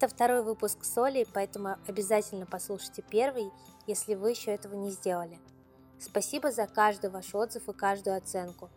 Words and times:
Это 0.00 0.08
второй 0.08 0.42
выпуск 0.42 0.82
Соли, 0.82 1.26
поэтому 1.34 1.76
обязательно 1.86 2.46
послушайте 2.46 3.02
первый, 3.02 3.50
если 3.86 4.14
вы 4.14 4.30
еще 4.30 4.50
этого 4.50 4.74
не 4.74 4.92
сделали. 4.92 5.38
Спасибо 5.98 6.50
за 6.50 6.66
каждый 6.66 7.10
ваш 7.10 7.34
отзыв 7.34 7.68
и 7.68 7.74
каждую 7.74 8.16
оценку. 8.16 8.70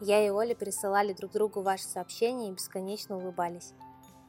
Я 0.00 0.26
и 0.26 0.30
Оля 0.30 0.54
пересылали 0.54 1.12
друг 1.12 1.32
другу 1.32 1.60
ваши 1.60 1.84
сообщения 1.84 2.48
и 2.48 2.52
бесконечно 2.52 3.18
улыбались. 3.18 3.74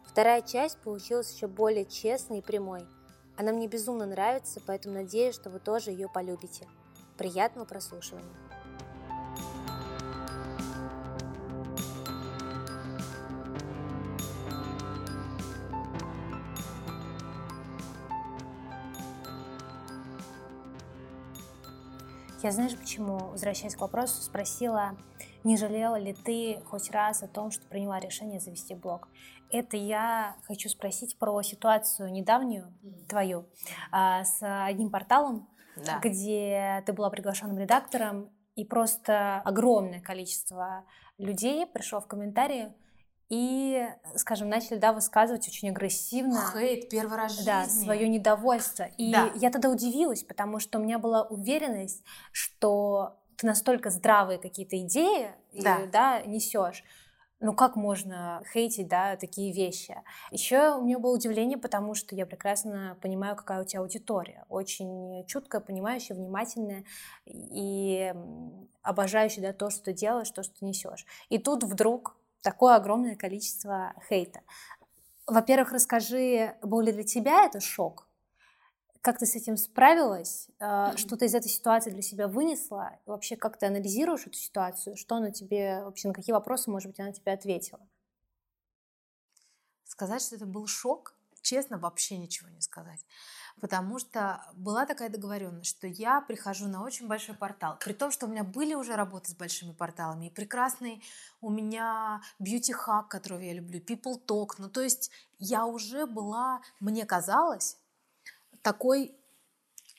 Вторая 0.06 0.42
часть 0.42 0.78
получилась 0.80 1.34
еще 1.34 1.48
более 1.48 1.86
честной 1.86 2.40
и 2.40 2.42
прямой. 2.42 2.86
Она 3.38 3.54
мне 3.54 3.70
безумно 3.70 4.06
нравится, 4.06 4.62
поэтому 4.68 4.96
надеюсь, 4.96 5.36
что 5.36 5.50
вы 5.50 5.62
тоже 5.62 5.92
ее 5.92 6.10
полюбите. 6.10 6.68
Приятного 7.18 7.64
прослушивания! 7.64 8.51
Я 22.44 22.52
знаешь, 22.52 22.76
почему, 22.76 23.20
возвращаясь 23.20 23.76
к 23.76 23.82
вопросу, 23.82 24.20
спросила, 24.24 24.98
не 25.44 25.58
жалела 25.58 25.98
ли 25.98 26.14
ты 26.14 26.60
хоть 26.66 26.90
раз 26.90 27.22
о 27.22 27.28
том, 27.28 27.52
что 27.52 27.68
приняла 27.68 28.00
решение 28.00 28.40
завести 28.40 28.74
блог? 28.74 29.08
Это 29.52 29.78
я 29.78 30.36
хочу 30.48 30.68
спросить 30.68 31.20
про 31.20 31.40
ситуацию 31.44 32.12
недавнюю 32.12 32.74
твою 33.08 33.46
а, 33.92 34.24
с 34.24 34.40
одним 34.42 34.90
порталом, 34.90 35.48
да. 35.76 36.00
где 36.00 36.82
ты 36.88 36.94
была 36.94 37.12
приглашенным 37.12 37.60
редактором, 37.60 38.32
и 38.56 38.66
просто 38.66 39.42
огромное 39.42 40.02
количество 40.02 40.84
людей 41.20 41.68
пришло 41.68 42.02
в 42.02 42.08
комментарии 42.08 42.74
и, 43.32 43.88
скажем, 44.18 44.50
начали, 44.50 44.78
да, 44.78 44.92
высказывать 44.92 45.48
очень 45.48 45.70
агрессивно. 45.70 46.52
Хейт 46.52 46.90
первый 46.90 47.18
раз 47.18 47.42
Да, 47.46 47.66
свое 47.66 48.10
недовольство. 48.10 48.84
И 48.98 49.10
да. 49.10 49.32
я 49.36 49.50
тогда 49.50 49.70
удивилась, 49.70 50.22
потому 50.22 50.60
что 50.60 50.80
у 50.80 50.84
меня 50.84 51.00
была 51.00 51.24
уверенность, 51.24 52.04
что 52.34 53.22
ты 53.38 53.48
настолько 53.48 53.90
здравые 53.90 54.38
какие-то 54.38 54.78
идеи, 54.82 55.32
да, 55.54 55.80
и, 55.80 55.88
да 55.88 56.22
несешь. 56.24 56.84
Ну 57.40 57.54
как 57.54 57.78
можно 57.78 58.44
хейтить, 58.52 58.90
да, 58.90 59.16
такие 59.16 59.54
вещи? 59.54 59.96
Еще 60.30 60.76
у 60.76 60.84
меня 60.84 61.00
было 61.00 61.16
удивление, 61.16 61.58
потому 61.58 61.96
что 61.96 62.14
я 62.16 62.26
прекрасно 62.26 62.98
понимаю, 63.02 63.38
какая 63.38 63.62
у 63.62 63.66
тебя 63.66 63.80
аудитория. 63.80 64.46
Очень 64.50 65.26
чуткая, 65.26 65.62
понимающая, 65.62 66.18
внимательная 66.18 66.84
и 67.26 68.14
обожающая, 68.82 69.42
да, 69.42 69.54
то, 69.54 69.70
что 69.70 69.86
ты 69.86 69.94
делаешь, 69.94 70.30
то, 70.32 70.44
что 70.44 70.60
ты 70.60 70.66
несешь. 70.66 71.06
И 71.30 71.38
тут 71.38 71.64
вдруг 71.64 72.18
такое 72.42 72.76
огромное 72.76 73.16
количество 73.16 73.94
хейта. 74.10 74.42
Во-первых, 75.28 75.72
расскажи, 75.72 76.58
был 76.62 76.82
ли 76.82 76.92
для 76.92 77.04
тебя 77.04 77.46
это 77.46 77.60
шок? 77.60 78.08
Как 79.02 79.18
ты 79.18 79.26
с 79.26 79.36
этим 79.36 79.58
справилась? 79.58 80.50
Mm-hmm. 80.60 80.98
Что 80.98 81.16
ты 81.18 81.26
из 81.26 81.34
этой 81.34 81.48
ситуации 81.48 81.90
для 81.90 82.04
себя 82.04 82.28
вынесла? 82.28 83.00
И 83.06 83.10
вообще, 83.10 83.36
как 83.36 83.58
ты 83.58 83.66
анализируешь 83.66 84.28
эту 84.28 84.38
ситуацию? 84.38 84.96
Что 84.96 85.16
она 85.16 85.32
тебе, 85.32 85.84
вообще, 85.84 86.08
на 86.10 86.14
какие 86.14 86.34
вопросы, 86.34 86.70
может 86.70 86.90
быть, 86.90 87.00
она 87.00 87.12
тебе 87.12 87.32
ответила? 87.32 87.82
Сказать, 89.86 90.22
что 90.22 90.36
это 90.36 90.46
был 90.46 90.68
шок, 90.68 91.16
честно, 91.42 91.78
вообще 91.78 92.18
ничего 92.18 92.50
не 92.50 92.62
сказать 92.62 93.06
потому 93.60 94.00
что 94.00 94.44
была 94.56 94.86
такая 94.86 95.10
договоренность, 95.10 95.70
что 95.70 95.88
я 95.88 96.22
прихожу 96.22 96.68
на 96.68 96.84
очень 96.84 97.08
большой 97.08 97.36
портал, 97.36 97.78
при 97.80 97.94
том, 97.94 98.12
что 98.12 98.26
у 98.26 98.30
меня 98.30 98.44
были 98.44 98.74
уже 98.74 98.96
работы 98.96 99.32
с 99.32 99.36
большими 99.36 99.74
порталами, 99.74 100.28
и 100.28 100.30
прекрасный 100.30 101.04
у 101.42 101.50
меня 101.50 102.22
beauty 102.40 102.74
hack, 102.74 103.08
которого 103.10 103.40
я 103.40 103.54
люблю, 103.54 103.80
people 103.80 104.20
talk, 104.26 104.56
ну 104.58 104.70
то 104.70 104.82
есть 104.82 105.12
я 105.40 105.66
уже 105.66 106.06
была, 106.06 106.62
мне 106.80 107.06
казалось, 107.06 107.78
такой 108.62 109.16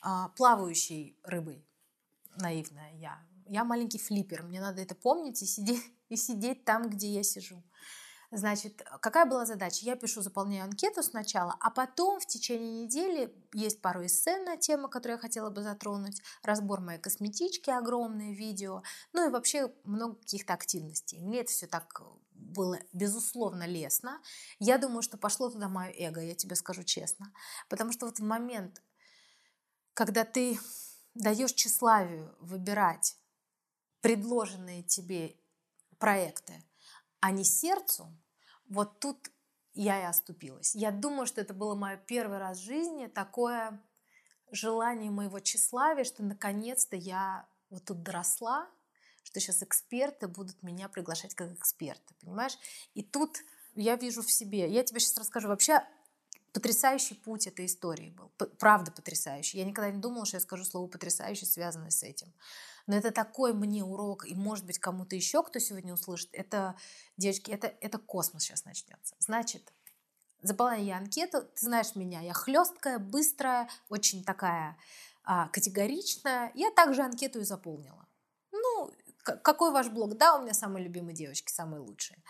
а, 0.01 0.29
плавающей 0.29 1.17
рыбой, 1.23 1.65
наивная 2.35 2.93
я. 2.95 3.19
Я 3.45 3.65
маленький 3.65 3.99
флиппер, 3.99 4.43
мне 4.43 4.61
надо 4.61 4.81
это 4.81 4.95
помнить 4.95 5.41
и 5.41 5.45
сидеть, 5.45 5.83
и 6.09 6.15
сидеть 6.15 6.65
там, 6.65 6.89
где 6.89 7.07
я 7.07 7.23
сижу. 7.23 7.61
Значит, 8.35 8.81
какая 8.99 9.27
была 9.27 9.45
задача? 9.45 9.85
Я 9.85 9.95
пишу, 9.95 10.23
заполняю 10.23 10.63
анкету 10.63 11.03
сначала, 11.03 11.55
а 11.59 11.69
потом 11.69 12.19
в 12.19 12.25
течение 12.25 12.85
недели 12.85 13.31
есть 13.53 13.79
пару 13.79 14.03
эссе 14.03 14.39
на 14.39 14.57
тему, 14.57 14.89
которую 14.89 15.17
я 15.17 15.21
хотела 15.21 15.51
бы 15.51 15.61
затронуть, 15.61 16.19
разбор 16.41 16.79
моей 16.79 16.99
косметички, 16.99 17.69
огромное 17.69 18.33
видео, 18.33 18.81
ну 19.13 19.27
и 19.27 19.31
вообще 19.31 19.71
много 19.83 20.15
каких-то 20.15 20.53
активностей. 20.53 21.19
Мне 21.21 21.41
это 21.41 21.51
все 21.51 21.67
так 21.67 22.01
было, 22.31 22.79
безусловно, 22.91 23.67
лестно. 23.67 24.19
Я 24.57 24.79
думаю, 24.79 25.03
что 25.03 25.17
пошло 25.17 25.51
туда 25.51 25.69
мое 25.69 25.91
эго, 25.91 26.19
я 26.19 26.33
тебе 26.33 26.55
скажу 26.55 26.81
честно. 26.83 27.31
Потому 27.69 27.91
что 27.91 28.07
вот 28.07 28.17
в 28.17 28.23
момент, 28.23 28.81
когда 29.93 30.25
ты 30.25 30.59
даешь 31.13 31.53
тщеславию 31.53 32.35
выбирать 32.39 33.15
предложенные 34.01 34.81
тебе 34.81 35.37
проекты, 35.99 36.63
а 37.19 37.31
не 37.31 37.45
сердцу, 37.45 38.11
вот 38.69 38.99
тут 38.99 39.31
я 39.73 40.01
и 40.01 40.05
оступилась. 40.05 40.75
Я 40.75 40.91
думаю, 40.91 41.25
что 41.25 41.41
это 41.41 41.53
было 41.53 41.75
мое 41.75 41.97
первый 41.97 42.37
раз 42.37 42.59
в 42.59 42.63
жизни 42.63 43.07
такое 43.07 43.81
желание 44.51 45.11
моего 45.11 45.39
тщеславия, 45.39 46.03
что 46.03 46.23
наконец-то 46.23 46.95
я 46.95 47.47
вот 47.69 47.85
тут 47.85 48.03
доросла, 48.03 48.69
что 49.23 49.39
сейчас 49.39 49.63
эксперты 49.63 50.27
будут 50.27 50.61
меня 50.61 50.89
приглашать 50.89 51.33
как 51.33 51.51
эксперта, 51.53 52.13
понимаешь? 52.21 52.57
И 52.93 53.01
тут 53.01 53.37
я 53.75 53.95
вижу 53.95 54.21
в 54.21 54.31
себе, 54.31 54.69
я 54.69 54.83
тебе 54.83 54.99
сейчас 54.99 55.17
расскажу, 55.17 55.47
вообще 55.47 55.81
потрясающий 56.53 57.15
путь 57.15 57.47
этой 57.47 57.65
истории 57.65 58.11
был, 58.11 58.31
правда 58.59 58.91
потрясающий. 58.91 59.57
Я 59.57 59.65
никогда 59.65 59.91
не 59.91 59.99
думала, 59.99 60.25
что 60.25 60.37
я 60.37 60.41
скажу 60.41 60.63
слово 60.63 60.87
потрясающий, 60.87 61.45
связанное 61.45 61.89
с 61.89 62.03
этим. 62.03 62.31
Но 62.85 62.95
это 62.95 63.11
такой 63.11 63.53
мне 63.53 63.83
урок, 63.83 64.25
и 64.25 64.35
может 64.35 64.65
быть 64.65 64.77
кому-то 64.77 65.15
еще, 65.15 65.41
кто 65.43 65.59
сегодня 65.59 65.93
услышит, 65.93 66.29
это, 66.33 66.75
девочки, 67.17 67.51
это, 67.51 67.73
это 67.81 67.97
космос 67.97 68.43
сейчас 68.43 68.65
начнется. 68.65 69.15
Значит, 69.19 69.73
заполняю 70.41 70.85
я 70.85 70.97
анкету, 70.97 71.41
ты 71.41 71.65
знаешь 71.65 71.95
меня, 71.95 72.21
я 72.21 72.33
хлесткая, 72.33 72.99
быстрая, 72.99 73.69
очень 73.89 74.23
такая 74.23 74.77
а, 75.23 75.47
категоричная. 75.47 76.51
Я 76.53 76.71
также 76.71 77.01
анкету 77.01 77.39
и 77.39 77.45
заполнила. 77.45 78.05
Ну, 78.51 78.91
какой 79.23 79.71
ваш 79.71 79.87
блог? 79.87 80.17
Да, 80.17 80.35
у 80.37 80.43
меня 80.43 80.53
самые 80.53 80.83
любимые 80.83 81.15
девочки, 81.15 81.51
самые 81.51 81.79
лучшие. 81.79 82.21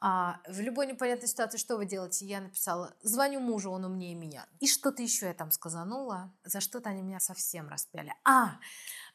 А, 0.00 0.40
в 0.48 0.60
любой 0.60 0.86
непонятной 0.86 1.28
ситуации 1.28 1.58
что 1.58 1.76
вы 1.76 1.86
делаете? 1.86 2.24
Я 2.24 2.40
написала, 2.40 2.94
звоню 3.02 3.40
мужу, 3.40 3.70
он 3.70 3.84
умнее 3.84 4.14
меня. 4.14 4.46
И 4.60 4.66
что-то 4.68 5.02
еще 5.02 5.26
я 5.26 5.34
там 5.34 5.50
сказанула. 5.50 6.32
За 6.44 6.60
что-то 6.60 6.90
они 6.90 7.02
меня 7.02 7.20
совсем 7.20 7.68
распяли. 7.68 8.14
А, 8.24 8.58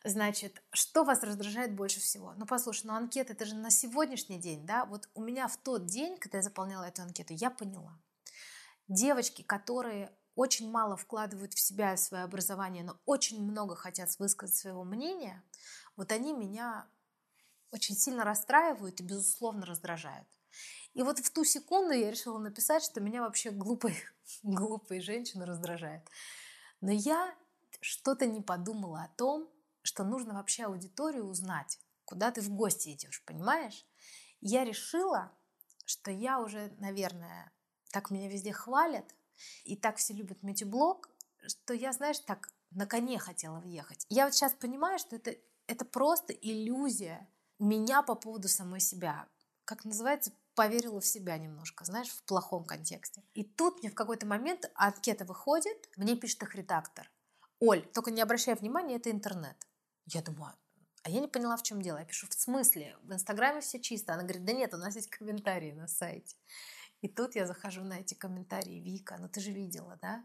Значит, 0.06 0.62
что 0.74 1.06
вас 1.06 1.24
раздражает 1.24 1.74
больше 1.74 2.02
всего? 2.02 2.34
Ну, 2.36 2.46
послушай, 2.46 2.88
ну 2.88 2.94
анкета 2.94 3.32
это 3.32 3.46
же 3.46 3.56
на 3.56 3.70
сегодняшний 3.70 4.38
день, 4.38 4.66
да? 4.66 4.86
Вот 4.86 5.08
у 5.14 5.24
меня 5.24 5.48
в 5.48 5.56
тот 5.56 5.86
день, 5.86 6.18
когда 6.18 6.40
я 6.40 6.44
заполняла 6.44 6.84
эту 6.84 7.04
анкету, 7.04 7.34
я 7.34 7.50
поняла. 7.50 7.98
Девочки, 8.90 9.44
которые 9.44 10.12
очень 10.36 10.70
мало 10.70 10.98
вкладывают 10.98 11.54
в 11.54 11.60
себя, 11.60 11.96
в 11.96 12.00
свое 12.00 12.26
образование, 12.26 12.84
но 12.84 13.00
очень 13.06 13.42
много 13.42 13.78
хотят 13.78 14.10
высказать 14.20 14.58
своего 14.58 14.84
мнения, 14.84 15.42
вот 15.96 16.12
они 16.12 16.34
меня 16.34 16.86
очень 17.72 17.96
сильно 17.96 18.26
расстраивают 18.26 19.00
и, 19.00 19.04
безусловно, 19.04 19.66
раздражают. 19.66 20.28
И 20.94 21.04
вот 21.04 21.20
в 21.20 21.32
ту 21.32 21.44
секунду 21.44 21.94
я 21.94 22.12
решила 22.12 22.38
написать, 22.38 22.84
что 22.84 23.02
меня 23.02 23.22
вообще 23.22 23.52
глупые, 23.52 23.96
глупые 24.44 25.02
женщины 25.02 25.46
раздражают. 25.46 26.04
Но 26.82 26.92
я 26.92 27.36
что-то 27.82 28.26
не 28.26 28.42
подумала 28.42 29.04
о 29.04 29.18
том, 29.18 29.50
что 29.82 30.04
нужно 30.04 30.34
вообще 30.34 30.64
аудиторию 30.64 31.26
узнать, 31.26 31.80
куда 32.06 32.32
ты 32.32 32.42
в 32.42 32.50
гости 32.50 32.90
идешь, 32.90 33.24
понимаешь? 33.26 33.86
Я 34.40 34.64
решила, 34.64 35.32
что 35.86 36.12
я 36.12 36.40
уже, 36.40 36.74
наверное, 36.80 37.52
так 37.92 38.10
меня 38.10 38.30
везде 38.30 38.54
хвалят, 38.54 39.14
и 39.64 39.76
так 39.76 39.98
все 39.98 40.14
любят 40.14 40.42
мультиблог, 40.44 41.10
что 41.48 41.74
я, 41.74 41.92
знаешь, 41.92 42.20
так 42.20 42.50
на 42.72 42.86
коне 42.86 43.20
хотела 43.20 43.60
въехать. 43.60 44.06
Я 44.10 44.26
вот 44.26 44.34
сейчас 44.34 44.54
понимаю, 44.54 45.00
что 45.00 45.16
это, 45.16 45.36
это 45.68 45.86
просто 45.86 46.34
иллюзия 46.34 47.30
меня 47.60 48.02
по 48.02 48.16
поводу 48.16 48.48
самой 48.48 48.80
себя. 48.80 49.28
Как 49.66 49.86
называется, 49.86 50.34
поверила 50.56 51.00
в 51.00 51.06
себя 51.06 51.38
немножко, 51.38 51.86
знаешь, 51.86 52.10
в 52.10 52.24
плохом 52.24 52.66
контексте. 52.66 53.24
И 53.34 53.44
тут 53.44 53.80
мне 53.80 53.90
в 53.90 53.96
какой-то 53.96 54.26
момент 54.26 54.72
анкета 54.76 55.26
выходит, 55.26 55.90
мне 55.98 56.16
пишет 56.16 56.44
их 56.44 56.56
редактор. 56.56 57.12
Оль, 57.60 57.86
только 57.94 58.12
не 58.12 58.22
обращай 58.22 58.56
внимания, 58.56 58.96
это 58.96 59.10
интернет. 59.10 59.58
Я 60.06 60.22
думаю, 60.22 60.54
а 61.04 61.10
я 61.10 61.20
не 61.20 61.28
поняла, 61.28 61.58
в 61.58 61.64
чем 61.64 61.82
дело. 61.82 61.98
Я 61.98 62.06
пишу, 62.06 62.28
в 62.28 62.34
смысле? 62.34 62.98
В 63.04 63.14
Инстаграме 63.14 63.62
все 63.62 63.80
чисто. 63.80 64.14
Она 64.14 64.24
говорит, 64.24 64.46
да 64.46 64.54
нет, 64.54 64.74
у 64.74 64.78
нас 64.78 64.96
есть 64.96 65.10
комментарии 65.10 65.72
на 65.72 65.88
сайте. 65.88 66.36
И 67.02 67.10
тут 67.10 67.36
я 67.36 67.46
захожу 67.46 67.84
на 67.84 68.00
эти 68.00 68.14
комментарии. 68.14 68.80
Вика, 68.80 69.18
ну 69.20 69.28
ты 69.28 69.42
же 69.42 69.52
видела, 69.52 70.00
да? 70.02 70.24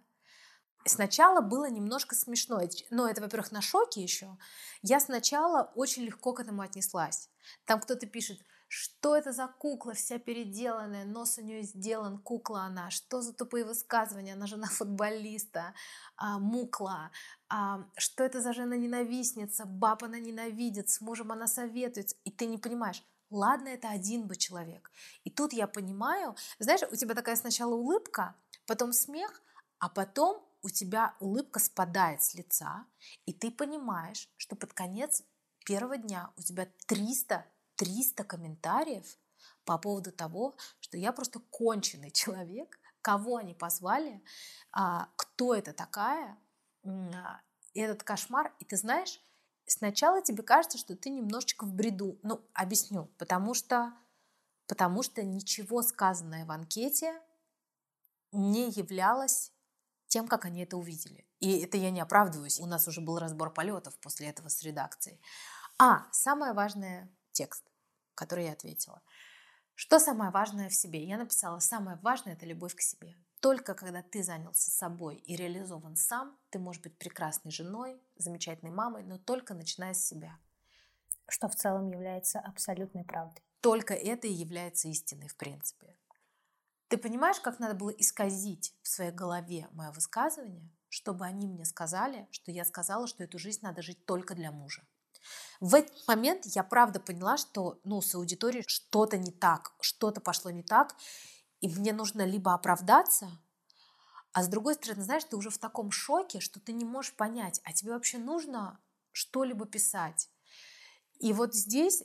Сначала 0.85 1.41
было 1.41 1.69
немножко 1.69 2.15
смешно. 2.15 2.61
Но 2.91 3.09
это, 3.09 3.21
во-первых, 3.21 3.51
на 3.51 3.61
шоке 3.61 4.01
еще. 4.01 4.39
Я 4.83 5.01
сначала 5.01 5.73
очень 5.75 6.05
легко 6.05 6.33
к 6.33 6.41
этому 6.41 6.63
отнеслась. 6.63 7.29
Там 7.65 7.81
кто-то 7.81 8.07
пишет, 8.07 8.41
что 8.69 9.17
это 9.17 9.33
за 9.33 9.49
кукла 9.49 9.95
вся 9.95 10.19
переделанная, 10.19 11.05
нос 11.05 11.39
у 11.39 11.43
нее 11.43 11.63
сделан, 11.63 12.19
кукла 12.19 12.63
она, 12.63 12.91
что 12.91 13.23
за 13.23 13.33
тупые 13.33 13.65
высказывания, 13.65 14.35
она 14.35 14.47
жена 14.47 14.67
футболиста, 14.67 15.75
а, 16.17 16.39
мукла, 16.39 17.11
а, 17.49 17.85
что 17.97 18.25
это 18.25 18.41
за 18.41 18.53
жена-ненавистница, 18.53 19.65
баб 19.65 20.05
она 20.05 20.19
ненавидит, 20.19 20.91
с 20.91 21.01
мужем 21.01 21.33
она 21.33 21.47
советуется, 21.47 22.17
и 22.25 22.31
ты 22.31 22.47
не 22.47 22.59
понимаешь, 22.59 23.03
ладно, 23.31 23.69
это 23.69 23.89
один 23.89 24.27
бы 24.27 24.37
человек. 24.37 24.91
И 25.25 25.31
тут 25.31 25.53
я 25.53 25.67
понимаю, 25.67 26.37
знаешь, 26.59 26.83
у 26.93 26.97
тебя 26.97 27.15
такая 27.15 27.37
сначала 27.37 27.75
улыбка, 27.75 28.37
потом 28.67 28.93
смех, 28.93 29.43
а 29.79 29.89
потом 29.89 30.45
у 30.63 30.69
тебя 30.69 31.15
улыбка 31.21 31.59
спадает 31.59 32.23
с 32.23 32.35
лица, 32.35 32.87
и 33.25 33.33
ты 33.33 33.51
понимаешь, 33.51 34.29
что 34.37 34.57
под 34.57 34.75
конец 34.75 35.23
первого 35.65 35.97
дня 35.97 36.33
у 36.37 36.43
тебя 36.43 36.69
300 36.87 37.47
300 37.79 38.25
комментариев 38.25 39.19
по 39.65 39.79
поводу 39.79 40.13
того, 40.13 40.57
что 40.81 40.99
я 40.99 41.13
просто 41.13 41.41
конченый 41.51 42.11
человек, 42.11 42.79
кого 43.01 43.37
они 43.37 43.55
позвали, 43.55 44.23
а, 44.73 45.09
кто 45.17 45.55
это 45.55 45.73
такая, 45.73 46.39
а, 46.85 47.41
этот 47.75 48.03
кошмар. 48.03 48.55
И 48.59 48.65
ты 48.65 48.77
знаешь, 48.77 49.21
сначала 49.67 50.23
тебе 50.23 50.43
кажется, 50.43 50.79
что 50.79 50.97
ты 50.97 51.11
немножечко 51.11 51.65
в 51.65 51.73
бреду. 51.73 52.19
Ну, 52.23 52.45
объясню, 52.53 53.07
потому 53.19 53.55
что, 53.55 53.93
потому 54.67 55.03
что 55.03 55.23
ничего 55.23 55.83
сказанное 55.83 56.45
в 56.45 56.51
анкете 56.51 57.21
не 58.33 58.71
являлось 58.71 59.53
тем, 60.09 60.27
как 60.27 60.45
они 60.45 60.63
это 60.63 60.77
увидели. 60.77 61.27
И 61.39 61.61
это 61.61 61.77
я 61.77 61.91
не 61.91 62.01
оправдываюсь. 62.01 62.61
У 62.61 62.67
нас 62.67 62.89
уже 62.89 63.01
был 63.01 63.19
разбор 63.19 63.53
полетов 63.53 63.97
после 64.01 64.29
этого 64.29 64.49
с 64.49 64.63
редакцией. 64.63 65.21
А, 65.79 66.09
самое 66.11 66.53
важное 66.53 67.15
текст, 67.33 67.68
который 68.19 68.47
я 68.47 68.53
ответила. 68.53 69.01
Что 69.75 70.01
самое 70.01 70.33
важное 70.33 70.69
в 70.69 70.75
себе? 70.75 71.05
Я 71.05 71.19
написала, 71.19 71.61
самое 71.61 71.99
важное– 72.03 72.33
это 72.35 72.47
любовь 72.47 72.75
к 72.75 72.81
себе. 72.81 73.15
Только 73.41 73.75
когда 73.75 74.03
ты 74.03 74.25
занялся 74.25 74.73
собой 74.73 75.17
и 75.17 75.37
реализован 75.37 75.95
сам, 75.95 76.37
ты 76.51 76.59
можешь 76.59 76.83
быть 76.83 76.99
прекрасной 76.99 77.53
женой, 77.53 78.03
замечательной 78.17 78.73
мамой, 78.73 79.05
но 79.05 79.19
только 79.19 79.55
начиная 79.55 79.95
с 79.95 80.05
себя. 80.05 80.37
Что 81.29 81.49
в 81.49 81.55
целом 81.55 81.89
является 81.89 82.41
абсолютной 82.41 83.05
правдой. 83.05 83.41
Только 83.61 83.95
это 83.95 84.27
и 84.27 84.33
является 84.33 84.89
истиной, 84.89 85.29
в 85.29 85.37
принципе. 85.37 85.97
Ты 86.89 86.97
понимаешь, 86.97 87.39
как 87.39 87.61
надо 87.61 87.75
было 87.75 87.91
исказить 87.91 88.75
в 88.83 88.89
своей 88.89 89.13
голове 89.13 89.69
мое 89.71 89.93
высказывание, 89.93 90.73
чтобы 90.89 91.25
они 91.25 91.47
мне 91.47 91.65
сказали, 91.65 92.27
что 92.33 92.51
я 92.51 92.65
сказала, 92.65 93.07
что 93.07 93.23
эту 93.23 93.39
жизнь 93.39 93.61
надо 93.63 93.83
жить 93.83 94.05
только 94.07 94.35
для 94.35 94.51
мужа. 94.51 94.88
В 95.61 95.75
этот 95.75 96.07
момент 96.07 96.47
я 96.47 96.63
правда 96.63 97.01
поняла, 97.01 97.37
что 97.37 97.81
ну, 97.85 98.01
с 98.01 98.15
аудиторией 98.15 98.65
что-то 98.67 99.19
не 99.19 99.33
так, 99.33 99.73
что-то 99.81 100.21
пошло 100.21 100.51
не 100.51 100.63
так, 100.63 100.95
и 101.61 101.69
мне 101.69 101.93
нужно 101.93 102.25
либо 102.25 102.55
оправдаться, 102.55 103.31
а 104.33 104.43
с 104.43 104.49
другой 104.49 104.75
стороны, 104.75 105.03
знаешь, 105.03 105.25
ты 105.25 105.37
уже 105.37 105.51
в 105.51 105.59
таком 105.59 105.91
шоке, 105.91 106.41
что 106.41 106.61
ты 106.61 106.73
не 106.73 106.85
можешь 106.85 107.15
понять, 107.15 107.61
а 107.65 107.73
тебе 107.73 107.93
вообще 107.93 108.19
нужно 108.19 108.79
что-либо 109.13 109.67
писать. 109.67 110.31
И 111.19 111.33
вот 111.33 111.55
здесь 111.55 112.05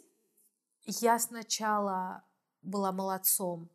я 0.86 1.20
сначала 1.20 2.24
была 2.62 2.92
молодцом, 2.92 3.70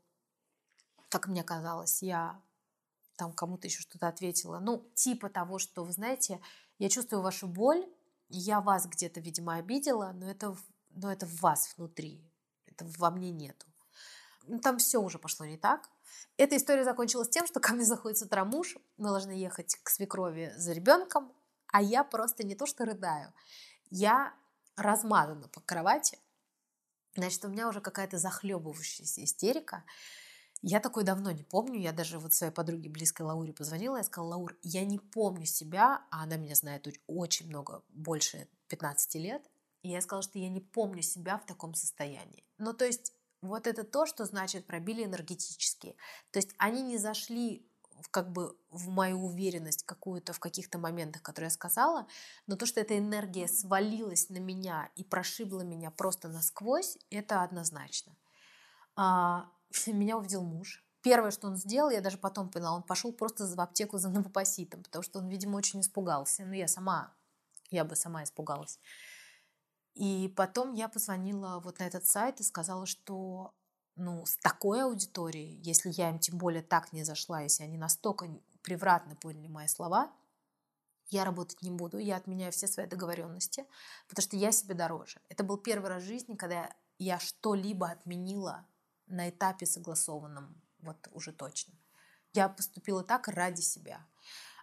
как 1.08 1.28
мне 1.28 1.44
казалось, 1.44 2.02
я 2.02 2.40
там 3.16 3.32
кому-то 3.32 3.66
еще 3.66 3.80
что-то 3.80 4.08
ответила. 4.08 4.58
Ну, 4.58 4.90
типа 4.94 5.28
того, 5.28 5.58
что, 5.58 5.84
вы 5.84 5.92
знаете, 5.92 6.40
я 6.78 6.88
чувствую 6.88 7.22
вашу 7.22 7.46
боль, 7.46 7.86
я 8.28 8.60
вас 8.60 8.86
где-то, 8.86 9.20
видимо, 9.20 9.56
обидела, 9.56 10.12
но 10.14 10.30
это, 10.30 10.56
но 10.90 11.12
это 11.12 11.26
в 11.26 11.40
вас 11.40 11.74
внутри, 11.76 12.22
это 12.66 12.84
во 12.98 13.10
мне 13.10 13.30
нету. 13.30 13.66
Ну, 14.46 14.60
там 14.60 14.78
все 14.78 14.98
уже 15.00 15.18
пошло 15.18 15.44
не 15.46 15.58
так. 15.58 15.90
Эта 16.36 16.56
история 16.56 16.84
закончилась 16.84 17.28
тем, 17.28 17.46
что 17.46 17.60
ко 17.60 17.74
мне 17.74 17.84
заходит 17.84 18.18
с 18.18 18.22
утра 18.22 18.44
муж, 18.44 18.76
мы 18.96 19.08
должны 19.08 19.32
ехать 19.32 19.76
к 19.82 19.90
свекрови 19.90 20.52
за 20.56 20.72
ребенком, 20.72 21.32
а 21.72 21.82
я 21.82 22.04
просто 22.04 22.44
не 22.44 22.54
то 22.54 22.66
что 22.66 22.84
рыдаю, 22.84 23.32
я 23.90 24.34
размазана 24.76 25.48
по 25.48 25.60
кровати. 25.60 26.18
Значит, 27.14 27.44
у 27.44 27.48
меня 27.48 27.68
уже 27.68 27.80
какая-то 27.80 28.16
захлебывающаяся 28.16 29.24
истерика. 29.24 29.84
Я 30.62 30.80
такой 30.80 31.04
давно 31.04 31.30
не 31.30 31.44
помню. 31.44 31.80
Я 31.80 31.92
даже 31.92 32.18
вот 32.18 32.34
своей 32.34 32.52
подруге 32.52 32.88
близкой 32.88 33.22
Лауре 33.22 33.52
позвонила. 33.52 33.96
Я 33.96 34.04
сказала, 34.04 34.30
Лаур, 34.30 34.56
я 34.62 34.84
не 34.84 34.98
помню 34.98 35.46
себя, 35.46 36.02
а 36.10 36.24
она 36.24 36.36
меня 36.36 36.54
знает 36.54 36.88
очень 37.06 37.48
много, 37.48 37.82
больше 37.90 38.48
15 38.68 39.14
лет. 39.16 39.48
И 39.82 39.90
я 39.90 40.00
сказала, 40.00 40.22
что 40.22 40.38
я 40.38 40.48
не 40.48 40.60
помню 40.60 41.02
себя 41.02 41.38
в 41.38 41.46
таком 41.46 41.74
состоянии. 41.74 42.44
Ну, 42.58 42.72
то 42.72 42.84
есть 42.84 43.12
вот 43.40 43.66
это 43.66 43.84
то, 43.84 44.06
что 44.06 44.24
значит 44.24 44.66
пробили 44.66 45.04
энергетические. 45.04 45.94
То 46.32 46.40
есть 46.40 46.54
они 46.58 46.82
не 46.82 46.98
зашли 46.98 47.64
как 48.10 48.30
бы 48.30 48.56
в 48.70 48.88
мою 48.88 49.24
уверенность 49.24 49.84
какую-то 49.84 50.32
в 50.32 50.38
каких-то 50.38 50.78
моментах, 50.78 51.22
которые 51.22 51.46
я 51.46 51.52
сказала, 51.52 52.06
но 52.46 52.56
то, 52.56 52.66
что 52.66 52.80
эта 52.80 52.96
энергия 52.96 53.48
свалилась 53.48 54.28
на 54.28 54.38
меня 54.38 54.90
и 54.94 55.04
прошибла 55.04 55.62
меня 55.62 55.90
просто 55.90 56.28
насквозь, 56.28 56.96
это 57.10 57.42
однозначно. 57.42 58.16
А, 58.94 59.50
меня 59.86 60.16
увидел 60.18 60.42
муж. 60.42 60.84
Первое, 61.02 61.30
что 61.30 61.46
он 61.46 61.56
сделал, 61.56 61.90
я 61.90 62.00
даже 62.00 62.18
потом 62.18 62.50
поняла, 62.50 62.74
он 62.74 62.82
пошел 62.82 63.12
просто 63.12 63.46
в 63.46 63.60
аптеку 63.60 63.98
за 63.98 64.08
новопоситом, 64.08 64.82
потому 64.82 65.02
что 65.02 65.20
он, 65.20 65.28
видимо, 65.28 65.56
очень 65.56 65.80
испугался. 65.80 66.44
Ну, 66.44 66.52
я 66.52 66.66
сама, 66.66 67.14
я 67.70 67.84
бы 67.84 67.94
сама 67.94 68.24
испугалась. 68.24 68.80
И 69.94 70.32
потом 70.36 70.74
я 70.74 70.88
позвонила 70.88 71.60
вот 71.60 71.78
на 71.78 71.84
этот 71.84 72.06
сайт 72.06 72.40
и 72.40 72.44
сказала, 72.44 72.86
что 72.86 73.54
ну, 73.96 74.24
с 74.26 74.36
такой 74.36 74.82
аудиторией, 74.84 75.60
если 75.62 75.90
я 75.92 76.10
им 76.10 76.18
тем 76.18 76.38
более 76.38 76.62
так 76.62 76.92
не 76.92 77.04
зашла, 77.04 77.40
если 77.40 77.64
они 77.64 77.76
настолько 77.76 78.28
превратно 78.62 79.16
поняли 79.16 79.48
мои 79.48 79.66
слова, 79.66 80.12
я 81.10 81.24
работать 81.24 81.62
не 81.62 81.70
буду, 81.70 81.98
я 81.98 82.16
отменяю 82.16 82.52
все 82.52 82.68
свои 82.68 82.86
договоренности, 82.86 83.64
потому 84.08 84.22
что 84.22 84.36
я 84.36 84.52
себе 84.52 84.74
дороже. 84.74 85.20
Это 85.28 85.42
был 85.42 85.56
первый 85.56 85.88
раз 85.88 86.02
в 86.02 86.06
жизни, 86.06 86.36
когда 86.36 86.70
я 86.98 87.18
что-либо 87.18 87.88
отменила 87.88 88.66
на 89.08 89.28
этапе 89.28 89.66
согласованном, 89.66 90.60
вот 90.80 91.08
уже 91.12 91.32
точно. 91.32 91.74
Я 92.32 92.48
поступила 92.48 93.02
так 93.02 93.28
ради 93.28 93.60
себя. 93.60 94.06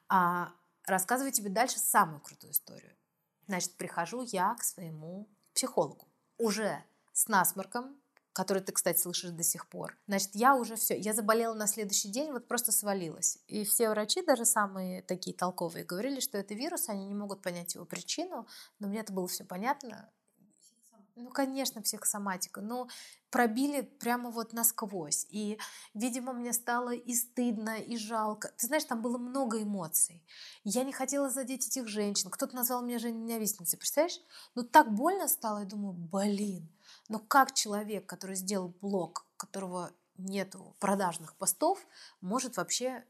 А 0.07 0.53
рассказываю 0.85 1.31
тебе 1.31 1.49
дальше 1.49 1.79
самую 1.79 2.21
крутую 2.21 2.51
историю. 2.51 2.95
Значит, 3.47 3.75
прихожу 3.75 4.23
я 4.23 4.55
к 4.55 4.63
своему 4.63 5.29
психологу. 5.53 6.07
Уже 6.37 6.83
с 7.13 7.27
насморком, 7.27 7.99
который 8.33 8.61
ты, 8.61 8.73
кстати, 8.73 8.99
слышишь 8.99 9.31
до 9.31 9.43
сих 9.43 9.69
пор. 9.69 9.97
Значит, 10.07 10.31
я 10.33 10.55
уже 10.55 10.75
все, 10.75 10.99
я 10.99 11.13
заболела 11.13 11.53
на 11.53 11.67
следующий 11.67 12.09
день, 12.09 12.33
вот 12.33 12.47
просто 12.47 12.73
свалилась. 12.73 13.39
И 13.47 13.63
все 13.63 13.89
врачи, 13.89 14.25
даже 14.25 14.43
самые 14.43 15.01
такие 15.01 15.35
толковые, 15.35 15.85
говорили, 15.85 16.19
что 16.19 16.37
это 16.37 16.53
вирус, 16.53 16.89
они 16.89 17.05
не 17.05 17.15
могут 17.15 17.41
понять 17.41 17.75
его 17.75 17.85
причину, 17.85 18.45
но 18.79 18.87
мне 18.89 18.99
это 18.99 19.13
было 19.13 19.27
все 19.29 19.45
понятно. 19.45 20.11
Ну, 21.15 21.29
конечно, 21.29 21.81
психосоматика. 21.81 22.59
Но 22.59 22.89
пробили 23.29 23.81
прямо 23.81 24.31
вот 24.31 24.51
насквозь. 24.51 25.25
И, 25.29 25.57
видимо, 25.93 26.33
мне 26.33 26.51
стало 26.51 26.93
и 26.93 27.13
стыдно, 27.13 27.77
и 27.77 27.95
жалко. 27.97 28.49
Ты 28.57 28.67
знаешь, 28.67 28.83
там 28.83 29.01
было 29.01 29.17
много 29.17 29.63
эмоций. 29.63 30.21
Я 30.65 30.83
не 30.83 30.91
хотела 30.91 31.29
задеть 31.29 31.67
этих 31.67 31.87
женщин. 31.87 32.29
Кто-то 32.29 32.55
назвал 32.55 32.81
меня 32.81 32.99
женой-ненавистницей, 32.99 33.79
представляешь? 33.79 34.19
Ну, 34.55 34.63
так 34.63 34.93
больно 34.93 35.29
стало, 35.29 35.59
я 35.59 35.65
думаю, 35.65 35.93
блин. 35.93 36.69
Но 37.07 37.19
как 37.19 37.53
человек, 37.53 38.05
который 38.05 38.35
сделал 38.35 38.75
блог, 38.81 39.25
которого 39.37 39.91
нету 40.17 40.75
продажных 40.79 41.35
постов, 41.37 41.85
может 42.19 42.57
вообще 42.57 43.05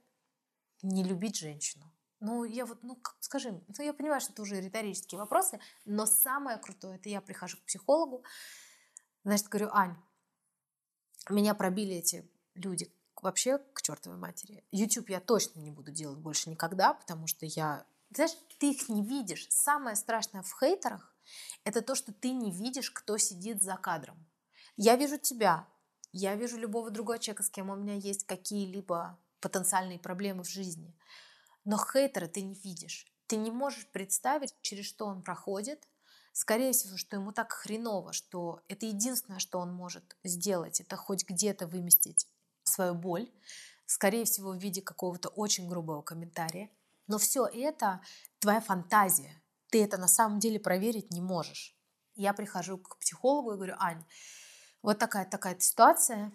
не 0.83 1.03
любить 1.03 1.37
женщину? 1.37 1.91
Ну, 2.19 2.45
я 2.45 2.65
вот, 2.65 2.81
ну, 2.81 2.99
скажи, 3.19 3.51
ну, 3.51 3.83
я 3.83 3.93
понимаю, 3.93 4.21
что 4.21 4.31
это 4.31 4.41
уже 4.41 4.61
риторические 4.61 5.19
вопросы, 5.19 5.59
но 5.85 6.05
самое 6.05 6.57
крутое, 6.57 6.95
это 6.97 7.09
я 7.09 7.21
прихожу 7.21 7.57
к 7.57 7.65
психологу, 7.65 8.23
значит, 9.23 9.47
говорю, 9.47 9.69
Ань, 9.73 9.97
меня 11.29 11.53
пробили 11.53 11.95
эти 11.95 12.29
люди 12.53 12.91
вообще 13.21 13.57
к 13.57 13.81
чертовой 13.81 14.17
матери. 14.17 14.63
YouTube 14.71 15.09
я 15.09 15.19
точно 15.19 15.59
не 15.59 15.71
буду 15.71 15.91
делать 15.91 16.19
больше 16.19 16.49
никогда, 16.49 16.93
потому 16.93 17.27
что 17.27 17.45
я... 17.45 17.85
Знаешь, 18.11 18.37
ты 18.59 18.71
их 18.71 18.87
не 18.87 19.03
видишь. 19.03 19.47
Самое 19.49 19.95
страшное 19.95 20.43
в 20.43 20.57
хейтерах– 20.57 21.13
это 21.63 21.81
то, 21.81 21.95
что 21.95 22.13
ты 22.13 22.31
не 22.31 22.51
видишь, 22.51 22.91
кто 22.91 23.17
сидит 23.17 23.63
за 23.63 23.75
кадром. 23.77 24.25
Я 24.77 24.95
вижу 24.95 25.17
тебя, 25.17 25.67
я 26.11 26.35
вижу 26.35 26.57
любого 26.57 26.91
другого 26.91 27.19
человека, 27.19 27.43
с 27.43 27.49
кем 27.49 27.69
у 27.71 27.75
меня 27.75 27.95
есть 27.95 28.25
какие-либо 28.25 29.19
потенциальные 29.41 29.99
проблемы 29.99 30.43
в 30.43 30.49
жизни– 30.49 30.95
но 31.65 31.77
хейтера 31.77 32.27
ты 32.27 32.41
не 32.41 32.55
видишь. 32.55 33.05
Ты 33.27 33.37
не 33.37 33.51
можешь 33.51 33.87
представить, 33.87 34.55
через 34.61 34.85
что 34.85 35.07
он 35.07 35.23
проходит. 35.23 35.87
Скорее 36.31 36.73
всего, 36.73 36.97
что 36.97 37.15
ему 37.15 37.31
так 37.31 37.51
хреново, 37.51 38.13
что 38.13 38.61
это 38.67 38.85
единственное, 38.85 39.39
что 39.39 39.59
он 39.59 39.73
может 39.73 40.17
сделать, 40.23 40.81
это 40.81 40.95
хоть 40.95 41.25
где-то 41.25 41.65
выместить 41.65 42.27
свою 42.63 42.93
боль, 42.93 43.31
скорее 43.85 44.25
всего, 44.25 44.51
в 44.51 44.57
виде 44.57 44.81
какого-то 44.81 45.29
очень 45.29 45.67
грубого 45.67 46.01
комментария. 46.01 46.69
Но 47.07 47.17
все 47.17 47.45
это 47.45 48.01
твоя 48.39 48.59
фантазия. 48.59 49.41
Ты 49.69 49.83
это 49.83 49.97
на 49.97 50.07
самом 50.07 50.39
деле 50.39 50.59
проверить 50.59 51.11
не 51.11 51.21
можешь. 51.21 51.75
Я 52.15 52.33
прихожу 52.33 52.77
к 52.77 52.97
психологу 52.97 53.53
и 53.53 53.55
говорю, 53.55 53.75
Ань, 53.79 54.05
Вот 54.81 54.99
такая 54.99 55.25
такая 55.25 55.57
ситуация. 55.59 56.31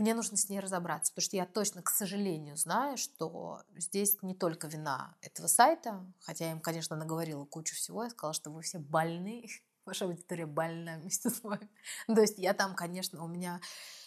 Мне 0.00 0.14
нужно 0.14 0.38
с 0.38 0.48
ней 0.48 0.60
разобраться, 0.60 1.12
потому 1.12 1.24
что 1.26 1.36
я 1.36 1.44
точно, 1.44 1.82
к 1.82 1.90
сожалению, 1.90 2.56
знаю, 2.56 2.96
что 2.96 3.62
здесь 3.76 4.16
не 4.22 4.34
только 4.34 4.66
вина 4.66 5.14
этого 5.20 5.46
сайта, 5.46 6.02
хотя 6.20 6.46
я 6.46 6.52
им, 6.52 6.60
конечно, 6.60 6.96
наговорила 6.96 7.44
кучу 7.44 7.74
всего, 7.76 8.04
я 8.04 8.10
сказала, 8.10 8.32
что 8.32 8.50
вы 8.50 8.62
все 8.62 8.78
больны, 8.78 9.44
ваша 9.84 10.06
аудитория 10.06 10.46
больна 10.46 10.96
вместе 10.96 11.28
с 11.28 11.42
вами. 11.42 11.68
То 12.06 12.18
есть 12.18 12.38
я 12.38 12.54
там, 12.54 12.74
конечно, 12.74 13.22
у 13.22 13.28
меня, 13.28 13.60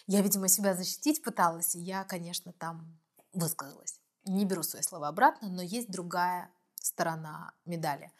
я, 0.07 0.21
видимо, 0.21 0.47
себя 0.47 0.73
защитить 0.73 1.21
пыталась, 1.21 1.75
и 1.75 1.79
я, 1.79 2.03
конечно, 2.05 2.53
там 2.53 2.99
высказалась. 3.31 3.99
Не 4.25 4.45
беру 4.45 4.63
свои 4.63 4.81
слова 4.81 5.09
обратно, 5.09 5.47
но 5.49 5.61
есть 5.61 5.91
другая 5.91 6.49
сторона 6.73 7.53
медали. 7.65 8.11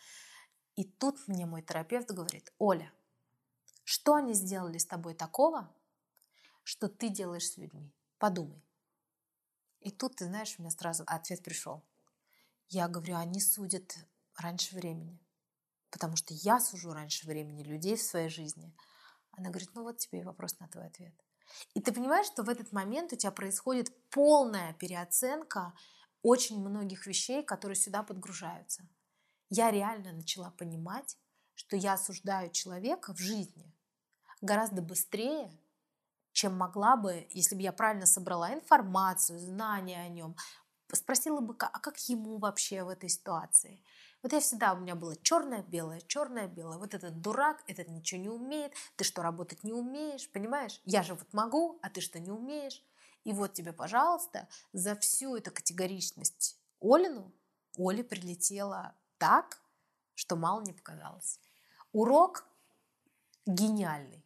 И 0.75 0.83
тут 0.83 1.17
мне 1.27 1.47
мой 1.47 1.63
терапевт 1.63 2.11
говорит, 2.11 2.53
Оля, 2.59 2.91
что 3.83 4.13
они 4.13 4.33
сделали 4.33 4.77
с 4.77 4.85
тобой 4.85 5.15
такого, 5.15 5.71
что 6.63 6.87
ты 6.87 7.09
делаешь 7.09 7.49
с 7.49 7.57
людьми? 7.57 7.93
Подумай. 8.17 8.63
И 9.81 9.91
тут, 9.91 10.15
ты 10.15 10.25
знаешь, 10.25 10.55
у 10.57 10.61
меня 10.61 10.71
сразу 10.71 11.03
ответ 11.07 11.43
пришел. 11.43 11.83
Я 12.69 12.87
говорю, 12.87 13.17
они 13.17 13.41
судят 13.41 13.95
раньше 14.37 14.75
времени. 14.75 15.19
Потому 15.89 16.15
что 16.15 16.33
я 16.33 16.59
сужу 16.59 16.93
раньше 16.93 17.27
времени 17.27 17.63
людей 17.63 17.95
в 17.95 18.01
своей 18.01 18.29
жизни. 18.29 18.73
Она 19.31 19.49
говорит, 19.49 19.69
ну 19.75 19.83
вот 19.83 19.97
тебе 19.97 20.21
и 20.21 20.23
вопрос 20.23 20.59
на 20.59 20.67
твой 20.67 20.87
ответ. 20.87 21.13
И 21.73 21.81
ты 21.81 21.91
понимаешь, 21.91 22.27
что 22.27 22.43
в 22.43 22.49
этот 22.49 22.71
момент 22.71 23.13
у 23.13 23.15
тебя 23.15 23.31
происходит 23.31 23.91
полная 24.09 24.73
переоценка 24.73 25.73
очень 26.21 26.59
многих 26.59 27.05
вещей, 27.05 27.43
которые 27.43 27.75
сюда 27.75 28.01
подгружаются. 28.01 28.87
Я 29.49 29.69
реально 29.69 30.13
начала 30.13 30.49
понимать, 30.51 31.17
что 31.53 31.75
я 31.75 31.93
осуждаю 31.93 32.49
человека 32.51 33.13
в 33.13 33.19
жизни 33.19 33.71
гораздо 34.41 34.81
быстрее, 34.81 35.51
чем 36.33 36.57
могла 36.57 36.97
бы, 36.97 37.27
если 37.31 37.55
бы 37.55 37.61
я 37.61 37.71
правильно 37.71 38.05
собрала 38.05 38.53
информацию, 38.53 39.39
знания 39.39 40.01
о 40.01 40.09
нем, 40.09 40.35
спросила 40.91 41.39
бы, 41.39 41.55
а 41.57 41.79
как 41.79 41.97
ему 42.09 42.37
вообще 42.37 42.83
в 42.83 42.89
этой 42.89 43.09
ситуации. 43.09 43.81
Вот 44.21 44.33
я 44.33 44.39
всегда, 44.39 44.73
у 44.73 44.77
меня 44.77 44.95
было 44.95 45.15
черное-белое, 45.17 46.01
черное-белое. 46.01 46.77
Вот 46.77 46.93
этот 46.93 47.19
дурак, 47.21 47.63
этот 47.67 47.87
ничего 47.89 48.21
не 48.21 48.29
умеет, 48.29 48.73
ты 48.95 49.03
что, 49.03 49.21
работать 49.21 49.63
не 49.63 49.73
умеешь, 49.73 50.29
понимаешь? 50.29 50.81
Я 50.85 51.03
же 51.03 51.13
вот 51.13 51.33
могу, 51.33 51.79
а 51.81 51.89
ты 51.89 52.01
что, 52.01 52.19
не 52.19 52.31
умеешь? 52.31 52.81
И 53.23 53.33
вот 53.33 53.53
тебе, 53.53 53.73
пожалуйста, 53.73 54.47
за 54.71 54.95
всю 54.95 55.35
эту 55.35 55.51
категоричность 55.51 56.57
Олину, 56.81 57.31
Оле 57.77 58.03
прилетела 58.03 58.95
так, 59.17 59.61
что 60.15 60.35
мало 60.35 60.61
не 60.61 60.73
показалось. 60.73 61.39
Урок 61.91 62.45
гениальный. 63.45 64.22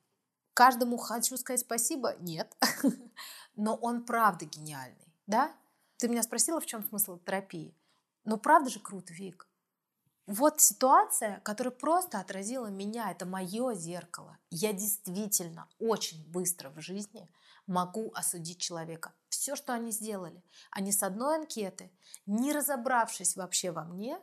Каждому 0.57 0.97
хочу 0.97 1.37
сказать 1.37 1.59
спасибо? 1.59 2.15
Нет. 2.19 2.57
Но 3.55 3.75
он 3.75 4.03
правда 4.03 4.45
гениальный, 4.45 5.13
да? 5.27 5.55
Ты 5.97 6.07
меня 6.07 6.23
спросила, 6.23 6.59
в 6.59 6.65
чем 6.65 6.83
смысл 6.83 7.19
терапии? 7.19 7.75
Но 8.23 8.37
правда 8.37 8.71
же 8.71 8.79
круто, 8.79 9.13
Вик. 9.13 9.47
Вот 10.25 10.59
ситуация, 10.59 11.41
которая 11.41 11.71
просто 11.71 12.19
отразила 12.19 12.65
меня, 12.71 13.11
это 13.11 13.27
мое 13.27 13.75
зеркало. 13.75 14.39
Я 14.49 14.73
действительно 14.73 15.69
очень 15.77 16.27
быстро 16.31 16.71
в 16.71 16.81
жизни 16.81 17.29
могу 17.67 18.11
осудить 18.15 18.57
человека. 18.59 19.13
Все, 19.29 19.55
что 19.55 19.73
они 19.73 19.91
сделали, 19.91 20.43
они 20.71 20.91
с 20.91 21.03
одной 21.03 21.35
анкеты, 21.35 21.91
не 22.25 22.51
разобравшись 22.51 23.35
вообще 23.35 23.69
во 23.69 23.83
мне, 23.83 24.19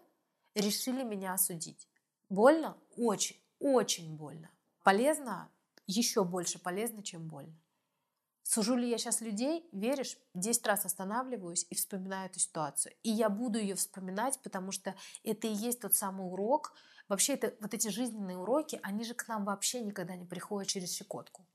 решили 0.57 1.05
меня 1.05 1.35
осудить. 1.35 1.89
Больно? 2.29 2.77
Очень, 2.97 3.41
очень 3.61 4.17
больно. 4.17 4.51
Полезно? 4.83 5.49
Еще 5.87 6.25
больше 6.25 6.59
полезно, 6.59 7.03
чем 7.03 7.29
больно. 7.29 7.55
Сужу 8.43 8.77
ли 8.77 8.89
я 8.89 8.99
сейчас 8.99 9.21
людей? 9.21 9.67
Веришь? 9.73 10.19
Десять 10.35 10.67
раз 10.67 10.85
останавливаюсь 10.85 11.67
и 11.71 11.75
вспоминаю 11.75 12.29
эту 12.29 12.39
ситуацию. 12.39 12.95
И 13.03 13.11
я 13.11 13.31
буду 13.31 13.59
ее 13.59 13.75
вспоминать, 13.75 14.39
потому 14.43 14.71
что 14.71 14.95
это 15.23 15.47
и 15.47 15.53
есть 15.53 15.81
тот 15.81 15.95
самый 15.95 16.31
урок. 16.31 16.75
Вообще, 17.09 17.35
это, 17.35 17.55
вот 17.61 17.73
эти 17.75 17.89
жизненные 17.89 18.37
уроки, 18.37 18.79
они 18.83 19.05
же 19.05 19.15
к 19.15 19.27
нам 19.29 19.45
вообще 19.45 19.81
никогда 19.81 20.15
не 20.15 20.27
приходят 20.27 20.69
через 20.69 20.93
щекотку. 20.93 21.47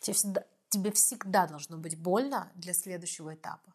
Тебе 0.00 0.14
всегда, 0.14 0.46
тебе 0.68 0.92
всегда 0.92 1.46
должно 1.46 1.78
быть 1.78 2.00
больно 2.00 2.52
для 2.54 2.74
следующего 2.74 3.34
этапа. 3.34 3.74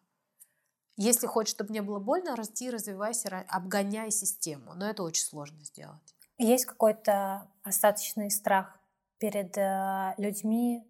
Если 0.96 1.26
хочешь, 1.26 1.54
чтобы 1.54 1.72
не 1.72 1.82
было 1.82 1.98
больно, 1.98 2.36
расти, 2.36 2.70
развивайся, 2.70 3.44
обгоняй 3.48 4.10
систему. 4.10 4.74
Но 4.74 4.88
это 4.88 5.02
очень 5.02 5.24
сложно 5.24 5.62
сделать. 5.64 6.14
Есть 6.38 6.66
какой-то 6.66 7.50
остаточный 7.62 8.30
страх 8.30 8.78
перед 9.18 9.56
э, 9.56 10.14
людьми, 10.18 10.86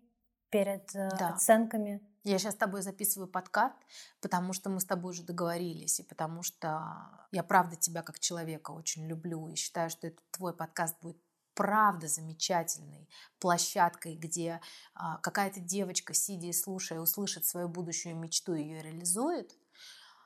перед 0.51 0.95
э, 0.95 1.11
да. 1.19 1.31
оценками. 1.31 2.01
Я 2.25 2.39
сейчас 2.39 2.55
с 2.55 2.59
тобой 2.59 2.83
записываю 2.83 3.29
подкаст, 3.29 3.77
потому 4.21 4.53
что 4.53 4.69
мы 4.69 4.81
с 4.81 4.85
тобой 4.85 5.13
уже 5.13 5.23
договорились, 5.23 6.01
и 6.01 6.03
потому 6.03 6.43
что 6.43 7.09
я 7.31 7.45
правда 7.45 7.77
тебя 7.77 8.03
как 8.03 8.19
человека 8.19 8.73
очень 8.73 9.07
люблю, 9.07 9.49
и 9.49 9.55
считаю, 9.55 9.91
что 9.91 10.09
этот 10.09 10.29
твой 10.33 10.53
подкаст 10.53 10.97
будет 11.01 11.19
правда 11.55 12.07
замечательной 12.09 13.09
площадкой, 13.39 14.17
где 14.17 14.61
а, 14.95 15.19
какая-то 15.19 15.61
девочка, 15.61 16.15
сидя 16.15 16.49
и 16.49 16.53
слушая, 16.53 17.01
услышит 17.01 17.47
свою 17.47 17.69
будущую 17.69 18.17
мечту 18.17 18.55
и 18.55 18.63
ее 18.63 18.83
реализует. 18.83 19.57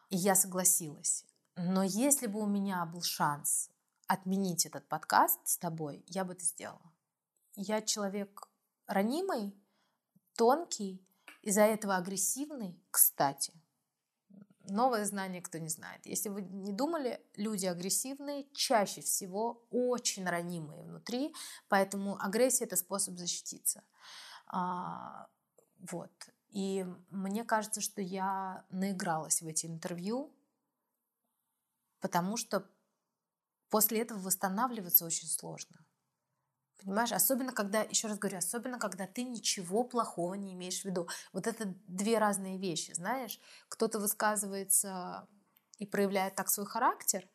И 0.08 0.16
я 0.16 0.34
согласилась. 0.34 1.24
Но 1.56 1.82
если 1.82 2.26
бы 2.26 2.40
у 2.40 2.46
меня 2.46 2.84
был 2.84 3.02
шанс 3.02 3.70
отменить 4.08 4.66
этот 4.66 4.88
подкаст 4.88 5.38
с 5.44 5.56
тобой, 5.56 6.04
я 6.08 6.24
бы 6.24 6.32
это 6.32 6.44
сделала. 6.44 6.92
Я 7.54 7.82
человек 7.82 8.48
ранимый, 8.86 9.54
тонкий, 10.36 11.04
из-за 11.42 11.62
этого 11.62 11.96
агрессивный, 11.96 12.78
кстати. 12.90 13.52
Новое 14.68 15.04
знание 15.04 15.42
кто 15.42 15.58
не 15.58 15.68
знает. 15.68 16.04
Если 16.06 16.28
вы 16.28 16.42
не 16.42 16.72
думали, 16.72 17.20
люди 17.34 17.66
агрессивные 17.66 18.46
чаще 18.52 19.00
всего 19.00 19.66
очень 19.70 20.26
ранимые 20.26 20.82
внутри, 20.82 21.34
поэтому 21.68 22.20
агрессия– 22.22 22.64
это 22.66 22.76
способ 22.76 23.16
защититься. 23.16 23.82
А, 24.46 25.28
вот. 25.90 26.12
И 26.50 26.84
мне 27.10 27.44
кажется, 27.44 27.80
что 27.80 28.02
я 28.02 28.64
наигралась 28.70 29.40
в 29.40 29.46
эти 29.46 29.66
интервью, 29.66 30.32
потому 32.00 32.36
что 32.36 32.68
после 33.70 34.02
этого 34.02 34.18
восстанавливаться 34.18 35.04
очень 35.04 35.28
сложно. 35.28 35.84
Понимаешь, 36.84 37.12
особенно 37.12 37.52
когда, 37.52 37.82
еще 37.82 38.08
раз 38.08 38.18
говорю, 38.18 38.38
особенно 38.38 38.78
когда 38.78 39.06
ты 39.06 39.22
ничего 39.22 39.84
плохого 39.84 40.34
не 40.34 40.54
имеешь 40.54 40.82
в 40.82 40.84
виду. 40.84 41.08
Вот 41.32 41.46
это 41.46 41.74
две 41.86 42.18
разные 42.18 42.58
вещи, 42.58 42.92
знаешь. 42.92 43.38
Кто-то 43.68 43.98
высказывается 43.98 45.28
и 45.78 45.86
проявляет 45.86 46.34
так 46.34 46.48
свой 46.48 46.66
характер, 46.66 47.28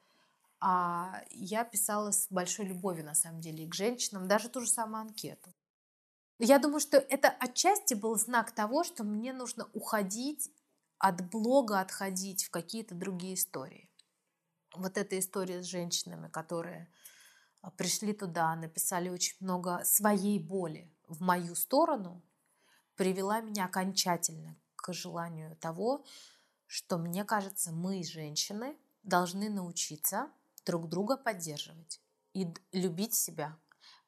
а 0.60 1.24
я 1.30 1.64
писала 1.64 2.12
с 2.12 2.28
большой 2.30 2.66
любовью, 2.66 3.06
на 3.06 3.14
самом 3.14 3.42
деле, 3.42 3.66
и 3.66 3.70
к 3.70 3.76
женщинам, 3.76 4.28
даже 4.28 4.50
ту 4.50 4.62
же 4.62 4.68
самую 4.68 5.02
анкету. 5.02 5.54
Я 6.40 6.60
думаю, 6.60 6.80
что 6.80 6.98
это 6.98 7.30
отчасти 7.30 7.94
был 7.94 8.16
знак 8.18 8.52
того, 8.52 8.84
что 8.84 9.04
мне 9.04 9.32
нужно 9.32 9.70
уходить 9.74 10.52
от 10.98 11.30
блога, 11.30 11.80
отходить 11.80 12.46
в 12.46 12.50
какие-то 12.50 12.96
другие 12.96 13.36
истории. 13.36 13.90
Вот 14.76 14.98
эта 14.98 15.18
история 15.18 15.62
с 15.62 15.66
женщинами, 15.66 16.28
которые 16.28 16.90
пришли 17.72 18.14
туда, 18.14 18.56
написали 18.56 19.10
очень 19.10 19.36
много 19.40 19.84
своей 19.84 20.40
боли 20.40 20.92
в 21.08 21.22
мою 21.22 21.56
сторону, 21.56 22.22
привела 22.96 23.42
меня 23.42 23.66
окончательно 23.66 24.56
к 24.76 24.94
желанию 24.94 25.56
того, 25.58 26.06
что, 26.68 26.98
мне 26.98 27.24
кажется, 27.26 27.72
мы, 27.72 28.04
женщины, 28.04 28.76
должны 29.04 29.50
научиться 29.50 30.30
друг 30.66 30.90
друга 30.90 31.18
поддерживать 31.18 32.02
и 32.34 32.54
любить 32.72 33.14
себя, 33.14 33.58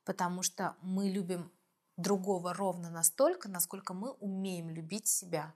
потому 0.03 0.41
что 0.41 0.75
мы 0.81 1.09
любим 1.09 1.51
другого 1.97 2.53
ровно 2.53 2.89
настолько, 2.89 3.49
насколько 3.49 3.93
мы 3.93 4.11
умеем 4.11 4.69
любить 4.69 5.07
себя. 5.07 5.53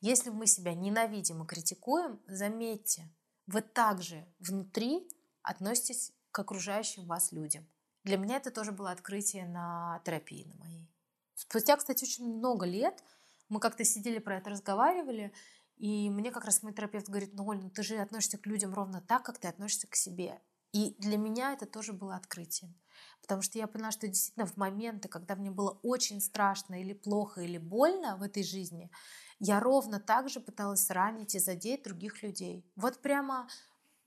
Если 0.00 0.30
мы 0.30 0.46
себя 0.46 0.74
ненавидим 0.74 1.42
и 1.42 1.46
критикуем, 1.46 2.20
заметьте, 2.26 3.08
вы 3.46 3.62
также 3.62 4.26
внутри 4.38 5.08
относитесь 5.42 6.12
к 6.32 6.38
окружающим 6.38 7.06
вас 7.06 7.32
людям. 7.32 7.66
Для 8.04 8.16
меня 8.16 8.36
это 8.36 8.50
тоже 8.50 8.72
было 8.72 8.90
открытие 8.90 9.46
на 9.46 10.00
терапии 10.04 10.44
на 10.44 10.54
моей. 10.56 10.90
Спустя, 11.34 11.76
кстати, 11.76 12.04
очень 12.04 12.36
много 12.36 12.66
лет 12.66 13.02
мы 13.48 13.60
как-то 13.60 13.84
сидели 13.84 14.18
про 14.18 14.36
это, 14.38 14.50
разговаривали, 14.50 15.32
и 15.76 16.08
мне 16.08 16.30
как 16.30 16.44
раз 16.44 16.62
мой 16.62 16.72
терапевт 16.72 17.08
говорит, 17.08 17.34
ну, 17.34 17.46
Оль, 17.46 17.58
ну 17.58 17.70
ты 17.70 17.82
же 17.82 17.96
относишься 17.96 18.38
к 18.38 18.46
людям 18.46 18.72
ровно 18.72 19.00
так, 19.00 19.24
как 19.24 19.38
ты 19.38 19.48
относишься 19.48 19.88
к 19.88 19.96
себе. 19.96 20.40
И 20.72 20.94
для 20.98 21.16
меня 21.16 21.52
это 21.52 21.66
тоже 21.66 21.92
было 21.92 22.14
открытием. 22.14 22.74
Потому 23.22 23.42
что 23.42 23.58
я 23.58 23.66
поняла, 23.66 23.90
что 23.90 24.06
действительно 24.06 24.46
в 24.46 24.56
моменты, 24.56 25.08
когда 25.08 25.34
мне 25.34 25.50
было 25.50 25.78
очень 25.82 26.20
страшно 26.20 26.80
или 26.80 26.92
плохо, 26.92 27.40
или 27.40 27.58
больно 27.58 28.16
в 28.16 28.22
этой 28.22 28.44
жизни, 28.44 28.90
я 29.40 29.58
ровно 29.58 29.98
так 29.98 30.28
же 30.28 30.38
пыталась 30.38 30.88
ранить 30.90 31.34
и 31.34 31.38
задеть 31.40 31.82
других 31.82 32.22
людей. 32.22 32.64
Вот 32.76 33.00
прямо 33.00 33.48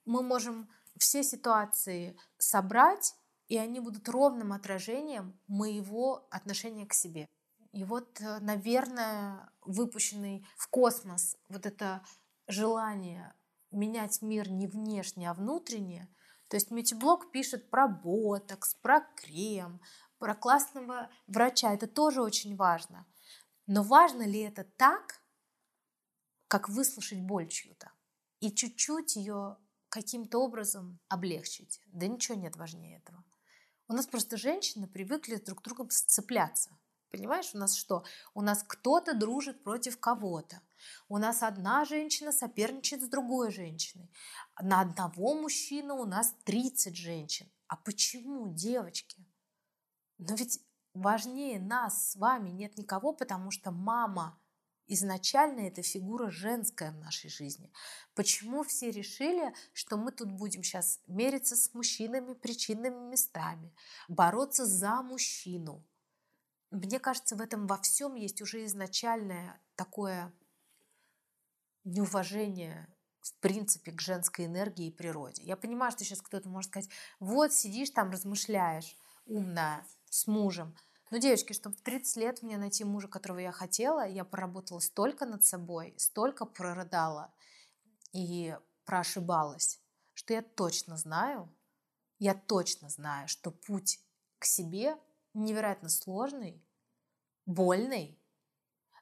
мы 0.06 0.22
можем 0.22 0.70
все 0.98 1.24
ситуации 1.24 2.18
собрать, 2.38 3.16
и 3.48 3.58
они 3.58 3.80
будут 3.80 4.10
ровным 4.10 4.54
отражением 4.54 5.40
моего 5.48 6.28
отношения 6.32 6.86
к 6.86 6.94
себе. 6.94 7.30
И 7.72 7.84
вот, 7.84 8.22
э, 8.22 8.40
наверное, 8.40 9.52
выпущенный 9.62 10.46
в 10.58 10.68
космос 10.70 11.38
вот 11.50 11.66
это 11.66 12.04
желание 12.48 13.34
менять 13.72 14.22
мир 14.22 14.50
не 14.50 14.68
внешне, 14.68 15.30
а 15.30 15.34
внутренне. 15.34 16.08
То 16.48 16.56
есть 16.56 16.70
Мютиблок 16.70 17.32
пишет 17.32 17.70
про 17.72 17.88
ботокс, 17.88 18.76
про 18.76 19.02
крем, 19.16 19.82
про 20.20 20.36
классного 20.36 21.10
врача. 21.26 21.74
Это 21.74 21.88
тоже 21.88 22.22
очень 22.22 22.56
важно. 22.56 23.08
Но 23.66 23.82
важно 23.82 24.24
ли 24.24 24.40
это 24.40 24.64
так, 24.64 25.22
как 26.48 26.70
выслушать 26.70 27.22
боль 27.22 27.48
чью-то 27.48 27.92
и 28.40 28.52
чуть-чуть 28.52 29.16
ее 29.16 29.58
каким-то 29.94 30.40
образом 30.40 31.00
облегчить? 31.08 31.80
Да 31.86 32.08
ничего 32.08 32.36
нет 32.36 32.56
важнее 32.56 32.98
этого. 32.98 33.24
У 33.88 33.94
нас 33.94 34.08
просто 34.08 34.38
женщины 34.38 34.88
привыкли 34.88 35.36
друг 35.36 35.62
к 35.62 35.64
другу 35.64 35.88
сцепляться. 35.92 36.72
Понимаешь, 37.12 37.52
у 37.54 37.60
нас 37.60 37.76
что? 37.76 38.04
У 38.34 38.42
нас 38.42 38.64
кто-то 38.68 39.14
дружит 39.14 39.64
против 39.64 40.00
кого-то. 40.00 40.62
У 41.10 41.20
нас 41.20 41.44
одна 41.44 41.86
женщина 41.86 42.32
соперничает 42.32 43.04
с 43.04 43.08
другой 43.08 43.52
женщиной. 43.52 44.10
На 44.60 44.82
одного 44.82 45.36
мужчину 45.36 45.98
у 45.98 46.06
нас 46.06 46.34
30 46.46 46.96
женщин. 46.96 47.52
А 47.68 47.76
почему, 47.76 48.52
девочки? 48.52 49.24
Но 50.18 50.34
ведь 50.34 50.60
важнее 50.96 51.60
нас 51.60 52.14
с 52.14 52.16
вами 52.16 52.50
нет 52.50 52.80
никого, 52.80 53.14
потому 53.14 53.52
что 53.52 53.70
мама 53.70 54.42
изначально 54.88 55.62
это 55.62 55.82
фигура 55.82 56.30
женская 56.30 56.92
в 56.92 56.98
нашей 56.98 57.30
жизни. 57.30 57.72
Почему 58.16 58.64
все 58.64 58.92
решили, 58.92 59.54
что 59.74 59.98
мы 59.98 60.12
тут 60.12 60.32
будем 60.32 60.64
сейчас 60.64 61.00
мериться 61.08 61.56
с 61.56 61.74
мужчинами 61.74 62.34
причинными 62.34 63.10
местами, 63.10 63.74
бороться 64.08 64.66
за 64.66 65.02
мужчину? 65.02 65.86
Мне 66.72 67.00
кажется, 67.00 67.36
в 67.36 67.42
этом 67.42 67.68
во 67.68 67.78
всем 67.78 68.16
есть 68.16 68.42
уже 68.42 68.66
изначальное 68.66 69.62
такое 69.76 70.34
неуважение 71.84 72.88
в 73.22 73.34
принципе 73.36 73.92
к 73.92 74.02
женской 74.02 74.46
энергии 74.46 74.88
и 74.88 74.92
природе. 74.92 75.44
Я 75.44 75.56
понимаю, 75.56 75.92
что 75.92 76.04
сейчас 76.04 76.22
кто-то 76.22 76.50
может 76.50 76.72
сказать, 76.72 76.90
вот 77.20 77.54
сидишь 77.54 77.92
там, 77.92 78.12
размышляешь, 78.12 78.98
умная, 79.26 79.86
с 80.10 80.28
мужем. 80.28 80.76
Но, 81.14 81.20
девочки, 81.20 81.54
чтобы 81.54 81.76
в 81.76 81.82
30 81.82 82.18
лет 82.18 82.42
мне 82.42 82.58
найти 82.58 82.84
мужа, 82.84 83.08
которого 83.08 83.38
я 83.38 83.52
хотела, 83.52 84.08
я 84.08 84.26
поработала 84.26 84.80
столько 84.80 85.28
над 85.28 85.44
собой, 85.44 85.94
столько 85.96 86.44
прорыдала 86.44 87.32
и 88.14 88.58
проошибалась, 88.84 89.80
что 90.16 90.34
я 90.34 90.42
точно 90.42 90.98
знаю, 90.98 91.56
я 92.18 92.34
точно 92.34 92.90
знаю, 92.90 93.28
что 93.28 93.52
путь 93.52 94.00
к 94.40 94.46
себе 94.46 94.98
невероятно 95.36 95.90
сложный, 95.90 96.66
больный, 97.46 98.20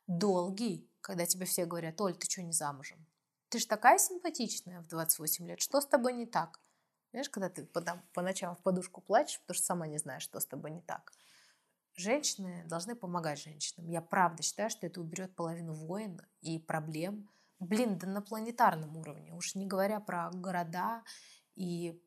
долгий, 0.06 0.92
когда 1.00 1.26
тебе 1.26 1.46
все 1.46 1.64
говорят, 1.64 2.02
Оль, 2.02 2.18
ты 2.18 2.30
что 2.30 2.42
не 2.42 2.52
замужем? 2.52 3.08
Ты 3.48 3.60
же 3.60 3.68
такая 3.68 3.98
симпатичная 3.98 4.82
в 4.82 4.88
28 4.88 5.48
лет, 5.48 5.62
что 5.62 5.80
с 5.80 5.86
тобой 5.86 6.12
не 6.12 6.26
так? 6.26 6.60
Знаешь, 7.12 7.30
когда 7.30 7.48
ты 7.48 7.66
по, 7.66 7.82
по 8.12 8.22
ночам 8.22 8.58
в 8.58 8.62
подушку 8.62 9.00
плачешь, 9.00 9.40
потому 9.40 9.56
что 9.56 9.66
сама 9.66 9.88
не 9.88 9.98
знаешь, 9.98 10.24
что 10.24 10.42
с 10.42 10.46
тобой 10.46 10.72
не 10.72 10.82
так. 10.82 11.14
Женщины 11.96 12.66
должны 12.68 12.96
помогать 12.96 13.42
женщинам. 13.42 13.90
Я 13.90 14.02
правда 14.02 14.44
считаю, 14.44 14.70
что 14.70 14.88
это 14.88 15.02
уберет 15.02 15.36
половину 15.36 15.74
войн 15.74 16.22
и 16.42 16.60
проблем. 16.60 17.30
Блин, 17.60 17.98
да 17.98 18.08
на 18.08 18.22
планетарном 18.22 18.98
уровне. 18.98 19.34
Уж 19.34 19.56
не 19.56 19.68
говоря 19.68 20.00
про 20.00 20.32
города. 20.32 21.04
И 21.56 22.02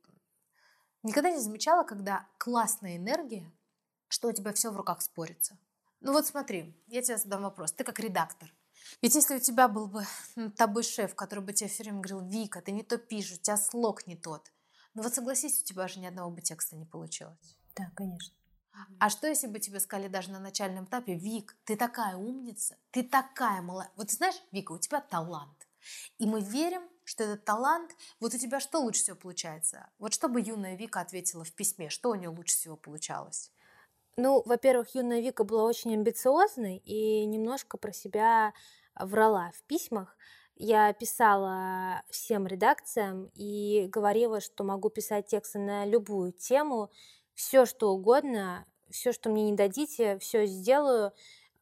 никогда 1.02 1.30
не 1.30 1.38
замечала, 1.38 1.84
когда 1.84 2.26
классная 2.38 2.96
энергия, 2.96 3.52
что 4.08 4.28
у 4.28 4.32
тебя 4.32 4.52
все 4.52 4.70
в 4.70 4.76
руках 4.76 5.02
спорится. 5.02 5.58
Ну 6.00 6.12
вот 6.12 6.26
смотри, 6.26 6.74
я 6.88 7.02
тебе 7.02 7.16
задам 7.16 7.42
вопрос. 7.42 7.72
Ты 7.72 7.84
как 7.84 8.00
редактор. 8.00 8.52
Ведь 9.00 9.14
если 9.14 9.36
у 9.36 9.40
тебя 9.40 9.68
был 9.68 9.86
бы 9.86 10.04
над 10.36 10.54
тобой 10.56 10.82
шеф, 10.82 11.14
который 11.14 11.44
бы 11.44 11.52
тебе 11.52 11.68
все 11.68 11.82
время 11.82 12.00
говорил, 12.00 12.28
Вика, 12.28 12.60
ты 12.60 12.72
не 12.72 12.82
то 12.82 12.98
пишешь, 12.98 13.38
у 13.38 13.40
тебя 13.40 13.56
слог 13.56 14.06
не 14.06 14.16
тот. 14.16 14.52
Ну 14.94 15.02
вот 15.02 15.14
согласись, 15.14 15.60
у 15.60 15.64
тебя 15.64 15.88
же 15.88 16.00
ни 16.00 16.06
одного 16.06 16.30
бы 16.30 16.40
текста 16.40 16.76
не 16.76 16.84
получилось. 16.84 17.58
Да, 17.74 17.90
конечно. 17.96 18.34
А 18.98 19.10
что, 19.10 19.26
если 19.26 19.46
бы 19.46 19.58
тебе 19.58 19.80
сказали 19.80 20.08
даже 20.08 20.30
на 20.30 20.40
начальном 20.40 20.84
этапе, 20.84 21.14
Вик, 21.14 21.56
ты 21.64 21.76
такая 21.76 22.16
умница, 22.16 22.76
ты 22.90 23.02
такая 23.02 23.62
молодая. 23.62 23.92
Вот 23.96 24.08
ты 24.08 24.16
знаешь, 24.16 24.40
Вика, 24.52 24.72
у 24.72 24.78
тебя 24.78 25.00
талант. 25.00 25.68
И 26.18 26.26
мы 26.26 26.40
верим, 26.40 26.82
что 27.04 27.24
этот 27.24 27.44
талант, 27.44 27.94
вот 28.20 28.34
у 28.34 28.38
тебя 28.38 28.60
что 28.60 28.80
лучше 28.80 29.02
всего 29.02 29.16
получается? 29.16 29.90
Вот 29.98 30.14
что 30.14 30.28
бы 30.28 30.40
юная 30.40 30.76
Вика 30.76 31.00
ответила 31.00 31.44
в 31.44 31.52
письме, 31.52 31.90
что 31.90 32.10
у 32.10 32.14
нее 32.14 32.30
лучше 32.30 32.54
всего 32.54 32.76
получалось? 32.76 33.52
Ну, 34.16 34.42
во-первых, 34.46 34.94
юная 34.94 35.20
Вика 35.20 35.44
была 35.44 35.64
очень 35.64 35.92
амбициозной 35.92 36.78
и 36.78 37.26
немножко 37.26 37.76
про 37.76 37.92
себя 37.92 38.54
врала 38.94 39.50
в 39.56 39.62
письмах. 39.64 40.16
Я 40.56 40.92
писала 40.92 42.02
всем 42.10 42.46
редакциям 42.46 43.28
и 43.34 43.88
говорила, 43.88 44.40
что 44.40 44.62
могу 44.62 44.88
писать 44.88 45.26
тексты 45.26 45.58
на 45.58 45.84
любую 45.84 46.32
тему, 46.32 46.92
все 47.34 47.66
что 47.66 47.92
угодно, 47.92 48.66
все, 48.90 49.12
что 49.12 49.30
мне 49.30 49.50
не 49.50 49.56
дадите, 49.56 50.18
все 50.18 50.46
сделаю. 50.46 51.12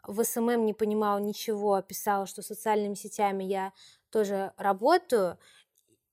В 0.07 0.23
SMM 0.25 0.67
не 0.67 0.75
понимала 0.75 1.19
ничего, 1.19 1.81
писала, 1.83 2.27
что 2.27 2.43
социальными 2.43 2.95
сетями 2.95 3.45
я 3.45 3.73
тоже 4.11 4.53
работаю. 4.57 5.39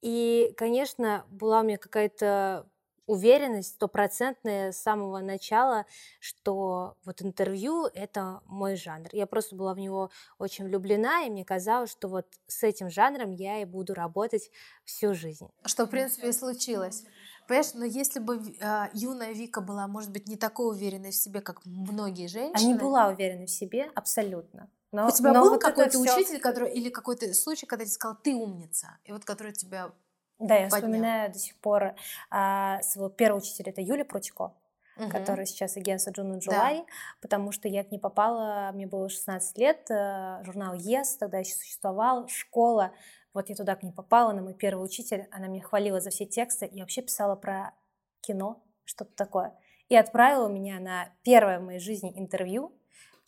И, 0.01 0.53
конечно, 0.55 1.25
была 1.29 1.59
у 1.59 1.63
меня 1.63 1.77
какая-то 1.77 2.67
уверенность 3.09 3.69
стопроцентная 3.69 4.71
с 4.71 4.77
самого 4.77 5.19
начала, 5.19 5.87
что 6.19 6.95
вот 7.03 7.23
интервью— 7.23 7.87
это 7.95 8.41
мой 8.45 8.75
жанр. 8.75 9.09
Я 9.13 9.25
просто 9.25 9.55
была 9.55 9.73
в 9.73 9.79
него 9.79 10.11
очень 10.37 10.65
влюблена, 10.65 11.23
и 11.23 11.31
мне 11.31 11.43
казалось, 11.43 11.91
что 11.91 12.07
вот 12.07 12.27
с 12.45 12.61
этим 12.61 12.91
жанром 12.91 13.31
я 13.31 13.61
и 13.61 13.65
буду 13.65 13.95
работать 13.95 14.51
всю 14.85 15.15
жизнь. 15.15 15.49
Что, 15.65 15.87
в 15.87 15.89
принципе, 15.89 16.29
и 16.29 16.31
случилось. 16.31 17.03
Понимаешь, 17.49 17.73
но 17.73 17.83
если 17.83 18.19
бы 18.19 18.39
э, 18.61 18.89
юная 18.93 19.31
Вика 19.31 19.59
была, 19.59 19.87
может 19.87 20.11
быть, 20.11 20.27
не 20.27 20.37
такой 20.37 20.67
уверенной 20.67 21.09
в 21.09 21.15
себе, 21.15 21.41
как 21.41 21.65
многие 21.65 22.27
женщины... 22.27 22.53
А 22.55 22.73
не 22.73 22.75
была 22.75 23.07
уверена 23.07 23.47
в 23.47 23.49
себе 23.49 23.89
абсолютно. 23.95 24.69
Но, 24.91 25.07
У 25.07 25.11
тебя 25.11 25.33
но 25.33 25.41
был 25.41 25.49
вот 25.49 25.61
какой-то 25.63 25.97
учитель, 25.97 26.39
который, 26.39 26.71
или 26.71 26.89
какой-то 26.89 27.33
случай, 27.33 27.65
когда 27.65 27.85
ты 27.85 27.89
сказал, 27.89 28.15
ты 28.21 28.35
умница, 28.35 28.99
и 29.03 29.11
вот 29.11 29.25
который 29.25 29.53
тебя 29.53 29.89
да, 30.37 30.57
я 30.57 30.69
поднял. 30.69 30.77
вспоминаю 30.77 31.33
до 31.33 31.39
сих 31.39 31.55
пор 31.55 31.95
а, 32.29 32.83
своего 32.83 33.09
первого 33.09 33.39
учителя, 33.39 33.71
это 33.71 33.81
Юля 33.81 34.05
Прутико, 34.05 34.53
угу. 34.95 35.09
которая 35.09 35.47
сейчас 35.47 35.75
агентство 35.75 36.11
Джуну 36.11 36.37
Джулай, 36.37 36.77
да. 36.77 36.85
потому 37.19 37.51
что 37.51 37.67
я 37.67 37.83
к 37.83 37.89
ней 37.89 37.99
попала, 37.99 38.69
мне 38.75 38.85
было 38.85 39.09
16 39.09 39.57
лет, 39.57 39.89
э, 39.89 40.43
журнал 40.43 40.75
ЕС 40.75 41.17
тогда 41.17 41.39
еще 41.39 41.55
существовал, 41.55 42.27
школа, 42.27 42.91
вот 43.33 43.49
я 43.49 43.55
туда 43.55 43.75
к 43.75 43.83
ней 43.83 43.91
попала, 43.91 44.33
на 44.33 44.41
мой 44.41 44.53
первый 44.53 44.83
учитель, 44.83 45.27
она 45.31 45.47
меня 45.47 45.63
хвалила 45.63 45.99
за 45.99 46.09
все 46.09 46.25
тексты 46.25 46.65
и 46.65 46.79
вообще 46.81 47.01
писала 47.01 47.35
про 47.35 47.73
кино, 48.21 48.63
что-то 48.85 49.11
такое. 49.15 49.53
И 49.87 49.95
отправила 49.95 50.47
меня 50.47 50.79
на 50.79 51.09
первое 51.23 51.59
в 51.59 51.63
моей 51.63 51.79
жизни 51.79 52.11
интервью 52.15 52.73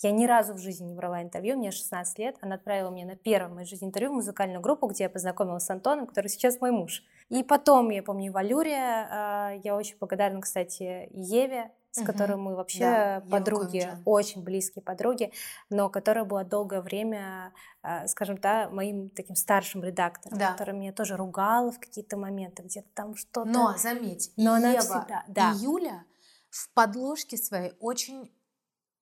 я 0.03 0.11
ни 0.11 0.25
разу 0.25 0.55
в 0.55 0.57
жизни 0.57 0.87
не 0.87 0.95
брала 0.95 1.21
интервью, 1.21 1.57
мне 1.57 1.71
16 1.71 2.17
лет. 2.17 2.35
Она 2.41 2.55
отправила 2.55 2.89
меня 2.89 3.05
на 3.05 3.15
первое 3.15 3.49
в 3.49 3.53
моей 3.53 3.67
жизни 3.67 3.87
интервью 3.87 4.11
в 4.11 4.15
музыкальную 4.15 4.59
группу, 4.59 4.87
где 4.87 5.03
я 5.03 5.09
познакомилась 5.09 5.65
с 5.65 5.69
Антоном, 5.69 6.07
который 6.07 6.27
сейчас 6.27 6.59
мой 6.59 6.71
муж. 6.71 7.03
И 7.29 7.43
потом, 7.43 7.89
я 7.91 8.01
помню, 8.01 8.31
Валюре, 8.31 8.77
а, 8.77 9.51
я 9.63 9.75
очень 9.75 9.97
благодарна, 9.99 10.41
кстати, 10.41 11.07
Еве, 11.11 11.71
с 11.91 11.97
угу. 11.99 12.05
которой 12.05 12.37
мы 12.37 12.55
вообще 12.55 12.79
да, 12.79 13.23
подруги, 13.29 13.89
очень 14.05 14.43
близкие 14.43 14.81
подруги, 14.81 15.31
но 15.69 15.89
которая 15.89 16.23
была 16.23 16.43
долгое 16.43 16.81
время, 16.81 17.53
а, 17.81 18.07
скажем 18.07 18.37
так, 18.37 18.71
моим 18.71 19.09
таким 19.09 19.35
старшим 19.35 19.83
редактором, 19.83 20.37
да. 20.37 20.51
которая 20.51 20.75
меня 20.75 20.93
тоже 20.93 21.17
ругала 21.17 21.71
в 21.71 21.79
какие-то 21.79 22.17
моменты, 22.17 22.63
где-то 22.63 22.87
там 22.93 23.15
что-то. 23.15 23.49
Но 23.49 23.77
заметь, 23.77 24.31
но 24.37 24.57
Ева 24.57 24.69
она 24.69 24.79
всегда, 24.79 25.23
да. 25.27 25.51
и 25.51 25.63
Юля 25.63 26.05
в 26.49 26.69
подложке 26.73 27.37
своей 27.37 27.73
очень 27.79 28.31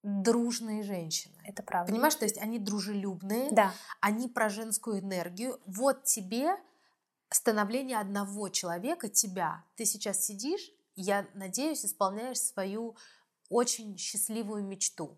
дружные 0.01 0.83
женщины. 0.83 1.35
Это 1.43 1.61
правда. 1.61 1.91
Понимаешь, 1.91 2.15
то 2.15 2.25
есть 2.25 2.37
они 2.37 2.57
дружелюбные, 2.57 3.51
да. 3.51 3.73
они 3.99 4.27
про 4.27 4.49
женскую 4.49 4.99
энергию. 4.99 5.59
Вот 5.65 6.05
тебе 6.05 6.55
становление 7.29 7.99
одного 7.99 8.49
человека, 8.49 9.09
тебя. 9.09 9.63
Ты 9.75 9.85
сейчас 9.85 10.23
сидишь, 10.25 10.71
я 11.01 11.27
надеюсь, 11.33 11.85
исполняешь 11.85 12.39
свою 12.39 12.95
очень 13.49 13.97
счастливую 13.97 14.63
мечту. 14.63 15.17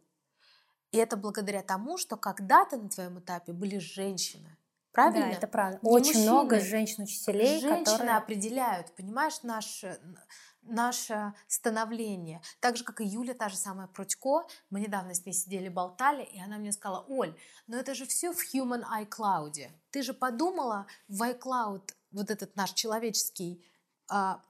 И 0.92 0.98
это 0.98 1.16
благодаря 1.18 1.62
тому, 1.62 1.98
что 1.98 2.18
когда-то 2.18 2.78
на 2.78 2.90
твоем 2.90 3.20
этапе 3.20 3.54
были 3.54 3.78
женщины. 3.78 4.58
Правильно? 4.92 5.28
Да, 5.28 5.38
это 5.38 5.48
правда. 5.48 5.80
Не 5.82 5.90
очень 5.90 6.08
мужчины. 6.08 6.32
много 6.32 6.60
женщин-учителей, 6.60 7.60
Женщины 7.62 7.86
которые... 7.86 8.18
определяют, 8.18 8.94
понимаешь, 8.96 9.42
наш 9.44 9.86
наше 10.64 11.34
становление. 11.48 12.42
Так 12.60 12.78
же, 12.78 12.84
как 12.84 13.02
и 13.02 13.06
Юля, 13.06 13.34
та 13.34 13.50
же 13.50 13.58
самая 13.58 13.88
Прудько. 13.88 14.46
Мы 14.70 14.82
недавно 14.82 15.14
с 15.14 15.26
ней 15.26 15.34
сидели, 15.34 15.70
болтали, 15.70 16.24
и 16.24 16.40
она 16.40 16.58
мне 16.58 16.72
сказала, 16.72 17.06
Оль, 17.08 17.36
но 17.68 17.78
это 17.78 17.96
же 17.96 18.06
все 18.06 18.32
в 18.32 18.54
Human 18.54 18.84
iCloud. 19.02 19.70
Ты 19.90 20.04
же 20.04 20.14
подумала, 20.14 20.86
в 21.08 21.22
iCloud 21.24 21.94
вот 22.12 22.30
этот 22.30 22.56
наш 22.56 22.74
человеческий 22.74 23.66
а, 24.08 24.44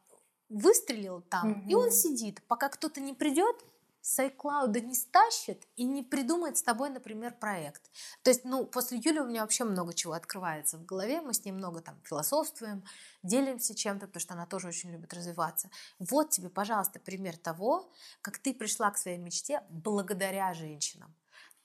выстрелил 0.51 1.21
там, 1.21 1.51
mm-hmm. 1.51 1.67
и 1.69 1.75
он 1.75 1.91
сидит. 1.91 2.41
Пока 2.47 2.69
кто-то 2.69 3.01
не 3.01 3.13
придет, 3.13 3.55
с 4.01 4.19
iCloud 4.19 4.79
не 4.81 4.95
стащит 4.95 5.67
и 5.75 5.83
не 5.83 6.01
придумает 6.01 6.57
с 6.57 6.63
тобой, 6.63 6.89
например, 6.89 7.35
проект. 7.39 7.91
То 8.23 8.31
есть, 8.31 8.43
ну, 8.43 8.65
после 8.65 8.97
Юли 8.97 9.19
у 9.19 9.27
меня 9.27 9.41
вообще 9.41 9.63
много 9.63 9.93
чего 9.93 10.13
открывается 10.13 10.77
в 10.77 10.85
голове, 10.85 11.21
мы 11.21 11.33
с 11.33 11.45
ней 11.45 11.51
много 11.51 11.81
там 11.81 12.01
философствуем, 12.03 12.83
делимся 13.21 13.75
чем-то, 13.75 14.07
потому 14.07 14.21
что 14.21 14.33
она 14.33 14.45
тоже 14.47 14.67
очень 14.67 14.91
любит 14.91 15.13
развиваться. 15.13 15.69
Вот 15.99 16.31
тебе, 16.31 16.49
пожалуйста, 16.49 16.99
пример 16.99 17.37
того, 17.37 17.91
как 18.21 18.39
ты 18.39 18.53
пришла 18.53 18.89
к 18.89 18.97
своей 18.97 19.17
мечте 19.17 19.63
благодаря 19.69 20.53
женщинам. 20.53 21.15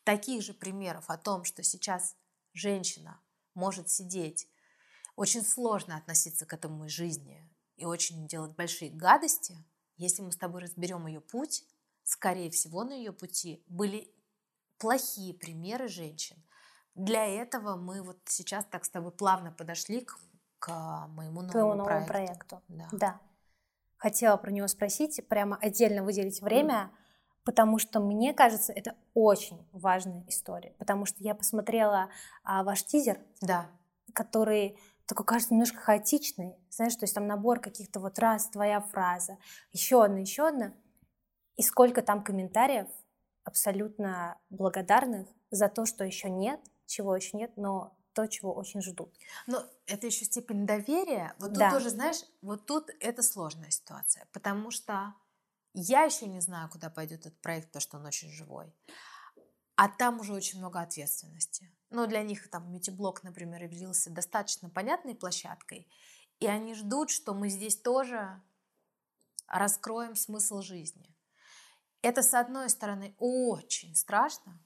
Таких 0.04 0.42
же 0.42 0.52
примеров 0.52 1.08
о 1.08 1.16
том, 1.16 1.44
что 1.44 1.62
сейчас 1.62 2.16
женщина 2.52 3.18
может 3.54 3.88
сидеть, 3.88 4.46
очень 5.16 5.42
сложно 5.42 5.96
относиться 5.96 6.44
к 6.44 6.52
этому 6.52 6.86
жизни 6.88 7.48
и 7.76 7.84
очень 7.84 8.26
делать 8.26 8.54
большие 8.56 8.90
гадости, 8.90 9.56
если 9.96 10.22
мы 10.22 10.32
с 10.32 10.36
тобой 10.36 10.62
разберем 10.62 11.06
ее 11.06 11.20
путь, 11.20 11.64
скорее 12.02 12.50
всего, 12.50 12.84
на 12.84 12.92
ее 12.92 13.12
пути 13.12 13.64
были 13.68 14.10
плохие 14.78 15.34
примеры 15.34 15.88
женщин. 15.88 16.36
Для 16.94 17.26
этого 17.26 17.76
мы 17.76 18.02
вот 18.02 18.18
сейчас 18.26 18.64
так 18.64 18.84
с 18.84 18.90
тобой 18.90 19.12
плавно 19.12 19.52
подошли 19.52 20.00
к, 20.00 20.18
к 20.58 21.06
моему 21.08 21.42
новому, 21.42 21.50
Твоему 21.50 21.74
новому 21.74 22.06
проекту. 22.06 22.46
проекту. 22.56 22.62
Да. 22.68 22.88
да. 22.92 23.20
Хотела 23.96 24.36
про 24.36 24.50
него 24.50 24.68
спросить, 24.68 25.26
прямо 25.28 25.56
отдельно 25.60 26.02
выделить 26.02 26.40
время, 26.40 26.90
mm. 26.90 26.96
потому 27.44 27.78
что 27.78 28.00
мне 28.00 28.32
кажется, 28.34 28.72
это 28.72 28.94
очень 29.14 29.66
важная 29.72 30.24
история. 30.28 30.74
Потому 30.78 31.06
что 31.06 31.22
я 31.22 31.34
посмотрела 31.34 32.08
а, 32.44 32.62
ваш 32.62 32.84
тизер, 32.84 33.18
да. 33.40 33.68
который 34.12 34.78
такой 35.06 35.24
кажется 35.24 35.54
немножко 35.54 35.78
хаотичный, 35.78 36.56
знаешь, 36.70 36.96
то 36.96 37.04
есть 37.04 37.14
там 37.14 37.26
набор 37.26 37.60
каких-то 37.60 38.00
вот 38.00 38.18
раз 38.18 38.48
твоя 38.48 38.80
фраза, 38.80 39.38
еще 39.72 40.04
одна, 40.04 40.18
еще 40.18 40.48
одна, 40.48 40.74
и 41.56 41.62
сколько 41.62 42.02
там 42.02 42.22
комментариев 42.22 42.88
абсолютно 43.44 44.38
благодарных 44.50 45.28
за 45.50 45.68
то, 45.68 45.86
что 45.86 46.04
еще 46.04 46.28
нет, 46.28 46.60
чего 46.86 47.14
еще 47.14 47.36
нет, 47.36 47.56
но 47.56 47.96
то, 48.12 48.26
чего 48.26 48.52
очень 48.52 48.82
ждут. 48.82 49.14
Но 49.46 49.62
это 49.86 50.06
еще 50.06 50.24
степень 50.24 50.66
доверия. 50.66 51.34
Вот 51.38 51.50
тут 51.50 51.58
да. 51.58 51.70
тоже, 51.70 51.90
знаешь, 51.90 52.24
вот 52.40 52.66
тут 52.66 52.90
это 53.00 53.22
сложная 53.22 53.70
ситуация, 53.70 54.26
потому 54.32 54.70
что 54.70 55.14
я 55.74 56.04
еще 56.04 56.26
не 56.26 56.40
знаю, 56.40 56.70
куда 56.70 56.88
пойдет 56.88 57.26
этот 57.26 57.40
проект, 57.40 57.66
потому 57.68 57.80
что 57.82 57.96
он 57.98 58.06
очень 58.06 58.30
живой. 58.30 58.74
А 59.76 59.88
там 59.88 60.20
уже 60.20 60.32
очень 60.32 60.58
много 60.58 60.80
ответственности. 60.80 61.70
Но 61.90 62.06
для 62.06 62.22
них 62.22 62.50
там 62.50 62.64
мультиблок, 62.64 63.22
например, 63.22 63.62
явился 63.62 64.10
достаточно 64.10 64.68
понятной 64.68 65.14
площадкой. 65.14 65.88
И 66.40 66.46
они 66.46 66.74
ждут, 66.74 67.10
что 67.10 67.32
мы 67.32 67.48
здесь 67.48 67.80
тоже 67.80 68.42
раскроем 69.46 70.16
смысл 70.16 70.60
жизни. 70.60 71.14
Это, 72.02 72.22
с 72.22 72.34
одной 72.34 72.70
стороны, 72.70 73.14
очень 73.18 73.94
страшно, 73.94 74.60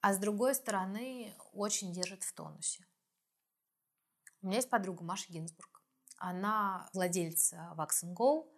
а 0.00 0.14
с 0.14 0.18
другой 0.18 0.54
стороны, 0.54 1.34
очень 1.52 1.92
держит 1.92 2.22
в 2.22 2.32
тонусе. 2.32 2.86
У 4.42 4.46
меня 4.46 4.56
есть 4.56 4.70
подруга 4.70 5.04
Маша 5.04 5.30
Гинзбург. 5.30 5.82
Она 6.16 6.88
владельца 6.94 7.74
Wax 7.76 8.04
Go, 8.04 8.48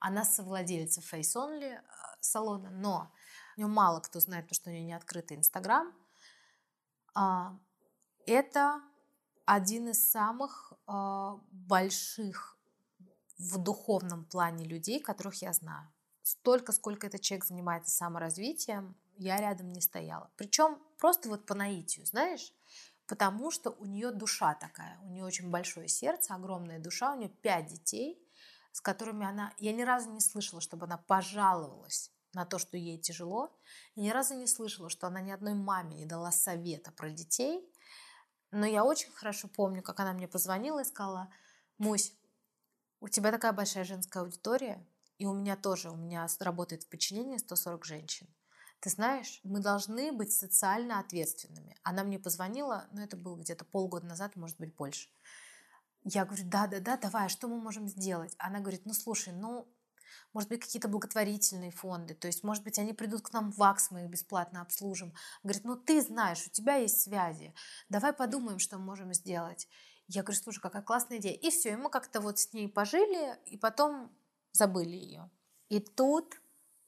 она 0.00 0.24
совладельца 0.24 1.00
Face 1.00 1.36
Only 1.36 1.74
э, 1.74 1.82
салона, 2.20 2.70
но 2.70 3.12
у 3.56 3.60
нее 3.60 3.68
мало 3.68 4.00
кто 4.00 4.20
знает, 4.20 4.44
потому 4.46 4.54
что 4.56 4.70
у 4.70 4.72
нее 4.72 4.82
не 4.82 4.94
открытый 4.94 5.36
Инстаграм. 5.36 5.92
А, 7.20 7.58
это 8.26 8.80
один 9.44 9.88
из 9.88 10.08
самых 10.08 10.72
а, 10.86 11.40
больших 11.50 12.56
в 13.38 13.58
духовном 13.58 14.24
плане 14.24 14.64
людей, 14.64 15.00
которых 15.00 15.42
я 15.42 15.52
знаю. 15.52 15.90
Столько, 16.22 16.70
сколько 16.70 17.08
этот 17.08 17.20
человек 17.20 17.44
занимается 17.44 17.90
саморазвитием, 17.90 18.94
я 19.16 19.40
рядом 19.40 19.72
не 19.72 19.80
стояла. 19.80 20.30
Причем 20.36 20.78
просто 20.96 21.28
вот 21.28 21.44
по 21.44 21.54
наитию, 21.56 22.06
знаешь, 22.06 22.54
потому 23.08 23.50
что 23.50 23.70
у 23.70 23.84
нее 23.84 24.12
душа 24.12 24.54
такая, 24.54 24.96
у 25.02 25.08
нее 25.08 25.24
очень 25.24 25.50
большое 25.50 25.88
сердце, 25.88 26.36
огромная 26.36 26.78
душа, 26.78 27.14
у 27.14 27.18
нее 27.18 27.30
пять 27.30 27.66
детей, 27.66 28.24
с 28.70 28.80
которыми 28.80 29.26
она... 29.26 29.52
Я 29.58 29.72
ни 29.72 29.82
разу 29.82 30.08
не 30.12 30.20
слышала, 30.20 30.60
чтобы 30.60 30.86
она 30.86 30.98
пожаловалась 30.98 32.12
на 32.38 32.46
то, 32.46 32.58
что 32.58 32.76
ей 32.76 32.98
тяжело. 32.98 33.52
И 33.96 34.00
ни 34.00 34.10
разу 34.10 34.34
не 34.34 34.46
слышала, 34.46 34.88
что 34.88 35.08
она 35.08 35.20
ни 35.20 35.32
одной 35.32 35.54
маме 35.54 35.96
не 35.96 36.06
дала 36.06 36.30
совета 36.30 36.92
про 36.92 37.10
детей. 37.10 37.68
Но 38.52 38.64
я 38.64 38.84
очень 38.84 39.10
хорошо 39.12 39.48
помню, 39.48 39.82
как 39.82 40.00
она 40.00 40.12
мне 40.12 40.28
позвонила 40.28 40.80
и 40.80 40.84
сказала, 40.84 41.28
Мусь, 41.78 42.14
у 43.00 43.08
тебя 43.08 43.30
такая 43.30 43.52
большая 43.52 43.84
женская 43.84 44.20
аудитория, 44.20 44.84
и 45.18 45.26
у 45.26 45.34
меня 45.34 45.56
тоже, 45.56 45.90
у 45.90 45.96
меня 45.96 46.26
работает 46.40 46.84
в 46.84 46.88
подчинении 46.88 47.36
140 47.36 47.84
женщин. 47.84 48.26
Ты 48.80 48.90
знаешь, 48.90 49.40
мы 49.42 49.60
должны 49.60 50.12
быть 50.12 50.32
социально 50.32 51.00
ответственными. 51.00 51.76
Она 51.82 52.04
мне 52.04 52.18
позвонила, 52.18 52.86
ну 52.92 53.02
это 53.02 53.16
было 53.16 53.36
где-то 53.36 53.64
полгода 53.64 54.06
назад, 54.06 54.36
может 54.36 54.58
быть 54.58 54.74
больше. 54.74 55.08
Я 56.04 56.24
говорю, 56.24 56.44
да-да-да, 56.46 56.96
давай, 56.96 57.26
а 57.26 57.28
что 57.28 57.48
мы 57.48 57.60
можем 57.60 57.88
сделать? 57.88 58.34
Она 58.38 58.60
говорит, 58.60 58.86
ну 58.86 58.92
слушай, 58.92 59.32
ну 59.32 59.68
может 60.38 60.50
быть, 60.50 60.60
какие-то 60.60 60.86
благотворительные 60.86 61.72
фонды, 61.72 62.14
то 62.14 62.28
есть, 62.28 62.44
может 62.44 62.62
быть, 62.62 62.78
они 62.78 62.92
придут 62.92 63.22
к 63.22 63.32
нам 63.32 63.50
в 63.50 63.56
ВАКС, 63.56 63.90
мы 63.90 64.04
их 64.04 64.08
бесплатно 64.08 64.62
обслужим. 64.62 65.12
Говорит, 65.42 65.64
ну 65.64 65.74
ты 65.74 66.00
знаешь, 66.00 66.46
у 66.46 66.50
тебя 66.50 66.76
есть 66.76 67.00
связи, 67.00 67.52
давай 67.88 68.12
подумаем, 68.12 68.60
что 68.60 68.78
мы 68.78 68.84
можем 68.84 69.12
сделать. 69.12 69.66
Я 70.06 70.22
говорю, 70.22 70.40
слушай, 70.40 70.60
какая 70.60 70.82
классная 70.82 71.18
идея. 71.18 71.34
И 71.34 71.50
все, 71.50 71.72
и 71.72 71.76
мы 71.76 71.90
как-то 71.90 72.20
вот 72.20 72.38
с 72.38 72.52
ней 72.52 72.68
пожили, 72.68 73.36
и 73.46 73.56
потом 73.56 74.16
забыли 74.52 74.94
ее. 74.94 75.28
И 75.70 75.80
тут 75.80 76.40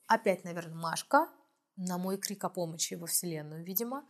опять, 0.06 0.44
наверное, 0.44 0.76
Машка 0.76 1.28
на 1.74 1.98
мой 1.98 2.18
крик 2.18 2.44
о 2.44 2.50
помощи 2.50 2.94
во 2.94 3.08
Вселенную, 3.08 3.64
видимо, 3.64 4.08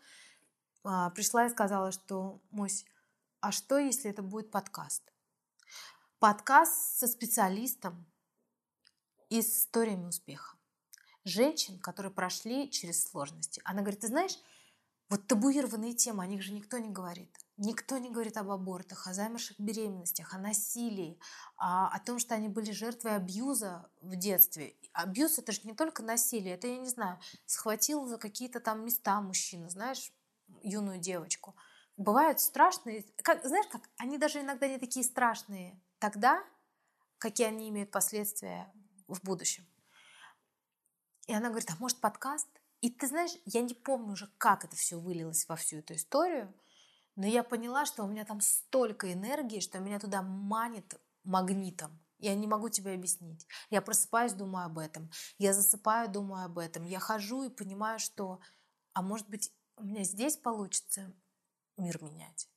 а, 0.84 1.08
пришла 1.08 1.46
и 1.46 1.50
сказала, 1.50 1.92
что, 1.92 2.42
Мусь, 2.50 2.84
а 3.40 3.52
что, 3.52 3.78
если 3.78 4.10
это 4.10 4.20
будет 4.20 4.50
подкаст? 4.50 5.02
Подкаст 6.18 6.98
со 6.98 7.06
специалистом, 7.06 8.06
историями 9.30 10.06
успеха. 10.06 10.56
Женщин, 11.24 11.78
которые 11.78 12.12
прошли 12.12 12.70
через 12.70 13.04
сложности. 13.04 13.60
Она 13.64 13.82
говорит, 13.82 14.00
ты 14.00 14.08
знаешь, 14.08 14.36
вот 15.10 15.26
табуированные 15.26 15.92
темы, 15.92 16.22
о 16.22 16.26
них 16.26 16.40
же 16.40 16.52
никто 16.52 16.78
не 16.78 16.88
говорит. 16.88 17.36
Никто 17.56 17.98
не 17.98 18.10
говорит 18.10 18.36
об 18.36 18.48
абортах, 18.50 19.06
о 19.06 19.12
замерших 19.12 19.58
беременностях, 19.58 20.32
о 20.32 20.38
насилии, 20.38 21.18
о, 21.56 21.88
о 21.88 21.98
том, 21.98 22.18
что 22.18 22.34
они 22.34 22.48
были 22.48 22.70
жертвой 22.70 23.16
абьюза 23.16 23.90
в 24.00 24.14
детстве. 24.16 24.76
Абьюз 24.92 25.38
это 25.38 25.50
же 25.52 25.60
не 25.64 25.74
только 25.74 26.02
насилие, 26.02 26.54
это, 26.54 26.68
я 26.68 26.78
не 26.78 26.88
знаю, 26.88 27.18
схватил 27.44 28.06
за 28.06 28.18
какие-то 28.18 28.60
там 28.60 28.84
места 28.84 29.20
мужчина, 29.20 29.68
знаешь, 29.68 30.12
юную 30.62 30.98
девочку. 30.98 31.54
Бывают 31.96 32.40
страшные, 32.40 33.04
как, 33.22 33.44
знаешь, 33.44 33.66
как 33.66 33.82
они 33.98 34.16
даже 34.16 34.40
иногда 34.40 34.68
не 34.68 34.78
такие 34.78 35.04
страшные 35.04 35.78
тогда, 35.98 36.42
какие 37.18 37.48
они 37.48 37.68
имеют 37.68 37.90
последствия 37.90 38.72
в 39.14 39.22
будущем. 39.22 39.66
И 41.26 41.34
она 41.34 41.48
говорит, 41.48 41.70
а 41.70 41.76
может 41.78 42.00
подкаст? 42.00 42.48
И 42.80 42.90
ты 42.90 43.06
знаешь, 43.06 43.32
я 43.44 43.60
не 43.60 43.74
помню 43.74 44.12
уже, 44.12 44.28
как 44.38 44.64
это 44.64 44.74
все 44.74 44.98
вылилось 44.98 45.46
во 45.48 45.56
всю 45.56 45.78
эту 45.78 45.94
историю, 45.94 46.52
но 47.16 47.26
я 47.26 47.42
поняла, 47.42 47.84
что 47.84 48.04
у 48.04 48.08
меня 48.08 48.24
там 48.24 48.40
столько 48.40 49.12
энергии, 49.12 49.60
что 49.60 49.78
меня 49.78 49.98
туда 49.98 50.22
манит 50.22 50.98
магнитом. 51.22 52.00
Я 52.18 52.34
не 52.34 52.46
могу 52.46 52.68
тебе 52.68 52.94
объяснить. 52.94 53.46
Я 53.70 53.82
просыпаюсь, 53.82 54.32
думаю 54.32 54.66
об 54.66 54.78
этом. 54.78 55.10
Я 55.38 55.54
засыпаю, 55.54 56.10
думаю 56.10 56.44
об 56.44 56.58
этом. 56.58 56.84
Я 56.84 56.98
хожу 56.98 57.44
и 57.44 57.50
понимаю, 57.50 57.98
что, 57.98 58.40
а 58.92 59.02
может 59.02 59.28
быть, 59.28 59.52
у 59.76 59.84
меня 59.84 60.04
здесь 60.04 60.36
получится 60.36 61.12
мир 61.76 62.02
менять. 62.02 62.48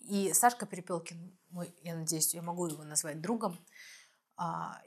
И 0.00 0.32
Сашка 0.32 0.66
Перепелкин, 0.66 1.38
мой, 1.50 1.74
я 1.82 1.94
надеюсь, 1.94 2.34
я 2.34 2.42
могу 2.42 2.66
его 2.66 2.82
назвать 2.82 3.20
другом, 3.20 3.58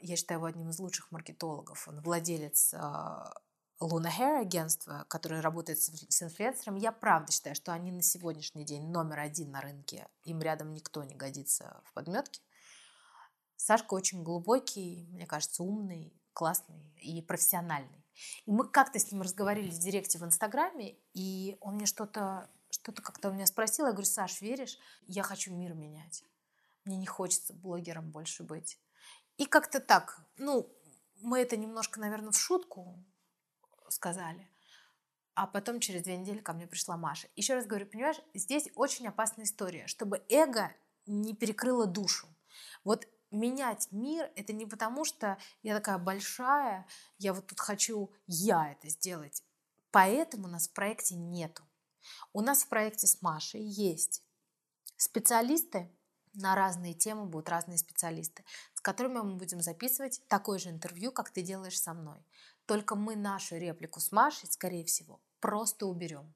я 0.00 0.16
считаю 0.16 0.38
его 0.38 0.46
одним 0.46 0.70
из 0.70 0.78
лучших 0.78 1.10
маркетологов. 1.12 1.86
Он 1.86 2.00
владелец 2.00 2.74
Luna 2.74 4.10
Hair 4.10 4.40
агентства, 4.40 5.04
которое 5.08 5.40
работает 5.40 5.80
с 5.80 6.22
инфлюенсером. 6.22 6.76
Я 6.76 6.92
правда 6.92 7.32
считаю, 7.32 7.54
что 7.54 7.72
они 7.72 7.92
на 7.92 8.02
сегодняшний 8.02 8.64
день 8.64 8.88
номер 8.90 9.20
один 9.20 9.50
на 9.50 9.60
рынке. 9.60 10.08
Им 10.24 10.40
рядом 10.40 10.72
никто 10.72 11.04
не 11.04 11.14
годится 11.14 11.80
в 11.84 11.92
подметке. 11.92 12.40
Сашка 13.56 13.94
очень 13.94 14.22
глубокий, 14.22 15.08
мне 15.10 15.26
кажется, 15.26 15.62
умный, 15.62 16.12
классный 16.32 16.92
и 17.00 17.22
профессиональный. 17.22 18.04
И 18.46 18.50
мы 18.50 18.68
как-то 18.68 18.98
с 18.98 19.10
ним 19.10 19.22
разговаривали 19.22 19.70
в 19.70 19.78
директе 19.78 20.18
в 20.18 20.24
Инстаграме, 20.24 20.96
и 21.12 21.56
он 21.60 21.76
мне 21.76 21.86
что-то 21.86 22.48
что-то 22.70 23.02
как-то 23.02 23.30
у 23.30 23.32
меня 23.32 23.46
спросил. 23.46 23.86
Я 23.86 23.92
говорю, 23.92 24.06
Саш, 24.06 24.40
веришь? 24.40 24.78
Я 25.06 25.22
хочу 25.22 25.54
мир 25.54 25.74
менять. 25.74 26.24
Мне 26.84 26.96
не 26.96 27.06
хочется 27.06 27.54
блогером 27.54 28.10
больше 28.10 28.42
быть. 28.42 28.78
И 29.36 29.46
как-то 29.46 29.80
так, 29.80 30.20
ну, 30.36 30.68
мы 31.20 31.40
это 31.40 31.56
немножко, 31.56 32.00
наверное, 32.00 32.30
в 32.30 32.38
шутку 32.38 33.02
сказали. 33.88 34.48
А 35.34 35.46
потом 35.46 35.80
через 35.80 36.02
две 36.02 36.16
недели 36.16 36.38
ко 36.38 36.52
мне 36.52 36.66
пришла 36.66 36.96
Маша. 36.96 37.28
Еще 37.34 37.54
раз 37.54 37.66
говорю, 37.66 37.86
понимаешь, 37.86 38.20
здесь 38.34 38.68
очень 38.76 39.08
опасная 39.08 39.46
история, 39.46 39.86
чтобы 39.88 40.22
эго 40.28 40.72
не 41.06 41.34
перекрыло 41.34 41.86
душу. 41.86 42.28
Вот 42.84 43.08
менять 43.30 43.88
мир 43.90 44.30
это 44.36 44.52
не 44.52 44.66
потому, 44.66 45.04
что 45.04 45.36
я 45.62 45.74
такая 45.74 45.98
большая, 45.98 46.86
я 47.18 47.34
вот 47.34 47.46
тут 47.48 47.58
хочу 47.58 48.12
я 48.26 48.70
это 48.70 48.88
сделать. 48.88 49.42
Поэтому 49.90 50.44
у 50.44 50.50
нас 50.50 50.68
в 50.68 50.72
проекте 50.72 51.16
нету. 51.16 51.62
У 52.32 52.40
нас 52.40 52.64
в 52.64 52.68
проекте 52.68 53.06
с 53.06 53.20
Машей 53.22 53.62
есть 53.62 54.22
специалисты, 54.96 55.90
на 56.34 56.54
разные 56.54 56.94
темы 56.94 57.26
будут 57.26 57.48
разные 57.48 57.78
специалисты, 57.78 58.44
с 58.74 58.80
которыми 58.80 59.20
мы 59.20 59.34
будем 59.36 59.60
записывать 59.60 60.20
такое 60.28 60.58
же 60.58 60.70
интервью, 60.70 61.12
как 61.12 61.30
ты 61.30 61.42
делаешь 61.42 61.80
со 61.80 61.94
мной. 61.94 62.24
Только 62.66 62.94
мы 62.94 63.16
нашу 63.16 63.56
реплику 63.56 64.00
с 64.00 64.12
Машей, 64.12 64.48
скорее 64.50 64.84
всего, 64.84 65.20
просто 65.40 65.86
уберем. 65.86 66.32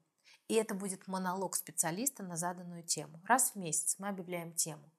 И 0.47 0.55
это 0.55 0.73
будет 0.73 1.07
монолог 1.07 1.55
специалиста 1.55 2.23
на 2.23 2.35
заданную 2.35 2.83
тему. 2.83 3.21
Раз 3.25 3.51
в 3.51 3.55
месяц 3.55 3.95
мы 3.99 4.09
объявляем 4.09 4.53
тему. 4.53 4.91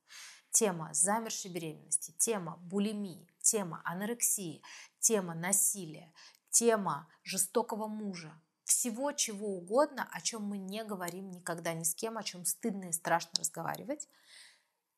Тема 0.51 0.91
замершей 0.93 1.51
беременности, 1.51 2.15
тема 2.19 2.57
булимии, 2.63 3.29
тема 3.41 3.83
анорексии, 3.85 4.63
тема 4.99 5.35
насилия, 5.35 6.13
тема 6.51 7.09
жестокого 7.23 7.87
мужа, 7.87 8.33
всего 8.65 9.11
чего 9.11 9.49
угодно, 9.49 10.09
о 10.13 10.21
чем 10.21 10.45
мы 10.45 10.59
не 10.59 10.85
говорим 10.85 11.31
никогда 11.31 11.73
ни 11.75 11.83
с 11.83 11.95
кем, 11.95 12.17
о 12.17 12.23
чем 12.23 12.45
стыдно 12.45 12.85
и 12.85 12.93
страшно 12.93 13.33
разговаривать. 13.41 14.09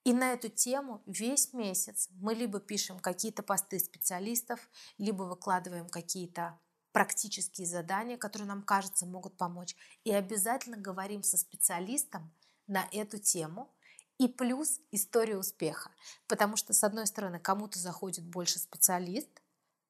И 0.04 0.12
на 0.12 0.32
эту 0.32 0.48
тему 0.48 1.02
весь 1.06 1.52
месяц 1.52 2.08
мы 2.12 2.34
либо 2.34 2.58
пишем 2.58 2.98
какие-то 2.98 3.42
посты 3.42 3.78
специалистов, 3.78 4.68
либо 4.98 5.22
выкладываем 5.22 5.88
какие-то 5.88 6.58
практические 6.92 7.66
задания, 7.66 8.16
которые 8.16 8.48
нам 8.48 8.62
кажется 8.62 9.06
могут 9.06 9.36
помочь. 9.36 9.76
И 10.04 10.12
обязательно 10.12 10.76
говорим 10.76 11.22
со 11.22 11.36
специалистом 11.36 12.32
на 12.66 12.86
эту 12.92 13.18
тему. 13.18 13.72
И 14.18 14.28
плюс 14.28 14.80
история 14.90 15.38
успеха. 15.38 15.90
Потому 16.26 16.56
что, 16.56 16.72
с 16.72 16.84
одной 16.84 17.06
стороны, 17.06 17.38
кому-то 17.38 17.78
заходит 17.78 18.24
больше 18.24 18.58
специалист, 18.58 19.30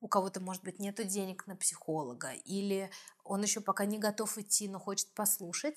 у 0.01 0.09
кого-то, 0.09 0.41
может 0.41 0.65
быть, 0.65 0.79
нет 0.81 0.97
денег 1.07 1.47
на 1.47 1.55
психолога, 1.55 2.33
или 2.33 2.91
он 3.25 3.43
еще 3.43 3.61
пока 3.61 3.85
не 3.85 3.99
готов 3.99 4.37
идти, 4.37 4.69
но 4.69 4.81
хочет 4.81 5.15
послушать. 5.15 5.77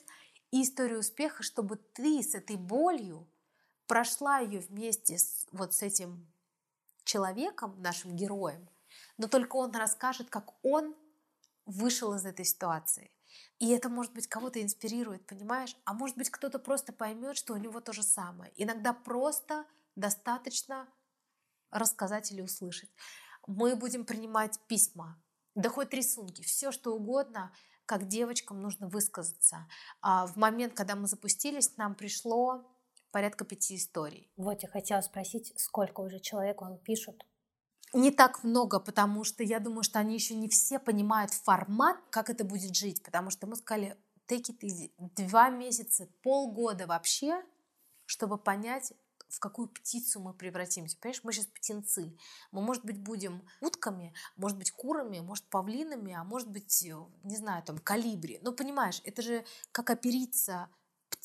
И 0.51 0.63
историю 0.63 0.99
успеха, 0.99 1.43
чтобы 1.43 1.75
ты 1.75 2.23
с 2.23 2.33
этой 2.33 2.55
болью 2.55 3.27
прошла 3.87 4.39
ее 4.39 4.59
вместе 4.59 5.17
с, 5.17 5.47
вот 5.51 5.73
с 5.73 5.81
этим 5.81 6.25
человеком, 7.03 7.81
нашим 7.81 8.15
героем, 8.15 8.67
но 9.17 9.27
только 9.27 9.55
он 9.55 9.71
расскажет, 9.71 10.29
как 10.29 10.53
он 10.63 10.95
вышел 11.65 12.13
из 12.13 12.25
этой 12.25 12.45
ситуации. 12.45 13.11
И 13.59 13.69
это, 13.69 13.89
может 13.89 14.13
быть, 14.13 14.27
кого-то 14.27 14.61
инспирирует, 14.61 15.25
понимаешь? 15.25 15.75
А 15.85 15.93
может 15.93 16.17
быть, 16.17 16.29
кто-то 16.29 16.59
просто 16.59 16.93
поймет, 16.93 17.37
что 17.37 17.53
у 17.53 17.57
него 17.57 17.79
то 17.79 17.93
же 17.93 18.03
самое. 18.03 18.51
Иногда 18.55 18.93
просто 18.93 19.65
достаточно 19.95 20.87
рассказать 21.71 22.31
или 22.31 22.41
услышать. 22.41 22.89
Мы 23.47 23.75
будем 23.75 24.05
принимать 24.05 24.59
письма, 24.67 25.21
да 25.55 25.69
хоть 25.69 25.93
рисунки, 25.93 26.41
все 26.41 26.71
что 26.71 26.95
угодно, 26.95 27.53
как 27.85 28.07
девочкам 28.07 28.61
нужно 28.61 28.87
высказаться. 28.87 29.67
А 30.01 30.25
в 30.27 30.35
момент, 30.37 30.73
когда 30.73 30.95
мы 30.95 31.07
запустились, 31.07 31.77
нам 31.77 31.95
пришло 31.95 32.65
порядка 33.15 33.45
пяти 33.45 33.77
историй. 33.77 34.29
Вот 34.35 34.61
я 34.61 34.67
хотела 34.67 34.99
спросить, 34.99 35.53
сколько 35.55 36.01
уже 36.01 36.19
человек 36.19 36.61
вам 36.61 36.77
пишут? 36.77 37.25
Не 37.93 38.11
так 38.11 38.43
много, 38.43 38.77
потому 38.81 39.23
что 39.23 39.41
я 39.41 39.61
думаю, 39.61 39.83
что 39.83 39.99
они 39.99 40.15
еще 40.15 40.35
не 40.35 40.49
все 40.49 40.79
понимают 40.79 41.31
формат, 41.31 41.95
как 42.09 42.29
это 42.29 42.43
будет 42.43 42.75
жить, 42.75 43.01
потому 43.03 43.29
что 43.29 43.47
мы 43.47 43.55
сказали, 43.55 43.95
take 44.27 44.49
it 44.49 44.59
easy, 44.63 44.91
два 44.97 45.49
месяца, 45.49 46.09
полгода 46.23 46.87
вообще, 46.87 47.41
чтобы 48.05 48.37
понять, 48.37 48.91
в 49.29 49.39
какую 49.39 49.69
птицу 49.69 50.19
мы 50.19 50.33
превратимся. 50.33 50.97
Понимаешь, 50.97 51.23
мы 51.23 51.31
сейчас 51.31 51.45
птенцы. 51.45 52.17
Мы, 52.51 52.61
может 52.61 52.83
быть, 52.83 52.99
будем 52.99 53.47
утками, 53.61 54.13
может 54.35 54.57
быть, 54.57 54.71
курами, 54.71 55.21
может, 55.21 55.45
павлинами, 55.45 56.11
а 56.11 56.25
может 56.25 56.49
быть, 56.49 56.85
не 57.23 57.37
знаю, 57.37 57.63
там, 57.63 57.77
калибри. 57.77 58.39
Ну, 58.41 58.51
понимаешь, 58.51 59.01
это 59.05 59.21
же 59.21 59.45
как 59.71 59.89
опериться 59.89 60.67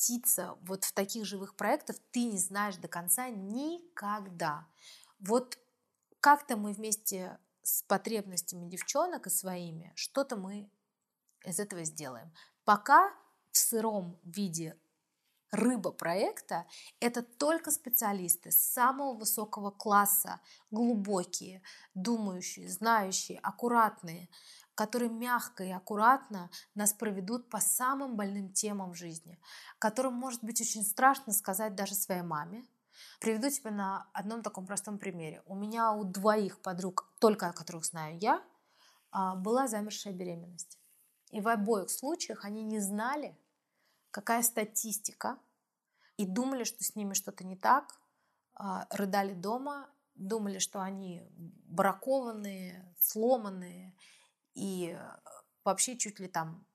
птица 0.01 0.57
вот 0.63 0.83
в 0.83 0.93
таких 0.93 1.25
живых 1.25 1.55
проектах 1.55 1.95
ты 2.09 2.23
не 2.23 2.39
знаешь 2.39 2.77
до 2.77 2.87
конца 2.87 3.29
никогда. 3.29 4.67
Вот 5.19 5.59
как-то 6.19 6.57
мы 6.57 6.73
вместе 6.73 7.37
с 7.61 7.83
потребностями 7.83 8.67
девчонок 8.67 9.27
и 9.27 9.29
своими 9.29 9.93
что-то 9.95 10.37
мы 10.37 10.71
из 11.45 11.59
этого 11.59 11.83
сделаем. 11.83 12.33
Пока 12.65 13.13
в 13.51 13.57
сыром 13.57 14.19
виде 14.23 14.75
рыба 15.51 15.91
проекта– 15.91 16.65
это 16.99 17.21
только 17.21 17.69
специалисты 17.69 18.51
самого 18.51 19.13
высокого 19.13 19.69
класса, 19.69 20.41
глубокие, 20.71 21.61
думающие, 21.93 22.67
знающие, 22.69 23.37
аккуратные– 23.37 24.29
которые 24.75 25.09
мягко 25.09 25.63
и 25.63 25.71
аккуратно 25.71 26.49
нас 26.75 26.93
проведут 26.93 27.49
по 27.49 27.59
самым 27.59 28.15
больным 28.15 28.51
темам 28.51 28.91
в 28.91 28.95
жизни, 28.95 29.39
которым 29.79 30.13
может 30.13 30.43
быть 30.43 30.61
очень 30.61 30.83
страшно 30.83 31.33
сказать 31.33 31.75
даже 31.75 31.95
своей 31.95 32.21
маме. 32.21 32.65
Приведу 33.19 33.49
тебе 33.49 33.71
на 33.71 34.07
одном 34.13 34.43
таком 34.43 34.65
простом 34.65 34.97
примере. 34.97 35.41
У 35.45 35.55
меня 35.55 35.91
у 35.91 36.03
двоих 36.03 36.61
подруг, 36.61 37.11
только 37.19 37.47
о 37.47 37.53
которых 37.53 37.85
знаю 37.85 38.17
я, 38.19 38.43
а, 39.11 39.35
была 39.35 39.67
замершая 39.67 40.13
беременность. 40.13 40.79
И 41.31 41.41
в 41.41 41.47
обоих 41.47 41.89
случаях 41.89 42.45
они 42.45 42.63
не 42.63 42.79
знали, 42.79 43.37
какая 44.11 44.43
статистика, 44.43 45.37
и 46.17 46.25
думали, 46.25 46.65
что 46.65 46.83
с 46.83 46.95
ними 46.95 47.13
что-то 47.13 47.43
не 47.43 47.55
так, 47.55 47.99
а, 48.53 48.85
рыдали 48.91 49.33
дома, 49.33 49.89
думали, 50.15 50.59
что 50.59 50.81
они 50.81 51.23
бракованные, 51.35 52.93
сломанные, 52.99 53.95
и 54.53 54.95
э, 54.97 55.17
вообще 55.63 55.97
чуть 55.97 56.19
ли 56.19 56.27
там 56.27 56.65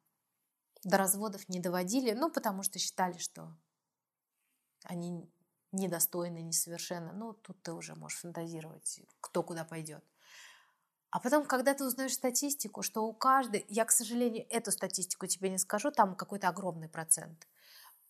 до 0.82 0.96
разводов 0.96 1.48
не 1.48 1.60
доводили, 1.60 2.12
ну, 2.12 2.30
потому 2.30 2.62
что 2.62 2.78
считали, 2.78 3.18
что 3.18 3.52
они 4.84 5.28
недостойны, 5.72 6.42
несовершенны. 6.42 7.12
Ну, 7.12 7.32
тут 7.32 7.62
ты 7.62 7.72
уже 7.72 7.94
можешь 7.94 8.20
фантазировать, 8.20 9.00
кто 9.20 9.42
куда 9.42 9.64
пойдет. 9.64 10.04
А 11.10 11.20
потом, 11.20 11.44
когда 11.46 11.74
ты 11.74 11.84
узнаешь 11.84 12.14
статистику, 12.14 12.82
что 12.82 13.04
у 13.04 13.12
каждой, 13.12 13.64
я, 13.68 13.84
к 13.84 13.90
сожалению, 13.90 14.46
эту 14.50 14.70
статистику 14.70 15.26
тебе 15.26 15.50
не 15.50 15.58
скажу, 15.58 15.90
там 15.90 16.14
какой-то 16.14 16.48
огромный 16.48 16.88
процент 16.88 17.48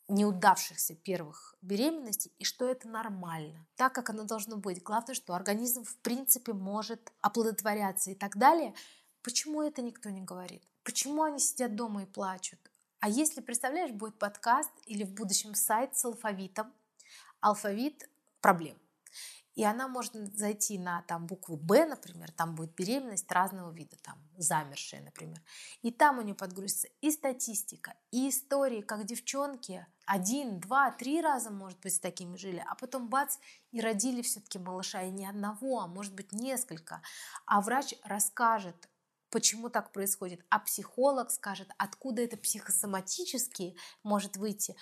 неудавшихся 0.08 0.94
первых 0.94 1.56
беременностей, 1.62 2.32
и 2.38 2.44
что 2.44 2.68
это 2.68 2.86
нормально, 2.86 3.66
так 3.74 3.92
как 3.92 4.08
оно 4.10 4.22
должно 4.22 4.56
быть. 4.56 4.80
Главное, 4.80 5.16
что 5.16 5.34
организм 5.34 5.82
в 5.82 5.96
принципе 5.96 6.52
может 6.52 7.12
оплодотворяться 7.22 8.12
и 8.12 8.14
так 8.14 8.36
далее– 8.36 8.74
Почему 9.26 9.60
это 9.60 9.82
никто 9.82 10.08
не 10.10 10.20
говорит? 10.20 10.62
Почему 10.84 11.24
они 11.24 11.40
сидят 11.40 11.74
дома 11.74 12.04
и 12.04 12.06
плачут? 12.06 12.60
А 13.00 13.08
если, 13.08 13.40
представляешь, 13.40 13.90
будет 13.90 14.20
подкаст 14.20 14.70
или 14.84 15.02
в 15.02 15.14
будущем 15.14 15.56
сайт 15.56 15.96
с 15.96 16.04
алфавитом, 16.04 16.72
алфавит 17.40 18.08
проблем. 18.40 18.78
И 19.56 19.64
она 19.64 19.88
может 19.88 20.14
зайти 20.36 20.78
на 20.78 21.02
там, 21.08 21.26
букву 21.26 21.56
Б, 21.56 21.86
например, 21.86 22.30
там 22.30 22.54
будет 22.54 22.76
беременность 22.76 23.32
разного 23.32 23.72
вида, 23.72 23.96
там 24.00 24.16
замершая, 24.36 25.02
например. 25.02 25.42
И 25.82 25.90
там 25.90 26.20
у 26.20 26.22
нее 26.22 26.36
подгрузится 26.36 26.86
и 27.00 27.10
статистика, 27.10 27.96
и 28.12 28.28
истории, 28.28 28.80
как 28.80 29.06
девчонки 29.06 29.84
один, 30.04 30.60
два, 30.60 30.92
три 30.92 31.20
раза, 31.20 31.50
может 31.50 31.80
быть, 31.80 31.94
с 31.94 31.98
такими 31.98 32.36
жили, 32.36 32.64
а 32.64 32.76
потом 32.76 33.08
бац, 33.08 33.38
и 33.72 33.80
родили 33.80 34.22
все-таки 34.22 34.60
малыша, 34.60 35.02
и 35.02 35.10
не 35.10 35.26
одного, 35.26 35.80
а 35.80 35.88
может 35.88 36.14
быть 36.14 36.30
несколько. 36.30 37.02
А 37.44 37.60
врач 37.60 37.92
расскажет, 38.04 38.88
почему 39.30 39.68
так 39.68 39.92
происходит, 39.92 40.44
а 40.50 40.58
психолог 40.58 41.30
скажет, 41.30 41.68
откуда 41.78 42.22
это 42.22 42.36
психосоматически 42.36 43.76
может 44.02 44.36
выйти. 44.36 44.76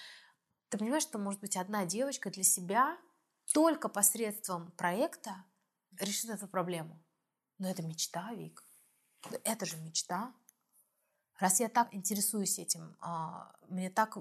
Ты 0.69 0.79
понимаешь, 0.79 1.03
что 1.03 1.19
может 1.19 1.41
быть 1.41 1.57
одна 1.57 1.87
девочка 1.87 2.31
для 2.31 2.45
себя 2.45 2.99
только 3.53 3.89
посредством 3.89 4.73
проекта 4.73 5.45
решит 5.99 6.31
эту 6.31 6.49
проблему. 6.49 7.03
Но 7.59 7.71
это 7.71 7.83
мечта, 7.83 8.33
Вик. 8.35 8.65
Это 9.45 9.67
же 9.67 9.77
мечта. 9.79 10.35
Раз 11.39 11.61
я 11.61 11.69
так 11.69 11.93
интересуюсь 11.95 12.59
этим, 12.59 12.97
а, 13.01 13.55
мне 13.69 13.91
так 13.91 14.19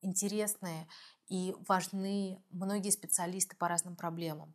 интересны 0.00 0.88
и 1.28 1.54
важны 1.66 2.42
многие 2.50 2.90
специалисты 2.90 3.56
по 3.56 3.68
разным 3.68 3.96
проблемам, 3.96 4.54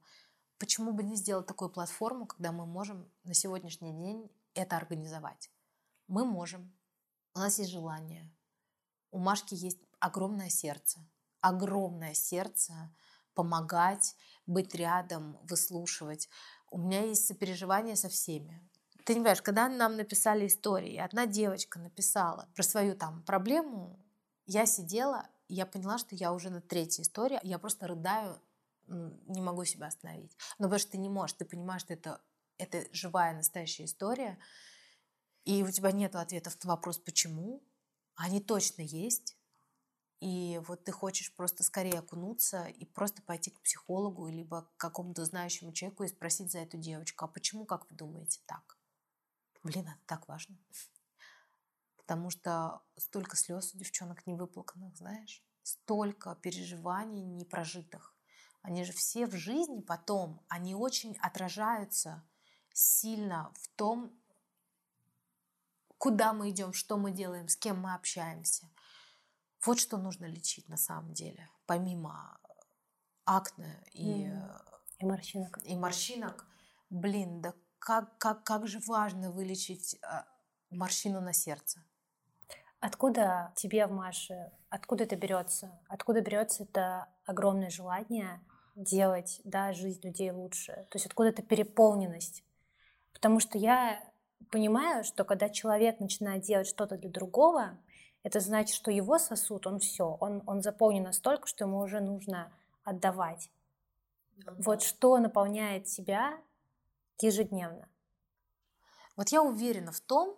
почему 0.57 0.91
бы 0.91 1.03
не 1.03 1.15
сделать 1.15 1.45
такую 1.45 1.69
платформу, 1.69 2.25
когда 2.25 2.51
мы 2.51 2.65
можем 2.65 3.09
на 3.23 3.33
сегодняшний 3.33 3.91
день 3.93 4.29
это 4.53 4.77
организовать. 4.77 5.51
Мы 6.07 6.25
можем. 6.25 6.75
У 7.35 7.39
нас 7.39 7.59
есть 7.59 7.71
желание. 7.71 8.31
У 9.11 9.19
Машки 9.19 9.53
есть 9.53 9.79
огромное 9.99 10.49
сердце. 10.49 10.99
Огромное 11.41 12.13
сердце 12.13 12.73
помогать, 13.33 14.15
быть 14.45 14.75
рядом, 14.75 15.37
выслушивать. 15.43 16.29
У 16.69 16.77
меня 16.77 17.01
есть 17.03 17.25
сопереживание 17.25 17.95
со 17.95 18.09
всеми. 18.09 18.61
Ты 19.05 19.13
не 19.13 19.19
понимаешь, 19.19 19.41
когда 19.41 19.67
нам 19.67 19.97
написали 19.97 20.47
истории, 20.47 20.97
одна 20.97 21.25
девочка 21.25 21.79
написала 21.79 22.47
про 22.55 22.63
свою 22.63 22.95
там 22.95 23.23
проблему, 23.23 23.99
я 24.45 24.65
сидела, 24.65 25.27
я 25.49 25.65
поняла, 25.65 25.97
что 25.97 26.15
я 26.15 26.31
уже 26.31 26.49
на 26.49 26.61
третьей 26.61 27.03
истории, 27.03 27.39
я 27.43 27.59
просто 27.59 27.87
рыдаю 27.87 28.39
ну, 28.87 29.17
не 29.27 29.41
могу 29.41 29.65
себя 29.65 29.87
остановить. 29.87 30.35
Но 30.57 30.65
потому 30.65 30.79
что 30.79 30.91
ты 30.91 30.97
не 30.97 31.09
можешь, 31.09 31.33
ты 31.33 31.45
понимаешь, 31.45 31.81
что 31.81 31.93
это, 31.93 32.21
это 32.63 32.87
живая, 32.93 33.33
настоящая 33.35 33.85
история, 33.85 34.39
и 35.45 35.63
у 35.63 35.71
тебя 35.71 35.91
нет 35.91 36.15
ответов 36.15 36.61
на 36.63 36.71
вопрос 36.71 36.97
«почему?», 36.97 37.63
они 38.15 38.39
точно 38.39 38.81
есть, 38.81 39.37
и 40.23 40.61
вот 40.67 40.85
ты 40.85 40.93
хочешь 40.93 41.35
просто 41.35 41.63
скорее 41.63 41.99
окунуться 41.99 42.67
и 42.67 42.85
просто 42.85 43.21
пойти 43.21 43.51
к 43.51 43.61
психологу, 43.61 44.29
либо 44.29 44.61
к 44.61 44.77
какому-то 44.77 45.25
знающему 45.25 45.73
человеку 45.73 46.03
и 46.03 46.07
спросить 46.07 46.49
за 46.49 46.59
эту 46.59 46.77
девочку, 46.77 47.25
а 47.25 47.27
почему, 47.27 47.65
как 47.65 47.89
вы 47.89 47.97
думаете, 47.97 48.39
так? 48.45 48.77
Блин, 49.63 49.85
это 49.85 49.99
так 50.05 50.27
важно. 50.29 50.57
Потому 51.97 52.29
что 52.29 52.81
столько 52.97 53.35
слез 53.35 53.73
у 53.73 53.77
девчонок 53.77 54.25
невыплаканных, 54.25 54.95
знаешь, 54.95 55.43
столько 55.61 56.35
переживаний 56.35 57.23
непрожитых. 57.23 58.15
Они 58.61 58.85
же 58.85 58.93
все 58.93 59.25
в 59.27 59.35
жизни 59.35 59.81
потом, 59.81 60.41
они 60.47 60.73
очень 60.73 61.17
отражаются 61.17 62.25
сильно 62.73 63.51
в 63.55 63.67
том, 63.69 64.11
куда 65.97 66.33
мы 66.33 66.49
идем, 66.49 66.73
что 66.73 66.97
мы 66.97 67.11
делаем, 67.11 67.47
с 67.47 67.55
кем 67.55 67.79
мы 67.79 67.93
общаемся. 67.93 68.69
Вот 69.65 69.79
что 69.79 69.97
нужно 69.97 70.25
лечить 70.25 70.67
на 70.67 70.77
самом 70.77 71.13
деле, 71.13 71.49
помимо 71.65 72.37
акне 73.25 73.81
и, 73.93 74.29
и 74.99 75.05
морщинок. 75.05 75.59
И 75.63 75.75
морщинок. 75.75 76.45
Блин, 76.89 77.41
да 77.41 77.53
как, 77.79 78.17
как, 78.17 78.43
как 78.43 78.67
же 78.67 78.79
важно 78.87 79.31
вылечить 79.31 79.97
а, 80.03 80.25
морщину 80.69 81.19
на 81.21 81.33
сердце. 81.33 81.83
Откуда 82.79 83.53
тебе 83.55 83.87
в 83.87 83.91
Маше, 83.91 84.51
откуда 84.69 85.03
это 85.05 85.15
берется? 85.15 85.79
Откуда 85.87 86.21
берется 86.21 86.63
это 86.63 87.07
огромное 87.25 87.69
желание 87.69 88.41
делать 88.75 89.41
да, 89.43 89.73
жизнь 89.73 90.01
людей 90.03 90.31
лучше? 90.31 90.73
То 90.89 90.95
есть 90.97 91.05
откуда 91.05 91.29
эта 91.29 91.41
переполненность? 91.41 92.43
Потому 93.13 93.39
что 93.39 93.57
я 93.57 94.03
понимаю, 94.51 95.03
что 95.03 95.23
когда 95.23 95.49
человек 95.49 95.99
начинает 95.99 96.43
делать 96.43 96.67
что-то 96.67 96.97
для 96.97 97.09
другого, 97.09 97.77
это 98.23 98.39
значит, 98.39 98.75
что 98.75 98.91
его 98.91 99.17
сосуд, 99.19 99.67
он 99.67 99.79
все, 99.79 100.17
он, 100.19 100.43
он 100.45 100.61
заполнен 100.61 101.03
настолько, 101.03 101.47
что 101.47 101.65
ему 101.65 101.79
уже 101.79 101.99
нужно 101.99 102.51
отдавать. 102.83 103.49
Mm-hmm. 104.37 104.55
Вот 104.59 104.81
что 104.81 105.17
наполняет 105.17 105.87
себя 105.87 106.39
ежедневно? 107.19 107.89
Вот 109.15 109.29
я 109.29 109.41
уверена 109.41 109.91
в 109.91 110.01
том, 110.01 110.37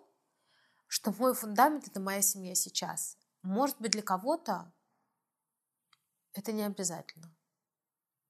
что 0.86 1.12
мой 1.18 1.34
фундамент 1.34 1.88
это 1.88 2.00
моя 2.00 2.22
семья 2.22 2.54
сейчас. 2.54 3.18
Может 3.42 3.80
быть, 3.80 3.92
для 3.92 4.02
кого-то 4.02 4.72
это 6.32 6.52
не 6.52 6.64
обязательно. 6.64 7.35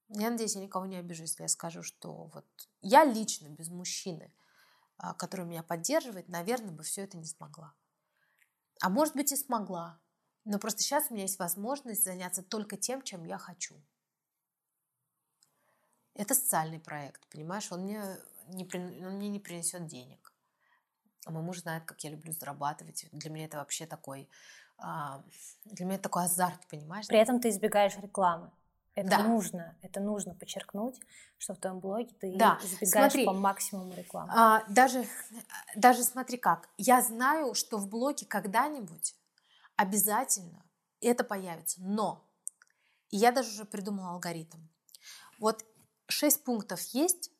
Я 0.08 0.30
надеюсь, 0.30 0.54
я 0.54 0.62
никого 0.62 0.86
не 0.86 0.96
обижу, 0.96 1.22
если 1.22 1.42
я 1.42 1.48
скажу, 1.48 1.82
что 1.82 2.30
вот 2.32 2.46
я 2.80 3.04
лично 3.04 3.48
без 3.48 3.68
мужчины, 3.68 4.32
а, 4.98 5.14
который 5.14 5.46
меня 5.46 5.62
поддерживает, 5.62 6.28
наверное, 6.28 6.70
бы 6.70 6.82
все 6.82 7.02
это 7.02 7.16
не 7.16 7.26
смогла. 7.26 7.74
А 8.80 8.88
может 8.88 9.14
быть 9.14 9.32
и 9.32 9.36
смогла. 9.36 10.00
Но 10.44 10.58
просто 10.58 10.82
сейчас 10.82 11.10
у 11.10 11.14
меня 11.14 11.24
есть 11.24 11.38
возможность 11.38 12.04
заняться 12.04 12.42
только 12.42 12.76
тем, 12.76 13.02
чем 13.02 13.24
я 13.24 13.36
хочу. 13.36 13.82
Это 16.14 16.34
социальный 16.34 16.78
проект, 16.78 17.26
понимаешь? 17.28 17.70
Он 17.72 17.82
мне 17.82 18.00
не, 18.48 18.64
он 19.04 19.16
мне 19.16 19.28
не 19.28 19.40
принесет 19.40 19.86
денег. 19.86 20.32
А 21.26 21.32
мой 21.32 21.42
муж 21.42 21.58
знает, 21.58 21.84
как 21.84 22.02
я 22.04 22.10
люблю 22.10 22.32
зарабатывать. 22.32 23.06
Для 23.10 23.30
меня 23.30 23.46
это 23.46 23.58
вообще 23.58 23.86
такой, 23.86 24.28
а, 24.78 25.24
для 25.64 25.84
меня 25.84 25.96
это 25.96 26.04
такой 26.04 26.24
азарт, 26.24 26.66
понимаешь? 26.68 27.08
При 27.08 27.18
этом 27.18 27.40
ты 27.40 27.48
избегаешь 27.48 27.96
рекламы. 27.96 28.52
Это 28.96 29.10
да. 29.10 29.22
нужно, 29.24 29.76
это 29.82 30.00
нужно 30.00 30.34
подчеркнуть, 30.34 30.98
что 31.36 31.54
в 31.54 31.58
твоем 31.58 31.80
блоге 31.80 32.14
ты 32.18 32.34
да. 32.34 32.58
избегаешь 32.62 33.12
смотри, 33.12 33.26
по 33.26 33.34
максимуму 33.34 33.92
рекламы. 33.94 34.32
А, 34.34 34.64
даже, 34.70 35.06
даже 35.76 36.02
смотри 36.02 36.38
как, 36.38 36.70
я 36.78 37.02
знаю, 37.02 37.52
что 37.52 37.76
в 37.76 37.88
блоге 37.88 38.24
когда-нибудь 38.24 39.14
обязательно 39.76 40.64
это 41.02 41.24
появится, 41.24 41.78
но 41.82 42.26
я 43.10 43.32
даже 43.32 43.50
уже 43.50 43.66
придумала 43.66 44.12
алгоритм. 44.12 44.58
Вот 45.38 45.62
шесть 46.08 46.42
пунктов 46.42 46.80
есть, 46.94 47.30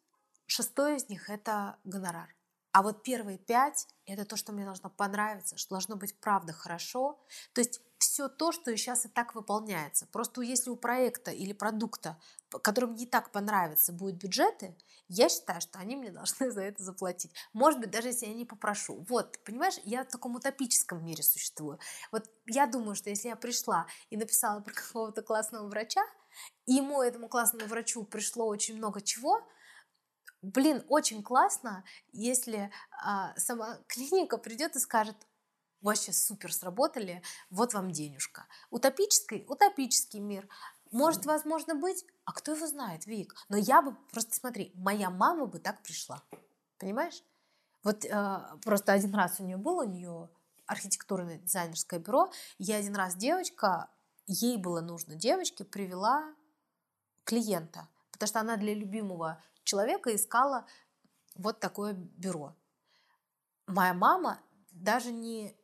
шестой 0.45 0.97
из 0.97 1.09
них 1.09 1.31
это 1.31 1.79
гонорар. 1.85 2.37
А 2.73 2.83
вот 2.83 3.03
первые 3.03 3.39
пять– 3.39 3.89
это 4.05 4.27
то, 4.27 4.37
что 4.37 4.53
мне 4.53 4.67
должно 4.67 4.91
понравиться, 4.91 5.57
что 5.57 5.71
должно 5.71 5.97
быть 5.97 6.21
правда 6.21 6.53
хорошо. 6.53 7.19
То 7.55 7.63
есть 7.63 7.81
все 7.99 8.29
то, 8.29 8.53
что 8.53 8.77
сейчас 8.77 9.07
и 9.07 9.09
так 9.09 9.35
выполняется. 9.35 10.07
Просто 10.07 10.43
если 10.43 10.71
у 10.71 10.77
проекта 10.77 11.31
или 11.31 11.53
продукта, 11.53 12.21
которым 12.63 12.95
не 12.95 13.07
так 13.07 13.33
понравится, 13.33 13.93
будут 13.93 14.17
бюджеты, 14.17 14.77
я 15.09 15.29
считаю, 15.29 15.61
что 15.61 15.79
они 15.79 15.97
мне 15.97 16.11
должны 16.13 16.51
за 16.51 16.63
это 16.63 16.83
заплатить. 16.83 17.33
Может 17.53 17.81
быть, 17.81 17.91
даже 17.91 18.09
если 18.09 18.27
я 18.27 18.35
не 18.35 18.45
попрошу. 18.45 19.05
Вот, 19.09 19.39
понимаешь, 19.45 19.79
я 19.85 20.05
в 20.05 20.09
таком 20.09 20.37
утопическом 20.37 21.05
мире 21.05 21.23
существую. 21.23 21.79
Вот 22.13 22.25
я 22.47 22.67
думаю, 22.67 22.95
что 22.95 23.11
если 23.11 23.29
я 23.29 23.37
пришла 23.37 23.87
и 24.11 24.17
написала 24.17 24.61
про 24.61 24.75
какого-то 24.75 25.23
классного 25.23 25.69
врача, 25.69 26.03
и 26.67 26.75
ему, 26.75 27.03
этому 27.03 27.29
классному 27.29 27.67
врачу, 27.67 28.05
пришло 28.05 28.47
очень 28.47 28.77
много 28.77 29.01
чего– 29.01 29.41
блин, 30.43 30.85
очень 30.89 31.23
классно, 31.23 31.85
если 32.13 32.71
а, 33.03 33.37
сама 33.37 33.79
клиника 33.89 34.39
придет 34.39 34.77
и 34.77 34.81
скажет, 34.81 35.17
вообще 35.81 36.13
супер 36.13 36.53
сработали, 36.53 37.23
вот 37.51 37.75
вам 37.75 37.91
денежка. 37.91 38.47
Утопический, 38.71 39.45
утопический 39.49 40.21
мир. 40.21 40.49
Может, 40.93 41.27
возможно, 41.27 41.75
быть, 41.75 42.05
а 42.25 42.33
кто 42.33 42.55
его 42.55 42.67
знает, 42.67 43.07
Вик? 43.07 43.35
Но 43.49 43.57
я 43.57 43.83
бы, 43.83 43.95
просто 44.13 44.35
смотри, 44.35 44.73
моя 44.75 45.11
мама 45.11 45.47
бы 45.47 45.59
так 45.59 45.83
пришла, 45.83 46.23
понимаешь? 46.79 47.23
Вот 47.83 48.05
э, 48.05 48.41
просто 48.63 48.93
один 48.93 49.15
раз 49.15 49.39
у 49.39 49.45
нее 49.45 49.57
было, 49.57 49.85
у 49.85 49.89
нее 49.89 50.29
архитектурное 50.67 51.39
дизайнерское 51.39 52.01
бюро, 52.01 52.33
я 52.59 52.77
один 52.77 52.97
раз 52.97 53.15
девочка, 53.15 53.89
ей 54.27 54.57
было 54.57 54.81
нужно 54.81 55.15
девочке, 55.15 55.65
привела 55.65 56.35
клиента, 57.25 57.89
потому 58.13 58.29
что 58.29 58.41
она 58.41 58.57
для 58.57 58.75
любимого 58.75 59.43
человека 59.65 60.15
искала 60.15 60.67
вот 61.35 61.61
такое 61.61 61.93
бюро. 61.95 62.57
Моя 63.67 63.95
мама 63.95 64.41
даже 64.71 65.13
не 65.13 65.57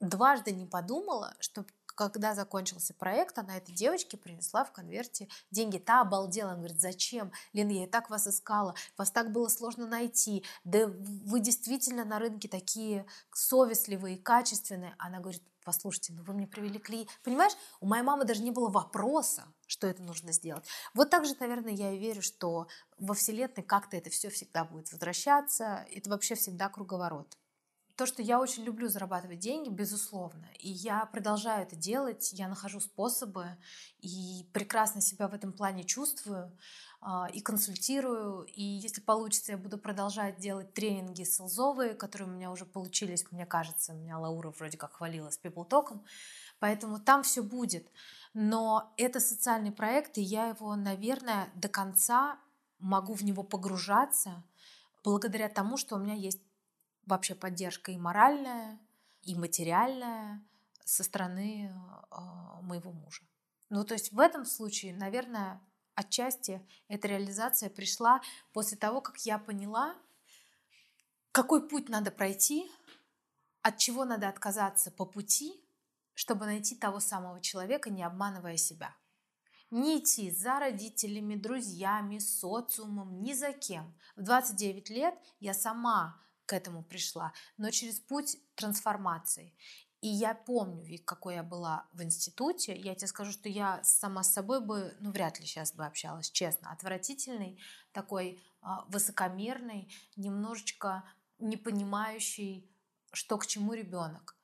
дважды 0.00 0.52
не 0.52 0.66
подумала, 0.66 1.34
что 1.40 1.64
когда 1.96 2.34
закончился 2.34 2.94
проект, 2.94 3.38
она 3.38 3.56
этой 3.56 3.74
девочке 3.74 4.16
принесла 4.16 4.64
в 4.64 4.72
конверте 4.72 5.28
деньги. 5.50 5.78
Та 5.78 6.02
обалдела, 6.02 6.50
она 6.50 6.58
говорит, 6.58 6.80
зачем? 6.80 7.32
Лен, 7.54 7.68
я 7.70 7.84
и 7.84 7.86
так 7.86 8.10
вас 8.10 8.26
искала, 8.26 8.74
вас 8.98 9.10
так 9.10 9.32
было 9.32 9.48
сложно 9.48 9.86
найти, 9.86 10.44
да 10.64 10.86
вы 10.86 11.40
действительно 11.40 12.04
на 12.04 12.18
рынке 12.18 12.48
такие 12.48 13.06
совестливые, 13.32 14.18
качественные. 14.18 14.94
Она 14.98 15.20
говорит, 15.20 15.42
послушайте, 15.64 16.12
ну 16.12 16.22
вы 16.22 16.34
мне 16.34 16.46
привели 16.46 16.78
клей. 16.78 17.08
Понимаешь, 17.24 17.52
у 17.80 17.86
моей 17.86 18.02
мамы 18.02 18.24
даже 18.24 18.42
не 18.42 18.50
было 18.50 18.68
вопроса, 18.68 19.44
что 19.66 19.86
это 19.86 20.02
нужно 20.02 20.32
сделать. 20.32 20.66
Вот 20.92 21.08
так 21.08 21.24
же, 21.24 21.34
наверное, 21.40 21.72
я 21.72 21.92
и 21.92 21.98
верю, 21.98 22.20
что 22.20 22.68
во 22.98 23.14
Вселенной 23.14 23.62
как-то 23.66 23.96
это 23.96 24.10
все 24.10 24.28
всегда 24.28 24.64
будет 24.64 24.92
возвращаться. 24.92 25.86
Это 25.90 26.10
вообще 26.10 26.34
всегда 26.34 26.68
круговорот. 26.68 27.36
То, 27.96 28.04
что 28.06 28.22
я 28.22 28.38
очень 28.40 28.62
люблю 28.64 28.88
зарабатывать 28.88 29.38
деньги, 29.38 29.70
безусловно. 29.70 30.46
И 30.58 30.68
я 30.68 31.06
продолжаю 31.06 31.62
это 31.62 31.76
делать, 31.76 32.30
я 32.34 32.46
нахожу 32.46 32.78
способы 32.80 33.56
и 34.00 34.46
прекрасно 34.52 35.00
себя 35.00 35.28
в 35.28 35.34
этом 35.34 35.52
плане 35.52 35.82
чувствую. 35.82 36.52
А, 37.00 37.28
и 37.32 37.40
консультирую. 37.40 38.44
И 38.54 38.62
если 38.62 39.00
получится, 39.00 39.52
я 39.52 39.58
буду 39.58 39.78
продолжать 39.78 40.38
делать 40.38 40.74
тренинги 40.74 41.22
селзовые, 41.22 41.94
которые 41.94 42.28
у 42.28 42.32
меня 42.32 42.50
уже 42.50 42.64
получились, 42.64 43.30
мне 43.30 43.46
кажется. 43.46 43.92
У 43.92 43.96
меня 43.96 44.18
Лаура 44.18 44.50
вроде 44.50 44.76
как 44.76 44.94
хвалилась 44.94 45.38
пиплтоком. 45.38 46.04
Поэтому 46.58 46.98
там 46.98 47.22
все 47.22 47.42
будет. 47.42 47.86
Но 48.34 48.92
это 48.96 49.20
социальный 49.20 49.72
проект, 49.72 50.18
и 50.18 50.22
я 50.22 50.48
его, 50.48 50.74
наверное, 50.74 51.48
до 51.54 51.68
конца 51.68 52.40
могу 52.78 53.14
в 53.14 53.22
него 53.22 53.42
погружаться 53.42 54.42
благодаря 55.04 55.48
тому, 55.48 55.76
что 55.76 55.94
у 55.96 55.98
меня 55.98 56.14
есть 56.14 56.40
вообще 57.06 57.34
поддержка 57.34 57.92
и 57.92 57.96
моральная, 57.96 58.78
и 59.22 59.34
материальная 59.34 60.44
со 60.84 61.02
стороны 61.02 61.72
э, 61.72 62.16
моего 62.62 62.92
мужа. 62.92 63.22
Ну, 63.70 63.84
то 63.84 63.94
есть 63.94 64.12
в 64.12 64.20
этом 64.20 64.44
случае, 64.44 64.94
наверное, 64.94 65.60
отчасти 65.94 66.64
эта 66.88 67.08
реализация 67.08 67.70
пришла 67.70 68.20
после 68.52 68.76
того, 68.76 69.00
как 69.00 69.18
я 69.26 69.38
поняла, 69.38 69.96
какой 71.32 71.68
путь 71.68 71.88
надо 71.88 72.10
пройти, 72.10 72.70
от 73.62 73.78
чего 73.78 74.04
надо 74.04 74.28
отказаться 74.28 74.90
по 74.92 75.04
пути, 75.04 75.52
чтобы 76.14 76.46
найти 76.46 76.76
того 76.76 77.00
самого 77.00 77.40
человека, 77.40 77.90
не 77.90 78.04
обманывая 78.04 78.56
себя. 78.56 78.94
Не 79.70 79.98
идти 79.98 80.30
за 80.30 80.60
родителями, 80.60 81.34
друзьями, 81.34 82.18
социумом, 82.18 83.20
ни 83.20 83.32
за 83.32 83.52
кем. 83.52 83.98
В 84.14 84.22
29 84.22 84.88
лет 84.90 85.14
я 85.40 85.52
сама 85.52 86.22
к 86.46 86.52
этому 86.52 86.82
пришла, 86.82 87.32
но 87.56 87.70
через 87.70 88.00
путь 88.00 88.38
трансформации. 88.54 89.52
И 90.00 90.08
я 90.08 90.34
помню, 90.34 91.02
какой 91.04 91.34
я 91.34 91.42
была 91.42 91.88
в 91.92 92.02
институте. 92.02 92.76
Я 92.76 92.94
тебе 92.94 93.08
скажу, 93.08 93.32
что 93.32 93.48
я 93.48 93.82
сама 93.82 94.22
с 94.22 94.32
собой 94.32 94.60
бы, 94.60 94.94
ну, 95.00 95.10
вряд 95.10 95.40
ли 95.40 95.46
сейчас 95.46 95.72
бы 95.72 95.84
общалась, 95.84 96.30
честно. 96.30 96.70
Отвратительный, 96.70 97.58
такой 97.92 98.40
а, 98.60 98.84
высокомерный, 98.88 99.92
немножечко 100.16 101.02
не 101.38 101.56
понимающий, 101.56 102.70
что 103.12 103.38
к 103.38 103.46
чему 103.46 103.72
ребенок. 103.72 104.36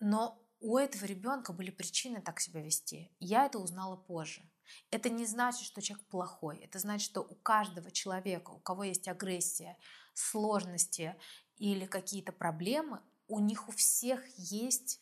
Но 0.00 0.42
у 0.58 0.78
этого 0.78 1.04
ребенка 1.04 1.52
были 1.52 1.70
причины 1.70 2.20
так 2.20 2.40
себя 2.40 2.60
вести. 2.60 3.14
Я 3.20 3.46
это 3.46 3.58
узнала 3.58 3.96
позже. 3.96 4.49
Это 4.90 5.10
не 5.10 5.26
значит, 5.26 5.66
что 5.66 5.82
человек 5.82 6.06
плохой. 6.08 6.58
Это 6.58 6.78
значит, 6.78 7.10
что 7.10 7.20
у 7.22 7.34
каждого 7.34 7.90
человека, 7.90 8.50
у 8.50 8.58
кого 8.58 8.84
есть 8.84 9.08
агрессия, 9.08 9.76
сложности 10.14 11.16
или 11.58 11.86
какие-то 11.86 12.32
проблемы, 12.32 13.00
у 13.28 13.38
них 13.38 13.68
у 13.68 13.72
всех 13.72 14.26
есть 14.36 15.00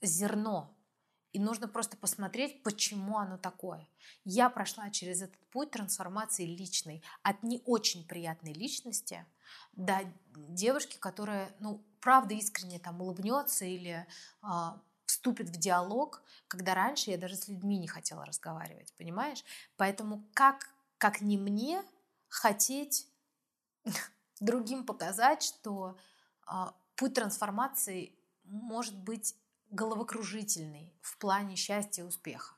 зерно. 0.00 0.76
И 1.32 1.38
нужно 1.38 1.68
просто 1.68 1.98
посмотреть, 1.98 2.62
почему 2.62 3.18
оно 3.18 3.36
такое. 3.36 3.86
Я 4.24 4.48
прошла 4.48 4.88
через 4.88 5.20
этот 5.20 5.38
путь 5.50 5.70
трансформации 5.70 6.46
личной. 6.46 7.02
От 7.22 7.42
не 7.42 7.60
очень 7.66 8.06
приятной 8.08 8.54
личности 8.54 9.26
до 9.72 10.00
девушки, 10.34 10.96
которая, 10.96 11.54
ну, 11.60 11.84
правда 12.00 12.32
искренне 12.32 12.78
там 12.78 13.02
улыбнется 13.02 13.66
или 13.66 14.06
э, 14.42 14.46
вступит 15.26 15.48
в 15.48 15.58
диалог, 15.58 16.22
когда 16.46 16.74
раньше 16.74 17.10
я 17.10 17.18
даже 17.18 17.34
с 17.34 17.48
людьми 17.48 17.78
не 17.78 17.88
хотела 17.88 18.24
разговаривать, 18.24 18.94
понимаешь? 18.96 19.42
Поэтому 19.76 20.24
как, 20.34 20.72
как 20.98 21.20
не 21.20 21.36
мне 21.36 21.82
хотеть 22.28 23.08
другим 24.40 24.86
показать, 24.86 25.42
что 25.42 25.98
э, 26.46 26.52
путь 26.94 27.14
трансформации 27.14 28.16
может 28.44 28.96
быть 28.96 29.34
головокружительный 29.70 30.94
в 31.00 31.18
плане 31.18 31.56
счастья 31.56 32.02
и 32.02 32.06
успеха. 32.06 32.54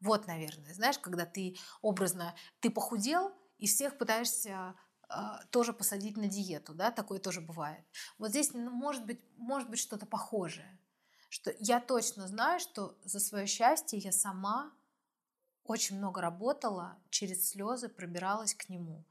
Вот, 0.00 0.26
наверное, 0.26 0.74
знаешь, 0.74 0.98
когда 0.98 1.24
ты 1.24 1.56
образно, 1.82 2.34
ты 2.58 2.68
похудел 2.68 3.32
и 3.58 3.68
всех 3.68 3.96
пытаешься 3.96 4.74
э, 5.08 5.14
тоже 5.50 5.72
посадить 5.72 6.16
на 6.16 6.26
диету, 6.26 6.74
да, 6.74 6.90
такое 6.90 7.20
тоже 7.20 7.40
бывает. 7.40 7.84
Вот 8.18 8.30
здесь 8.30 8.52
ну, 8.54 8.70
может 8.70 9.06
быть, 9.06 9.20
может 9.36 9.70
быть 9.70 9.78
что-то 9.78 10.04
похожее, 10.04 10.80
что 11.28 11.54
я 11.58 11.80
точно 11.80 12.26
знаю, 12.26 12.60
что 12.60 12.98
за 13.04 13.20
свое 13.20 13.46
счастье 13.46 13.98
я 13.98 14.12
сама 14.12 14.72
очень 15.64 15.98
много 15.98 16.20
работала, 16.20 16.98
через 17.10 17.50
слезы 17.50 17.88
пробиралась 17.88 18.54
к 18.54 18.68
нему. 18.68 19.06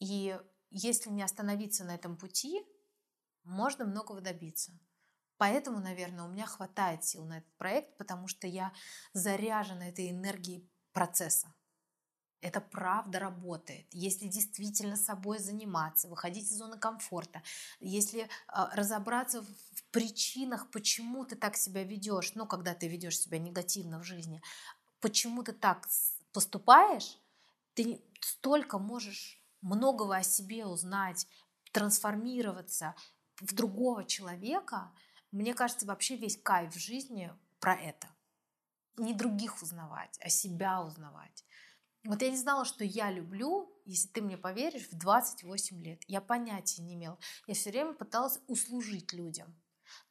И 0.00 0.36
если 0.70 1.10
не 1.10 1.22
остановиться 1.22 1.84
на 1.84 1.94
этом 1.94 2.16
пути, 2.16 2.64
можно 3.44 3.84
многого 3.84 4.20
добиться. 4.20 4.72
Поэтому, 5.36 5.80
наверное, 5.80 6.24
у 6.24 6.28
меня 6.28 6.46
хватает 6.46 7.04
сил 7.04 7.24
на 7.24 7.38
этот 7.38 7.52
проект, 7.56 7.96
потому 7.98 8.28
что 8.28 8.46
я 8.46 8.72
заряжена 9.12 9.88
этой 9.88 10.10
энергией 10.10 10.70
процесса. 10.92 11.52
Это 12.40 12.60
правда 12.60 13.20
работает. 13.20 13.86
Если 13.92 14.26
действительно 14.26 14.96
собой 14.96 15.38
заниматься, 15.38 16.08
выходить 16.08 16.50
из 16.50 16.58
зоны 16.58 16.76
комфорта, 16.76 17.42
если 17.78 18.22
э, 18.22 18.28
разобраться 18.72 19.42
в 19.42 19.71
причинах, 19.92 20.70
почему 20.70 21.24
ты 21.24 21.36
так 21.36 21.56
себя 21.56 21.84
ведешь, 21.84 22.34
ну, 22.34 22.46
когда 22.46 22.74
ты 22.74 22.88
ведешь 22.88 23.20
себя 23.20 23.38
негативно 23.38 24.00
в 24.00 24.04
жизни, 24.04 24.42
почему 25.00 25.42
ты 25.44 25.52
так 25.52 25.86
поступаешь, 26.32 27.18
ты 27.74 28.02
столько 28.20 28.78
можешь 28.78 29.40
многого 29.60 30.16
о 30.16 30.22
себе 30.22 30.66
узнать, 30.66 31.26
трансформироваться, 31.72 32.94
в 33.40 33.54
другого 33.54 34.04
человека, 34.04 34.92
мне 35.30 35.54
кажется, 35.54 35.86
вообще 35.86 36.16
весь 36.16 36.36
кайф 36.36 36.74
в 36.74 36.78
жизни 36.78 37.32
про 37.60 37.74
это. 37.74 38.08
Не 38.96 39.14
других 39.14 39.62
узнавать, 39.62 40.18
а 40.22 40.28
себя 40.28 40.82
узнавать. 40.82 41.44
Вот 42.04 42.20
я 42.20 42.30
не 42.30 42.36
знала, 42.36 42.64
что 42.64 42.84
я 42.84 43.10
люблю, 43.10 43.72
если 43.84 44.08
ты 44.08 44.22
мне 44.22 44.36
поверишь, 44.36 44.88
в 44.88 44.98
28 44.98 45.82
лет. 45.82 46.02
Я 46.08 46.20
понятия 46.20 46.82
не 46.82 46.94
имела. 46.94 47.18
Я 47.46 47.54
все 47.54 47.70
время 47.70 47.94
пыталась 47.94 48.40
услужить 48.48 49.12
людям. 49.12 49.54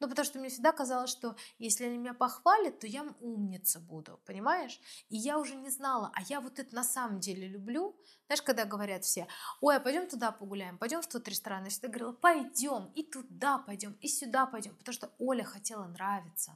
Ну, 0.00 0.08
потому 0.08 0.24
что 0.24 0.38
мне 0.38 0.48
всегда 0.48 0.72
казалось, 0.72 1.10
что 1.10 1.36
если 1.58 1.84
они 1.84 1.98
меня 1.98 2.14
похвалят, 2.14 2.80
то 2.80 2.86
я 2.86 3.02
умница 3.20 3.80
буду, 3.80 4.20
понимаешь? 4.26 4.80
И 5.08 5.16
я 5.16 5.38
уже 5.38 5.54
не 5.54 5.70
знала, 5.70 6.10
а 6.14 6.22
я 6.22 6.40
вот 6.40 6.58
это 6.58 6.74
на 6.74 6.84
самом 6.84 7.20
деле 7.20 7.48
люблю. 7.48 7.96
Знаешь, 8.26 8.42
когда 8.42 8.64
говорят 8.64 9.04
все, 9.04 9.26
ой, 9.60 9.76
а 9.76 9.80
пойдем 9.80 10.08
туда 10.08 10.32
погуляем, 10.32 10.78
пойдем 10.78 11.02
в 11.02 11.06
тот 11.06 11.26
ресторан. 11.28 11.64
Я 11.64 11.70
всегда 11.70 11.88
говорила, 11.88 12.12
пойдем, 12.12 12.92
и 12.94 13.02
туда 13.02 13.58
пойдем, 13.58 13.92
и 14.00 14.08
сюда 14.08 14.46
пойдем. 14.46 14.76
Потому 14.76 14.94
что 14.94 15.12
Оля 15.18 15.44
хотела 15.44 15.86
нравиться. 15.86 16.52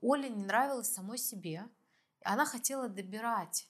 Оля 0.00 0.28
не 0.28 0.44
нравилась 0.44 0.92
самой 0.92 1.18
себе. 1.18 1.64
Она 2.22 2.46
хотела 2.46 2.88
добирать 2.88 3.68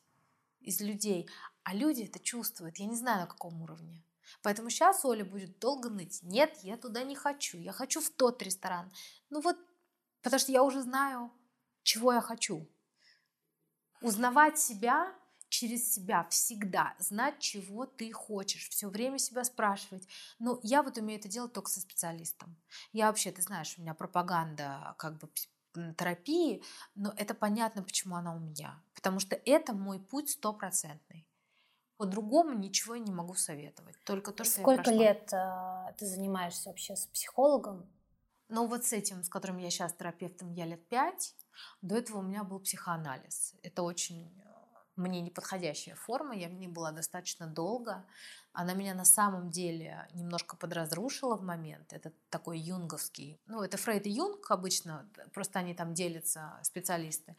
из 0.61 0.80
людей. 0.80 1.28
А 1.62 1.74
люди 1.74 2.02
это 2.02 2.18
чувствуют. 2.18 2.78
Я 2.78 2.86
не 2.86 2.96
знаю, 2.96 3.20
на 3.20 3.26
каком 3.26 3.62
уровне. 3.62 4.02
Поэтому 4.43 4.70
сейчас 4.70 5.05
Оля 5.05 5.25
будет 5.25 5.59
долго 5.59 5.91
ныть. 5.91 6.20
Нет, 6.22 6.59
я 6.62 6.77
туда 6.77 7.03
не 7.05 7.14
хочу. 7.14 7.59
Я 7.59 7.72
хочу 7.72 8.01
в 8.01 8.11
тот 8.11 8.43
ресторан. 8.43 8.93
Ну 9.31 9.41
вот, 9.41 9.57
потому 10.22 10.39
что 10.41 10.53
я 10.53 10.62
уже 10.62 10.83
знаю, 10.83 11.33
чего 11.83 12.12
я 12.12 12.20
хочу. 12.20 12.68
Узнавать 14.01 14.59
себя 14.59 15.14
через 15.49 15.95
себя 15.95 16.25
всегда, 16.31 16.97
знать, 16.99 17.39
чего 17.39 17.87
ты 17.87 18.12
хочешь, 18.12 18.68
все 18.68 18.89
время 18.89 19.18
себя 19.18 19.45
спрашивать. 19.45 20.07
Но 20.39 20.59
я 20.62 20.83
вот 20.83 20.99
умею 20.99 21.20
это 21.20 21.29
делать 21.29 21.53
только 21.53 21.70
со 21.70 21.81
специалистом. 21.81 22.57
Я 22.93 23.07
вообще, 23.07 23.31
ты 23.31 23.41
знаешь, 23.43 23.75
у 23.79 23.83
меня 23.83 23.95
пропаганда 23.95 24.95
как 24.99 25.18
бы 25.18 25.31
терапии, 25.97 26.62
но 26.95 27.12
это 27.16 27.35
понятно, 27.35 27.83
почему 27.83 28.16
она 28.16 28.35
у 28.35 28.39
меня. 28.39 28.83
Потому 28.95 29.20
что 29.20 29.37
это 29.45 29.75
мой 29.75 30.01
путь 30.01 30.31
стопроцентный. 30.31 31.27
По-другому 32.05 32.52
ничего 32.52 32.96
не 32.96 33.11
могу 33.11 33.34
советовать. 33.34 33.96
Только 34.05 34.32
то, 34.32 34.44
что 34.44 34.61
Сколько 34.61 34.90
я 34.90 34.96
лет 34.96 35.32
э, 35.32 35.92
ты 35.96 36.07
занимаешься 36.07 36.68
вообще 36.68 36.96
с 36.96 37.07
психологом? 37.07 37.88
Ну 38.48 38.66
вот 38.66 38.84
с 38.84 38.92
этим, 38.92 39.22
с 39.22 39.28
которым 39.28 39.57
я 39.57 39.70
сейчас 39.70 39.94
терапевтом, 39.94 40.52
я 40.52 40.66
лет 40.66 40.86
пять. 40.88 41.34
До 41.80 41.96
этого 41.96 42.18
у 42.18 42.22
меня 42.22 42.44
был 42.44 42.61
психоанализ. 42.61 43.55
Это 43.62 43.82
очень 43.82 44.30
мне 44.97 45.20
неподходящая 45.20 45.97
форма, 45.97 46.34
я 46.34 46.49
в 46.49 46.53
ней 46.53 46.68
была 46.68 46.92
достаточно 46.92 47.47
долго. 47.47 48.05
Она 48.53 48.74
меня 48.74 48.95
на 48.95 49.05
самом 49.05 49.51
деле 49.51 50.07
немножко 50.14 50.57
подразрушила 50.57 51.36
в 51.36 51.42
момент. 51.42 51.92
Это 51.92 52.12
такой 52.30 52.61
юнговский. 52.61 53.40
Ну, 53.47 53.62
это 53.62 53.76
Фрейд 53.76 54.07
и 54.07 54.11
Юнг 54.11 54.49
обычно, 54.51 55.11
просто 55.32 55.59
они 55.59 55.74
там 55.74 55.92
делятся, 55.92 56.61
специалисты. 56.62 57.34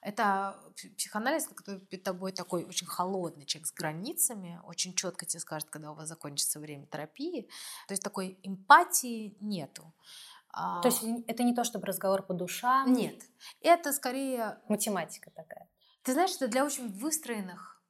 Это 0.00 0.56
психоанализ, 0.96 1.48
который 1.48 1.80
перед 1.80 2.04
тобой 2.04 2.30
такой 2.30 2.64
очень 2.64 2.86
холодный 2.86 3.46
человек 3.46 3.66
с 3.66 3.72
границами, 3.72 4.60
очень 4.64 4.94
четко 4.94 5.26
тебе 5.26 5.40
скажет, 5.40 5.68
когда 5.70 5.90
у 5.90 5.94
вас 5.94 6.08
закончится 6.08 6.60
время 6.60 6.86
терапии. 6.86 7.48
То 7.88 7.92
есть 7.92 8.02
такой 8.04 8.38
эмпатии 8.44 9.36
нету. 9.40 9.92
То 10.52 10.82
есть 10.84 11.02
это 11.26 11.42
не 11.42 11.54
то, 11.54 11.64
чтобы 11.64 11.86
разговор 11.86 12.22
по 12.22 12.34
душам? 12.34 12.92
Нет. 12.92 13.22
Это 13.60 13.92
скорее... 13.92 14.58
Математика 14.68 15.30
такая. 15.30 15.68
Ты 16.02 16.12
знаешь, 16.12 16.34
это 16.36 16.48
для 16.48 16.64
очень 16.64 16.88
выстроенных, 16.88 17.82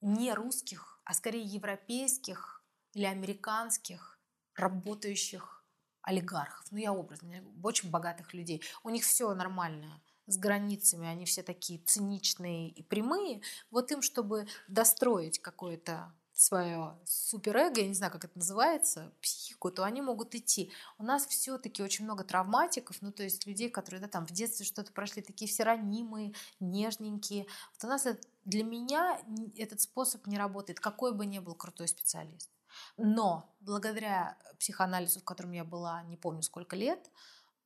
не 0.00 0.34
русских, 0.34 1.00
а 1.04 1.14
скорее 1.14 1.44
европейских 1.44 2.64
или 2.94 3.04
американских 3.04 4.20
работающих 4.54 5.64
олигархов. 6.02 6.66
Ну, 6.70 6.78
я 6.78 6.92
образно, 6.92 7.44
очень 7.62 7.90
богатых 7.90 8.34
людей. 8.34 8.62
У 8.84 8.90
них 8.90 9.04
все 9.04 9.34
нормально 9.34 10.02
с 10.26 10.38
границами, 10.38 11.08
они 11.08 11.26
все 11.26 11.42
такие 11.42 11.80
циничные 11.80 12.70
и 12.70 12.82
прямые, 12.82 13.42
вот 13.70 13.92
им, 13.92 14.02
чтобы 14.02 14.46
достроить 14.68 15.40
какое-то 15.40 16.14
свое 16.34 16.98
суперэго, 17.04 17.80
я 17.80 17.88
не 17.88 17.94
знаю, 17.94 18.12
как 18.12 18.24
это 18.24 18.36
называется, 18.36 19.12
психику, 19.22 19.70
то 19.70 19.84
они 19.84 20.02
могут 20.02 20.34
идти. 20.34 20.72
У 20.98 21.04
нас 21.04 21.26
все-таки 21.26 21.82
очень 21.82 22.04
много 22.04 22.24
травматиков, 22.24 23.00
ну, 23.00 23.12
то 23.12 23.22
есть 23.22 23.46
людей, 23.46 23.70
которые 23.70 24.00
да, 24.00 24.08
там 24.08 24.26
в 24.26 24.32
детстве 24.32 24.66
что-то 24.66 24.92
прошли, 24.92 25.22
такие 25.22 25.48
все 25.48 25.62
ранимые, 25.62 26.34
нежненькие. 26.58 27.46
Вот 27.74 27.84
у 27.84 27.86
нас 27.86 28.04
это, 28.04 28.20
для 28.44 28.64
меня 28.64 29.20
этот 29.56 29.80
способ 29.80 30.26
не 30.26 30.36
работает, 30.36 30.80
какой 30.80 31.14
бы 31.14 31.24
ни 31.24 31.38
был 31.38 31.54
крутой 31.54 31.86
специалист. 31.86 32.50
Но 32.96 33.54
благодаря 33.60 34.36
психоанализу, 34.58 35.20
в 35.20 35.24
котором 35.24 35.52
я 35.52 35.64
была 35.64 36.02
не 36.02 36.16
помню 36.16 36.42
сколько 36.42 36.74
лет, 36.74 37.10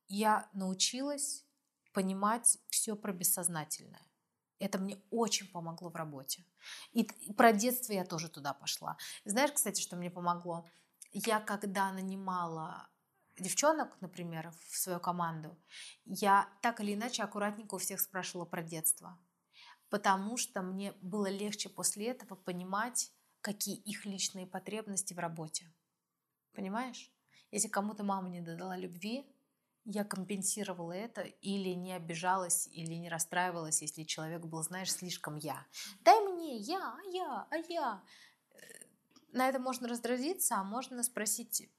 я 0.07 0.47
научилась 0.53 1.43
понимать 1.91 2.59
все 2.69 2.95
про 2.95 3.13
бессознательное. 3.13 4.08
Это 4.59 4.77
мне 4.77 4.97
очень 5.09 5.47
помогло 5.47 5.89
в 5.89 5.95
работе. 5.95 6.43
И, 6.91 7.03
про 7.37 7.53
детство 7.53 7.93
я 7.93 8.05
тоже 8.05 8.29
туда 8.29 8.53
пошла. 8.53 8.97
Знаешь, 9.25 9.51
кстати, 9.51 9.81
что 9.81 9.95
мне 9.95 10.11
помогло? 10.11 10.69
Я 11.11 11.39
когда 11.39 11.91
нанимала 11.91 12.89
девчонок, 13.37 13.99
например, 14.01 14.51
в 14.67 14.77
свою 14.77 14.99
команду, 14.99 15.57
я 16.05 16.49
так 16.61 16.81
или 16.81 16.93
иначе 16.93 17.23
аккуратненько 17.23 17.75
у 17.75 17.77
всех 17.77 17.99
спрашивала 18.01 18.45
про 18.45 18.61
детство. 18.61 19.17
Потому 19.89 20.37
что 20.37 20.61
мне 20.61 20.93
было 21.01 21.29
легче 21.29 21.69
после 21.69 22.07
этого 22.07 22.35
понимать, 22.35 23.11
какие 23.41 23.75
их 23.75 24.05
личные 24.05 24.45
потребности 24.45 25.13
в 25.13 25.19
работе. 25.19 25.65
Понимаешь? 26.53 27.11
Если 27.51 27.67
кому-то 27.67 28.03
мама 28.03 28.29
не 28.29 28.41
дала 28.41 28.77
любви, 28.77 29.25
я 29.91 30.03
компенсировала 30.03 30.91
это 30.91 31.21
или 31.21 31.69
не 31.69 31.93
обижалась, 31.93 32.67
или 32.67 32.93
не 32.93 33.09
расстраивалась, 33.09 33.81
если 33.81 34.03
человек 34.03 34.45
был, 34.45 34.61
знаешь, 34.61 34.93
слишком 34.93 35.35
я. 35.37 35.65
Дай 36.01 36.21
мне, 36.21 36.57
я, 36.57 36.95
а 36.95 37.01
я, 37.11 37.47
а 37.49 37.57
я. 37.67 38.03
Э, 38.51 38.57
на 39.31 39.49
это 39.49 39.57
можно 39.57 39.87
раздразиться, 39.87 40.57
а 40.57 40.63
можно 40.63 41.01
спросить, 41.01 41.71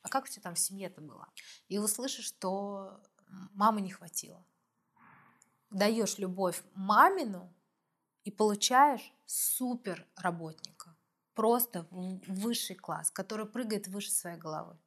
а 0.00 0.08
как 0.08 0.24
у 0.24 0.28
тебя 0.28 0.42
там 0.42 0.54
в 0.54 0.58
семье-то 0.58 1.02
было? 1.02 1.28
И 1.68 1.78
услышишь, 1.78 2.24
что 2.24 3.02
мамы 3.52 3.82
не 3.82 3.90
хватило. 3.90 4.42
Даешь 5.68 6.16
любовь 6.16 6.62
мамину 6.74 7.54
и 8.22 8.30
получаешь 8.30 9.12
супер 9.26 10.06
работника. 10.16 10.96
Просто 11.34 11.86
высший 11.90 12.76
класс, 12.76 13.10
который 13.10 13.44
прыгает 13.44 13.86
выше 13.88 14.10
своей 14.10 14.38
головы. 14.38 14.78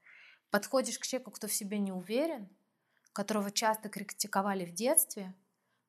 Подходишь 0.49 0.99
к 0.99 1.05
человеку, 1.05 1.31
кто 1.31 1.47
в 1.47 1.53
себе 1.53 1.79
не 1.79 1.91
уверен, 1.91 2.49
которого 3.13 3.51
часто 3.51 3.89
критиковали 3.89 4.65
в 4.65 4.73
детстве, 4.73 5.35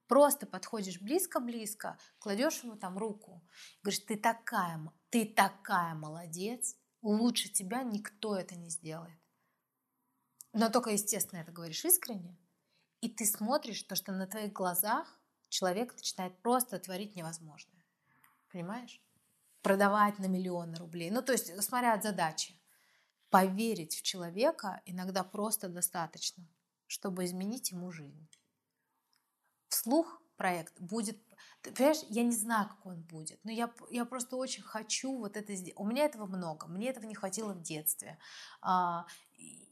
просто 0.07 0.47
подходишь 0.47 1.01
близко-близко, 1.01 1.99
кладешь 2.19 2.63
ему 2.65 2.77
там 2.77 2.99
руку, 2.99 3.43
говоришь, 3.83 4.05
ты 4.05 4.17
такая, 4.17 4.81
ты 5.11 5.27
такая 5.27 5.95
молодец, 5.95 6.77
лучше 7.03 7.49
тебя 7.49 7.83
никто 7.83 8.37
это 8.37 8.57
не 8.57 8.71
сделает. 8.71 9.19
Но 10.53 10.71
только, 10.71 10.91
естественно, 10.91 11.41
это 11.41 11.53
говоришь 11.53 11.85
искренне, 11.85 12.37
и 13.01 13.09
ты 13.09 13.27
смотришь 13.27 13.83
то, 13.83 13.95
что 13.95 14.13
на 14.13 14.27
твоих 14.27 14.53
глазах 14.53 15.21
человек 15.49 15.95
начинает 15.95 16.37
просто 16.43 16.79
творить 16.79 17.15
невозможное. 17.15 17.85
Понимаешь? 18.51 19.01
Продавать 19.63 20.19
на 20.19 20.27
миллионы 20.27 20.77
рублей. 20.77 21.11
Ну, 21.11 21.23
то 21.23 21.33
есть, 21.33 21.63
смотря 21.63 21.95
от 21.95 22.03
задачи. 22.03 22.58
Поверить 23.31 23.97
в 23.97 24.03
человека 24.03 24.81
иногда 24.87 25.23
просто 25.23 25.69
достаточно, 25.69 26.49
чтобы 26.87 27.25
изменить 27.25 27.71
ему 27.71 27.91
жизнь. 27.91 28.29
Вслух 29.69 30.23
проект 30.37 30.81
будет... 30.81 31.19
Ты 31.61 31.73
понимаешь, 31.73 32.05
я 32.09 32.23
не 32.23 32.35
знаю, 32.35 32.69
какой 32.69 32.95
он 32.95 33.03
будет, 33.03 33.39
но 33.45 33.51
я, 33.51 33.71
я 33.91 34.05
просто 34.05 34.37
очень 34.37 34.63
хочу 34.63 35.15
вот 35.19 35.37
это 35.37 35.55
сделать. 35.55 35.79
У 35.79 35.85
меня 35.85 36.05
этого 36.05 36.27
много, 36.27 36.69
мне 36.69 36.89
этого 36.89 37.05
не 37.05 37.15
хватило 37.15 37.53
в 37.53 37.61
детстве. 37.61 38.19
А, 38.63 39.07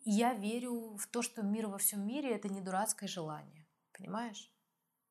я 0.04 0.34
верю 0.34 0.96
в 0.96 1.06
то, 1.06 1.22
что 1.22 1.42
мир 1.42 1.68
во 1.68 1.78
всем 1.78 2.06
мире— 2.06 2.30
это 2.34 2.48
не 2.48 2.60
дурацкое 2.60 3.08
желание, 3.08 3.66
понимаешь? 3.92 4.52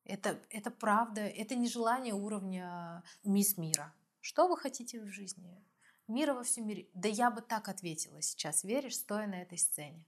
Это, 0.04 0.40
это 0.50 0.70
правда, 0.70 1.22
это 1.22 1.56
не 1.56 1.68
желание 1.68 2.14
уровня 2.14 3.02
мисс 3.24 3.56
мира. 3.56 3.92
Что 4.20 4.46
вы 4.46 4.56
хотите 4.56 5.00
в 5.00 5.06
жизни? 5.06 5.64
Мира 6.08 6.34
во 6.34 6.44
всем 6.44 6.66
мире. 6.66 6.88
Да 6.94 7.08
я 7.08 7.30
бы 7.30 7.40
так 7.40 7.68
ответила 7.68 8.22
сейчас, 8.22 8.64
веришь, 8.64 8.96
стоя 8.96 9.26
на 9.26 9.42
этой 9.42 9.58
сцене. 9.58 10.04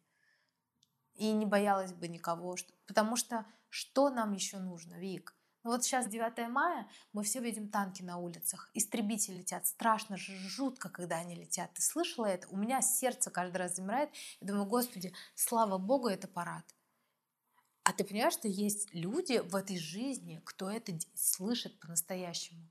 И 1.15 1.33
не 1.33 1.47
боялась 1.47 1.93
бы 1.93 2.07
никого. 2.07 2.57
Что... 2.57 2.73
Потому 2.87 3.17
что 3.17 3.45
что 3.69 4.09
нам 4.09 4.33
еще 4.33 4.59
нужно, 4.59 4.95
Вик? 4.95 5.35
Ну 5.65 5.71
вот 5.73 5.85
сейчас 5.85 6.07
9 6.09 6.49
мая, 6.49 6.89
мы 7.13 7.25
все 7.25 7.41
видим 7.41 7.69
танки 7.69 8.03
на 8.03 8.17
улицах, 8.17 8.71
истребители 8.75 9.39
летят, 9.39 9.67
страшно, 9.67 10.17
жутко, 10.17 10.89
когда 10.89 11.17
они 11.17 11.35
летят. 11.35 11.73
Ты 11.75 11.83
слышала 11.83 12.27
это? 12.27 12.49
У 12.49 12.57
меня 12.57 12.81
сердце 12.81 13.31
каждый 13.31 13.57
раз 13.57 13.77
замирает. 13.77 14.11
Я 14.41 14.47
думаю, 14.47 14.67
господи, 14.67 15.13
слава 15.35 15.77
богу, 15.79 16.09
это 16.09 16.29
парад. 16.29 16.65
А 17.83 17.93
ты 17.93 18.05
понимаешь, 18.05 18.35
что 18.35 18.49
есть 18.49 18.95
люди 18.95 19.39
в 19.39 19.57
этой 19.57 19.79
жизни, 19.79 20.41
кто 20.45 20.71
это 20.71 20.97
слышит 21.15 21.79
по-настоящему? 21.81 22.71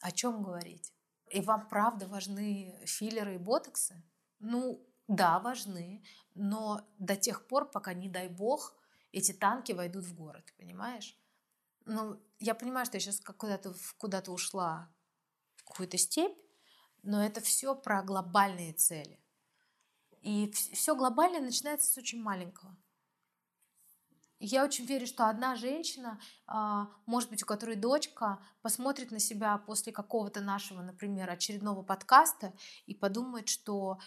О 0.00 0.10
чем 0.10 0.42
говорить? 0.42 0.92
И 1.36 1.40
вам 1.42 1.68
правда 1.68 2.06
важны 2.06 2.80
филлеры 2.86 3.34
и 3.34 3.38
ботоксы? 3.38 4.02
Ну, 4.38 4.82
да, 5.06 5.38
важны, 5.38 6.02
но 6.34 6.80
до 6.98 7.14
тех 7.14 7.46
пор, 7.46 7.70
пока, 7.70 7.92
не 7.92 8.08
дай 8.08 8.28
бог, 8.28 8.74
эти 9.12 9.32
танки 9.32 9.72
войдут 9.72 10.06
в 10.06 10.14
город, 10.14 10.54
понимаешь? 10.56 11.14
Ну, 11.84 12.18
я 12.38 12.54
понимаю, 12.54 12.86
что 12.86 12.96
я 12.96 13.00
сейчас 13.00 13.20
куда-то 13.20 13.74
куда 13.98 14.22
ушла 14.28 14.90
в 15.56 15.64
какую-то 15.64 15.98
степь, 15.98 16.38
но 17.02 17.22
это 17.22 17.42
все 17.42 17.74
про 17.74 18.02
глобальные 18.02 18.72
цели. 18.72 19.20
И 20.22 20.50
все 20.72 20.96
глобальное 20.96 21.42
начинается 21.42 21.92
с 21.92 21.98
очень 21.98 22.22
маленького. 22.22 22.74
Я 24.38 24.64
очень 24.64 24.84
верю, 24.84 25.06
что 25.06 25.28
одна 25.28 25.56
женщина, 25.56 26.20
а, 26.46 26.88
может 27.06 27.30
быть, 27.30 27.42
у 27.42 27.46
которой 27.46 27.76
дочка, 27.76 28.38
посмотрит 28.60 29.10
на 29.10 29.18
себя 29.18 29.56
после 29.56 29.92
какого-то 29.92 30.40
нашего, 30.40 30.82
например, 30.82 31.30
очередного 31.30 31.82
подкаста 31.82 32.52
и 32.84 32.94
подумает, 32.94 33.48
что, 33.48 33.98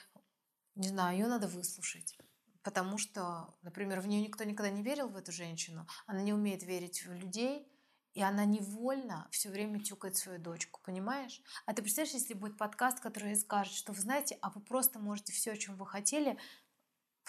не 0.75 0.87
знаю, 0.87 1.17
ее 1.17 1.27
надо 1.27 1.47
выслушать. 1.47 2.17
Потому 2.61 2.99
что, 2.99 3.55
например, 3.63 4.01
в 4.01 4.07
нее 4.07 4.21
никто 4.21 4.43
никогда 4.43 4.69
не 4.71 4.83
верил 4.83 5.09
в 5.09 5.15
эту 5.15 5.31
женщину, 5.31 5.87
она 6.05 6.21
не 6.21 6.33
умеет 6.33 6.61
верить 6.61 7.03
в 7.05 7.11
людей, 7.11 7.67
и 8.13 8.21
она 8.21 8.45
невольно 8.45 9.27
все 9.31 9.49
время 9.49 9.79
тюкает 9.79 10.15
свою 10.15 10.39
дочку, 10.39 10.79
понимаешь? 10.83 11.41
А 11.65 11.73
ты 11.73 11.81
представляешь, 11.81 12.15
если 12.15 12.33
будет 12.33 12.57
подкаст, 12.57 12.99
который 12.99 13.35
скажет, 13.35 13.73
что 13.73 13.93
вы 13.93 14.01
знаете, 14.01 14.37
а 14.41 14.49
вы 14.49 14.61
просто 14.61 14.99
можете 14.99 15.31
все, 15.31 15.53
о 15.53 15.57
чем 15.57 15.75
вы 15.75 15.87
хотели, 15.87 16.37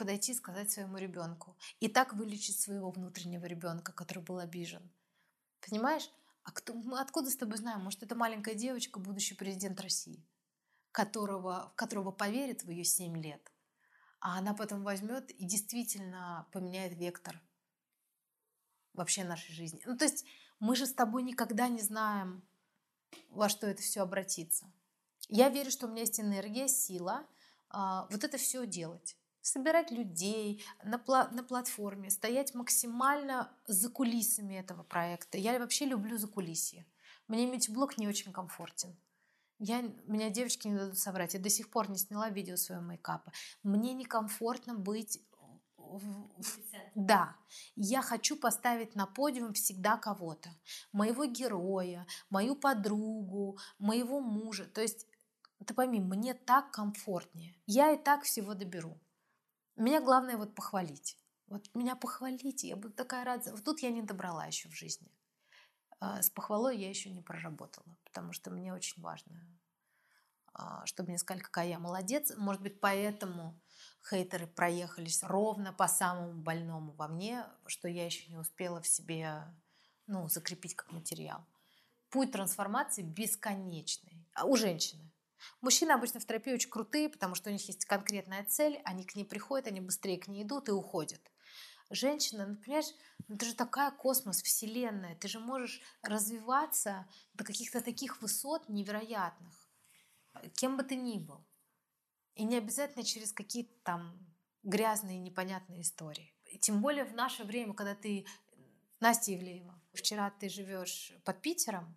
подойти 0.00 0.32
и 0.32 0.34
сказать 0.34 0.70
своему 0.70 0.96
ребенку. 0.96 1.58
И 1.78 1.88
так 1.88 2.14
вылечить 2.14 2.58
своего 2.58 2.90
внутреннего 2.90 3.44
ребенка, 3.44 3.92
который 3.92 4.22
был 4.22 4.38
обижен. 4.38 4.90
Понимаешь? 5.60 6.10
А 6.42 6.52
кто, 6.52 6.72
мы 6.72 7.00
откуда 7.00 7.28
с 7.30 7.36
тобой 7.36 7.58
знаем? 7.58 7.82
Может, 7.82 8.02
это 8.02 8.14
маленькая 8.14 8.54
девочка, 8.54 8.98
будущий 8.98 9.34
президент 9.34 9.78
России, 9.78 10.26
которого, 10.90 11.74
которого 11.76 12.12
поверит 12.12 12.64
в 12.64 12.70
ее 12.70 12.82
7 12.82 13.14
лет. 13.22 13.52
А 14.20 14.38
она 14.38 14.54
потом 14.54 14.82
возьмет 14.84 15.30
и 15.32 15.44
действительно 15.44 16.48
поменяет 16.50 16.96
вектор 16.96 17.38
вообще 18.94 19.22
нашей 19.22 19.52
жизни. 19.52 19.82
Ну, 19.84 19.98
то 19.98 20.06
есть 20.06 20.24
мы 20.60 20.76
же 20.76 20.86
с 20.86 20.94
тобой 20.94 21.22
никогда 21.22 21.68
не 21.68 21.82
знаем, 21.82 22.42
во 23.28 23.50
что 23.50 23.66
это 23.66 23.82
все 23.82 24.00
обратится. 24.00 24.72
Я 25.28 25.50
верю, 25.50 25.70
что 25.70 25.86
у 25.86 25.90
меня 25.90 26.00
есть 26.00 26.18
энергия, 26.20 26.68
сила 26.68 27.26
а, 27.68 28.08
вот 28.10 28.24
это 28.24 28.38
все 28.38 28.66
делать 28.66 29.19
собирать 29.42 29.90
людей 29.90 30.64
на, 30.84 30.96
пла- 30.96 31.32
на 31.32 31.42
платформе, 31.42 32.10
стоять 32.10 32.54
максимально 32.54 33.50
за 33.66 33.88
кулисами 33.88 34.54
этого 34.54 34.82
проекта. 34.82 35.38
Я 35.38 35.58
вообще 35.58 35.84
люблю 35.86 36.18
за 36.18 36.28
кулисье. 36.28 36.86
Мне 37.28 37.46
мультиблог 37.46 37.98
не 37.98 38.08
очень 38.08 38.32
комфортен. 38.32 38.96
Я, 39.58 39.82
меня 40.06 40.30
девочки 40.30 40.68
не 40.68 40.76
дадут 40.76 40.98
соврать. 40.98 41.34
Я 41.34 41.40
до 41.40 41.50
сих 41.50 41.70
пор 41.70 41.90
не 41.90 41.98
сняла 41.98 42.30
видео 42.30 42.56
своего 42.56 42.82
мейкапа. 42.82 43.32
Мне 43.62 43.92
некомфортно 43.92 44.74
быть 44.74 45.20
да, 46.94 47.36
я 47.74 48.02
хочу 48.02 48.36
поставить 48.36 48.94
на 48.94 49.06
подиум 49.06 49.54
всегда 49.54 49.96
кого-то. 49.96 50.50
Моего 50.92 51.24
героя, 51.24 52.06
мою 52.28 52.54
подругу, 52.54 53.58
моего 53.78 54.20
мужа. 54.20 54.66
То 54.66 54.80
есть, 54.80 55.06
ты 55.66 55.74
пойми, 55.74 56.00
мне 56.00 56.34
так 56.34 56.70
комфортнее. 56.70 57.54
Я 57.66 57.92
и 57.92 57.96
так 57.96 58.22
всего 58.22 58.54
доберу. 58.54 58.98
Меня 59.76 60.00
главное 60.00 60.36
вот 60.36 60.54
похвалить. 60.54 61.16
Вот 61.46 61.68
меня 61.74 61.96
похвалите, 61.96 62.68
я 62.68 62.76
буду 62.76 62.94
такая 62.94 63.24
рада. 63.24 63.50
Вот 63.50 63.64
тут 63.64 63.80
я 63.80 63.90
не 63.90 64.02
добрала 64.02 64.46
еще 64.46 64.68
в 64.68 64.74
жизни. 64.74 65.10
А, 65.98 66.22
с 66.22 66.30
похвалой 66.30 66.78
я 66.78 66.88
еще 66.88 67.10
не 67.10 67.20
проработала, 67.20 67.96
потому 68.04 68.32
что 68.32 68.50
мне 68.50 68.72
очень 68.72 69.02
важно, 69.02 69.46
а, 70.54 70.86
чтобы 70.86 71.10
мне 71.10 71.18
сказали, 71.18 71.42
какая 71.42 71.68
я 71.68 71.78
молодец. 71.78 72.32
Может 72.36 72.62
быть, 72.62 72.80
поэтому 72.80 73.60
хейтеры 74.08 74.46
проехались 74.46 75.22
ровно 75.22 75.72
по 75.72 75.88
самому 75.88 76.40
больному 76.40 76.92
во 76.92 77.08
мне, 77.08 77.44
что 77.66 77.88
я 77.88 78.06
еще 78.06 78.30
не 78.30 78.38
успела 78.38 78.80
в 78.80 78.86
себе 78.86 79.42
ну, 80.06 80.28
закрепить 80.28 80.74
как 80.74 80.92
материал. 80.92 81.44
Путь 82.08 82.32
трансформации 82.32 83.02
бесконечный. 83.02 84.26
А 84.34 84.44
у 84.44 84.56
женщины. 84.56 85.09
Мужчины 85.60 85.92
обычно 85.92 86.20
в 86.20 86.26
терапии 86.26 86.52
очень 86.52 86.70
крутые, 86.70 87.08
потому 87.08 87.34
что 87.34 87.50
у 87.50 87.52
них 87.52 87.66
есть 87.66 87.84
конкретная 87.84 88.44
цель, 88.44 88.80
они 88.84 89.04
к 89.04 89.14
ней 89.14 89.24
приходят, 89.24 89.66
они 89.66 89.80
быстрее 89.80 90.18
к 90.18 90.28
ней 90.28 90.42
идут 90.42 90.68
и 90.68 90.72
уходят. 90.72 91.20
Женщина, 91.90 92.46
ну 92.46 92.56
понимаешь, 92.56 92.92
ну, 93.26 93.34
это 93.34 93.46
же 93.46 93.54
такая 93.54 93.90
космос, 93.90 94.42
вселенная, 94.42 95.16
ты 95.16 95.26
же 95.26 95.40
можешь 95.40 95.80
развиваться 96.02 97.08
до 97.34 97.42
каких-то 97.42 97.80
таких 97.80 98.22
высот 98.22 98.68
невероятных, 98.68 99.68
кем 100.54 100.76
бы 100.76 100.84
ты 100.84 100.94
ни 100.94 101.18
был. 101.18 101.44
И 102.34 102.44
не 102.44 102.56
обязательно 102.56 103.04
через 103.04 103.32
какие-то 103.32 103.74
там 103.82 104.18
грязные, 104.62 105.18
непонятные 105.18 105.80
истории. 105.82 106.32
И 106.44 106.58
тем 106.58 106.80
более 106.80 107.04
в 107.04 107.14
наше 107.14 107.42
время, 107.44 107.74
когда 107.74 107.94
ты 107.96 108.24
Настя 109.00 109.32
Евлеева, 109.32 109.80
вчера 109.92 110.30
ты 110.30 110.48
живешь 110.48 111.12
под 111.24 111.40
Питером, 111.40 111.96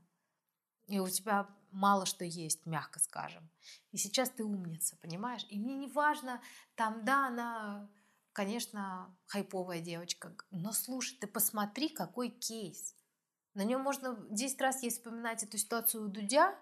и 0.88 1.00
у 1.00 1.08
тебя 1.08 1.48
мало 1.74 2.06
что 2.06 2.24
есть, 2.24 2.66
мягко 2.66 3.00
скажем. 3.00 3.50
И 3.92 3.98
сейчас 3.98 4.30
ты 4.30 4.44
умница, 4.44 4.96
понимаешь? 4.98 5.46
И 5.50 5.60
мне 5.60 5.76
не 5.76 5.88
важно, 5.88 6.42
там, 6.76 7.04
да, 7.04 7.28
она, 7.28 7.90
конечно, 8.32 9.16
хайповая 9.28 9.82
девочка, 9.82 10.34
но 10.52 10.72
слушай, 10.72 11.18
ты 11.20 11.28
посмотри, 11.28 11.90
какой 11.90 12.30
кейс. 12.30 12.96
На 13.54 13.64
нем 13.64 13.82
можно 13.82 14.18
10 14.30 14.62
раз 14.62 14.82
есть 14.84 14.98
вспоминать 14.98 15.44
эту 15.44 15.58
ситуацию 15.58 16.06
у 16.06 16.08
Дудя 16.08 16.58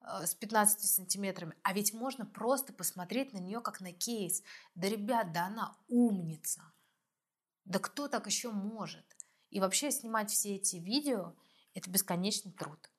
э, 0.00 0.26
с 0.26 0.34
15 0.34 0.80
сантиметрами, 0.80 1.56
а 1.62 1.72
ведь 1.72 1.92
можно 1.92 2.24
просто 2.24 2.72
посмотреть 2.72 3.32
на 3.32 3.38
нее 3.38 3.60
как 3.60 3.80
на 3.80 3.92
кейс. 3.92 4.42
Да, 4.74 4.88
ребят, 4.88 5.32
да 5.32 5.46
она 5.46 5.76
умница. 5.88 6.62
Да 7.64 7.78
кто 7.78 8.08
так 8.08 8.26
еще 8.26 8.50
может? 8.50 9.04
И 9.50 9.60
вообще 9.60 9.90
снимать 9.90 10.30
все 10.30 10.56
эти 10.56 10.76
видео– 10.76 11.34
это 11.74 11.90
бесконечный 11.90 12.52
труд. 12.52 12.90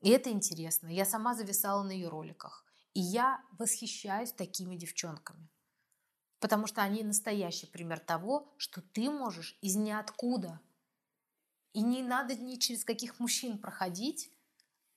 И 0.00 0.10
это 0.10 0.30
интересно. 0.30 0.88
Я 0.88 1.04
сама 1.04 1.34
зависала 1.34 1.82
на 1.82 1.90
ее 1.90 2.08
роликах. 2.08 2.64
И 2.94 3.00
я 3.00 3.42
восхищаюсь 3.58 4.32
такими 4.32 4.76
девчонками. 4.76 5.48
Потому 6.40 6.66
что 6.66 6.82
они 6.82 7.02
настоящий 7.02 7.66
пример 7.66 7.98
того, 7.98 8.54
что 8.58 8.80
ты 8.80 9.10
можешь 9.10 9.58
из 9.60 9.76
ниоткуда. 9.76 10.60
И 11.72 11.82
не 11.82 12.02
надо 12.02 12.36
ни 12.36 12.56
через 12.56 12.84
каких 12.84 13.18
мужчин 13.18 13.58
проходить, 13.58 14.32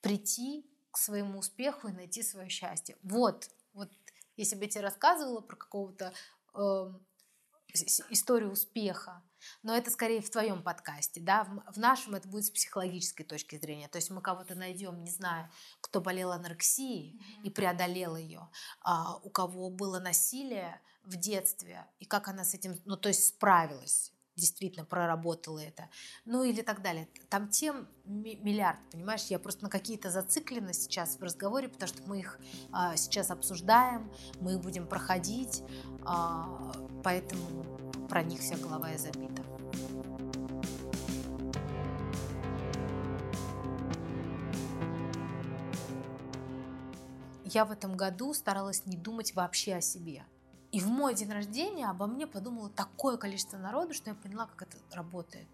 прийти 0.01 0.69
к 0.91 0.97
своему 0.97 1.39
успеху 1.39 1.87
и 1.87 1.93
найти 1.93 2.21
свое 2.21 2.49
счастье. 2.49 2.97
Вот, 3.01 3.49
вот 3.73 3.91
если 4.35 4.55
бы 4.55 4.63
я 4.63 4.69
тебе 4.69 4.81
рассказывала 4.81 5.41
про 5.41 5.55
какого-то 5.55 6.13
э, 6.53 6.93
историю 8.09 8.51
успеха, 8.51 9.23
но 9.63 9.75
это 9.75 9.91
скорее 9.91 10.21
в 10.21 10.29
твоем 10.29 10.63
подкасте, 10.63 11.21
да, 11.21 11.43
в, 11.43 11.77
нашем 11.77 12.15
это 12.15 12.27
будет 12.27 12.45
с 12.45 12.51
психологической 12.51 13.25
точки 13.25 13.57
зрения. 13.57 13.87
То 13.87 13.97
есть 13.97 14.09
мы 14.09 14.21
кого-то 14.21 14.55
найдем, 14.55 15.03
не 15.03 15.11
знаю, 15.11 15.49
кто 15.81 16.01
болел 16.01 16.31
анорексией 16.31 17.15
mm-hmm. 17.15 17.43
и 17.43 17.49
преодолел 17.49 18.15
ее, 18.15 18.49
а, 18.81 19.17
у 19.17 19.29
кого 19.29 19.69
было 19.69 19.99
насилие 19.99 20.79
в 21.03 21.15
детстве 21.15 21.85
и 21.99 22.05
как 22.05 22.27
она 22.27 22.43
с 22.43 22.53
этим, 22.53 22.79
ну 22.85 22.95
то 22.95 23.09
есть 23.09 23.25
справилась 23.25 24.11
действительно 24.35 24.85
проработала 24.85 25.59
это, 25.59 25.89
ну 26.25 26.43
или 26.43 26.61
так 26.61 26.81
далее. 26.81 27.07
Там 27.29 27.49
тем 27.49 27.87
миллиард, 28.05 28.79
понимаешь, 28.91 29.25
я 29.25 29.39
просто 29.39 29.63
на 29.63 29.69
какие-то 29.69 30.09
зациклена 30.09 30.73
сейчас 30.73 31.17
в 31.17 31.21
разговоре, 31.21 31.67
потому 31.67 31.87
что 31.87 32.01
мы 32.03 32.19
их 32.19 32.39
а, 32.71 32.95
сейчас 32.95 33.29
обсуждаем, 33.29 34.11
мы 34.39 34.53
их 34.53 34.61
будем 34.61 34.87
проходить, 34.87 35.63
а, 36.05 36.73
поэтому 37.03 37.90
про 38.11 38.23
них 38.23 38.41
вся 38.41 38.57
голова 38.57 38.91
и 38.91 38.97
забита. 38.97 39.41
Я 47.45 47.63
в 47.63 47.71
этом 47.71 47.95
году 47.95 48.33
старалась 48.33 48.85
не 48.85 48.97
думать 48.97 49.33
вообще 49.33 49.75
о 49.75 49.81
себе. 49.81 50.25
И 50.73 50.81
в 50.81 50.87
мой 50.87 51.15
день 51.15 51.31
рождения 51.31 51.89
обо 51.89 52.05
мне 52.05 52.27
подумало 52.27 52.69
такое 52.69 53.15
количество 53.15 53.57
народу, 53.57 53.93
что 53.93 54.09
я 54.09 54.15
поняла, 54.15 54.45
как 54.45 54.63
это 54.63 54.77
работает. 54.91 55.47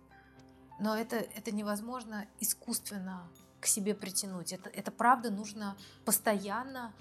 Но 0.80 0.98
это, 0.98 1.18
это 1.18 1.52
невозможно 1.52 2.26
искусственно 2.40 3.30
к 3.62 3.68
себе 3.68 3.94
притянуть. 3.94 4.52
Это, 4.52 4.70
это 4.70 4.92
правда 4.92 5.30
нужно 5.30 5.78
постоянно, 6.06 6.92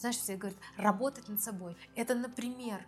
знаешь, 0.00 0.16
все 0.16 0.36
говорят, 0.36 0.58
работать 0.76 1.28
над 1.28 1.40
собой. 1.40 1.76
Это, 1.94 2.16
например, 2.16 2.84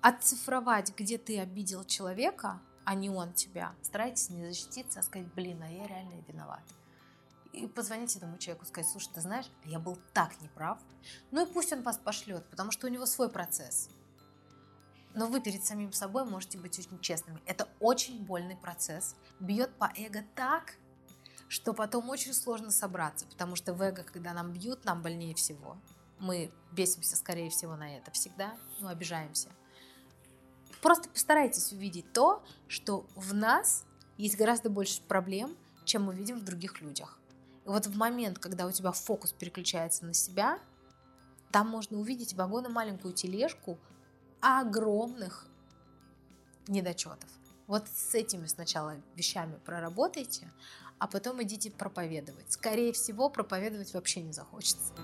отцифровать, 0.00 0.94
где 0.96 1.18
ты 1.18 1.38
обидел 1.40 1.84
человека, 1.84 2.60
а 2.84 2.94
не 2.94 3.10
он 3.10 3.32
тебя. 3.32 3.74
Старайтесь 3.82 4.30
не 4.30 4.46
защититься, 4.46 5.00
а 5.00 5.02
сказать, 5.02 5.32
блин, 5.34 5.62
а 5.62 5.68
я 5.68 5.86
реально 5.86 6.22
виноват. 6.26 6.62
И 7.52 7.66
позвонить 7.66 8.14
этому 8.16 8.38
человеку, 8.38 8.66
сказать, 8.66 8.90
слушай, 8.90 9.10
ты 9.14 9.20
знаешь, 9.20 9.46
я 9.64 9.78
был 9.78 9.98
так 10.12 10.40
неправ. 10.40 10.78
Ну 11.30 11.44
и 11.44 11.52
пусть 11.52 11.72
он 11.72 11.82
вас 11.82 11.98
пошлет, 11.98 12.48
потому 12.50 12.70
что 12.70 12.86
у 12.86 12.90
него 12.90 13.06
свой 13.06 13.28
процесс. 13.28 13.90
Но 15.14 15.26
вы 15.26 15.40
перед 15.40 15.64
самим 15.64 15.92
собой 15.92 16.24
можете 16.24 16.58
быть 16.58 16.78
очень 16.78 17.00
честными. 17.00 17.42
Это 17.46 17.68
очень 17.80 18.24
больный 18.24 18.56
процесс. 18.56 19.16
Бьет 19.40 19.74
по 19.76 19.92
эго 19.96 20.22
так, 20.34 20.76
что 21.48 21.72
потом 21.72 22.08
очень 22.10 22.34
сложно 22.34 22.70
собраться, 22.70 23.26
потому 23.26 23.56
что 23.56 23.72
в 23.72 23.82
эго, 23.82 24.04
когда 24.04 24.32
нам 24.32 24.52
бьют, 24.52 24.84
нам 24.84 25.02
больнее 25.02 25.34
всего. 25.34 25.76
Мы 26.18 26.52
бесимся, 26.72 27.16
скорее 27.16 27.50
всего, 27.50 27.74
на 27.76 27.96
это 27.96 28.10
всегда, 28.10 28.56
ну, 28.80 28.88
обижаемся. 28.88 29.48
Просто 30.82 31.08
постарайтесь 31.08 31.72
увидеть 31.72 32.12
то, 32.12 32.42
что 32.68 33.06
в 33.14 33.34
нас 33.34 33.84
есть 34.16 34.36
гораздо 34.36 34.70
больше 34.70 35.02
проблем, 35.02 35.56
чем 35.84 36.04
мы 36.04 36.14
видим 36.14 36.38
в 36.38 36.44
других 36.44 36.80
людях. 36.80 37.18
И 37.64 37.68
вот 37.68 37.86
в 37.86 37.96
момент, 37.96 38.38
когда 38.38 38.66
у 38.66 38.72
тебя 38.72 38.92
фокус 38.92 39.32
переключается 39.32 40.04
на 40.04 40.14
себя, 40.14 40.58
там 41.50 41.68
можно 41.68 41.98
увидеть 41.98 42.34
вагон 42.34 42.70
маленькую 42.72 43.14
тележку, 43.14 43.78
огромных 44.40 45.46
недочетов. 46.66 47.30
Вот 47.66 47.86
с 47.88 48.14
этими 48.14 48.46
сначала 48.46 48.96
вещами 49.14 49.58
проработайте, 49.64 50.50
а 50.98 51.06
потом 51.06 51.42
идите 51.42 51.70
проповедовать. 51.70 52.52
Скорее 52.52 52.92
всего, 52.92 53.28
проповедовать 53.28 53.92
вообще 53.94 54.22
не 54.22 54.32
захочется. 54.32 54.94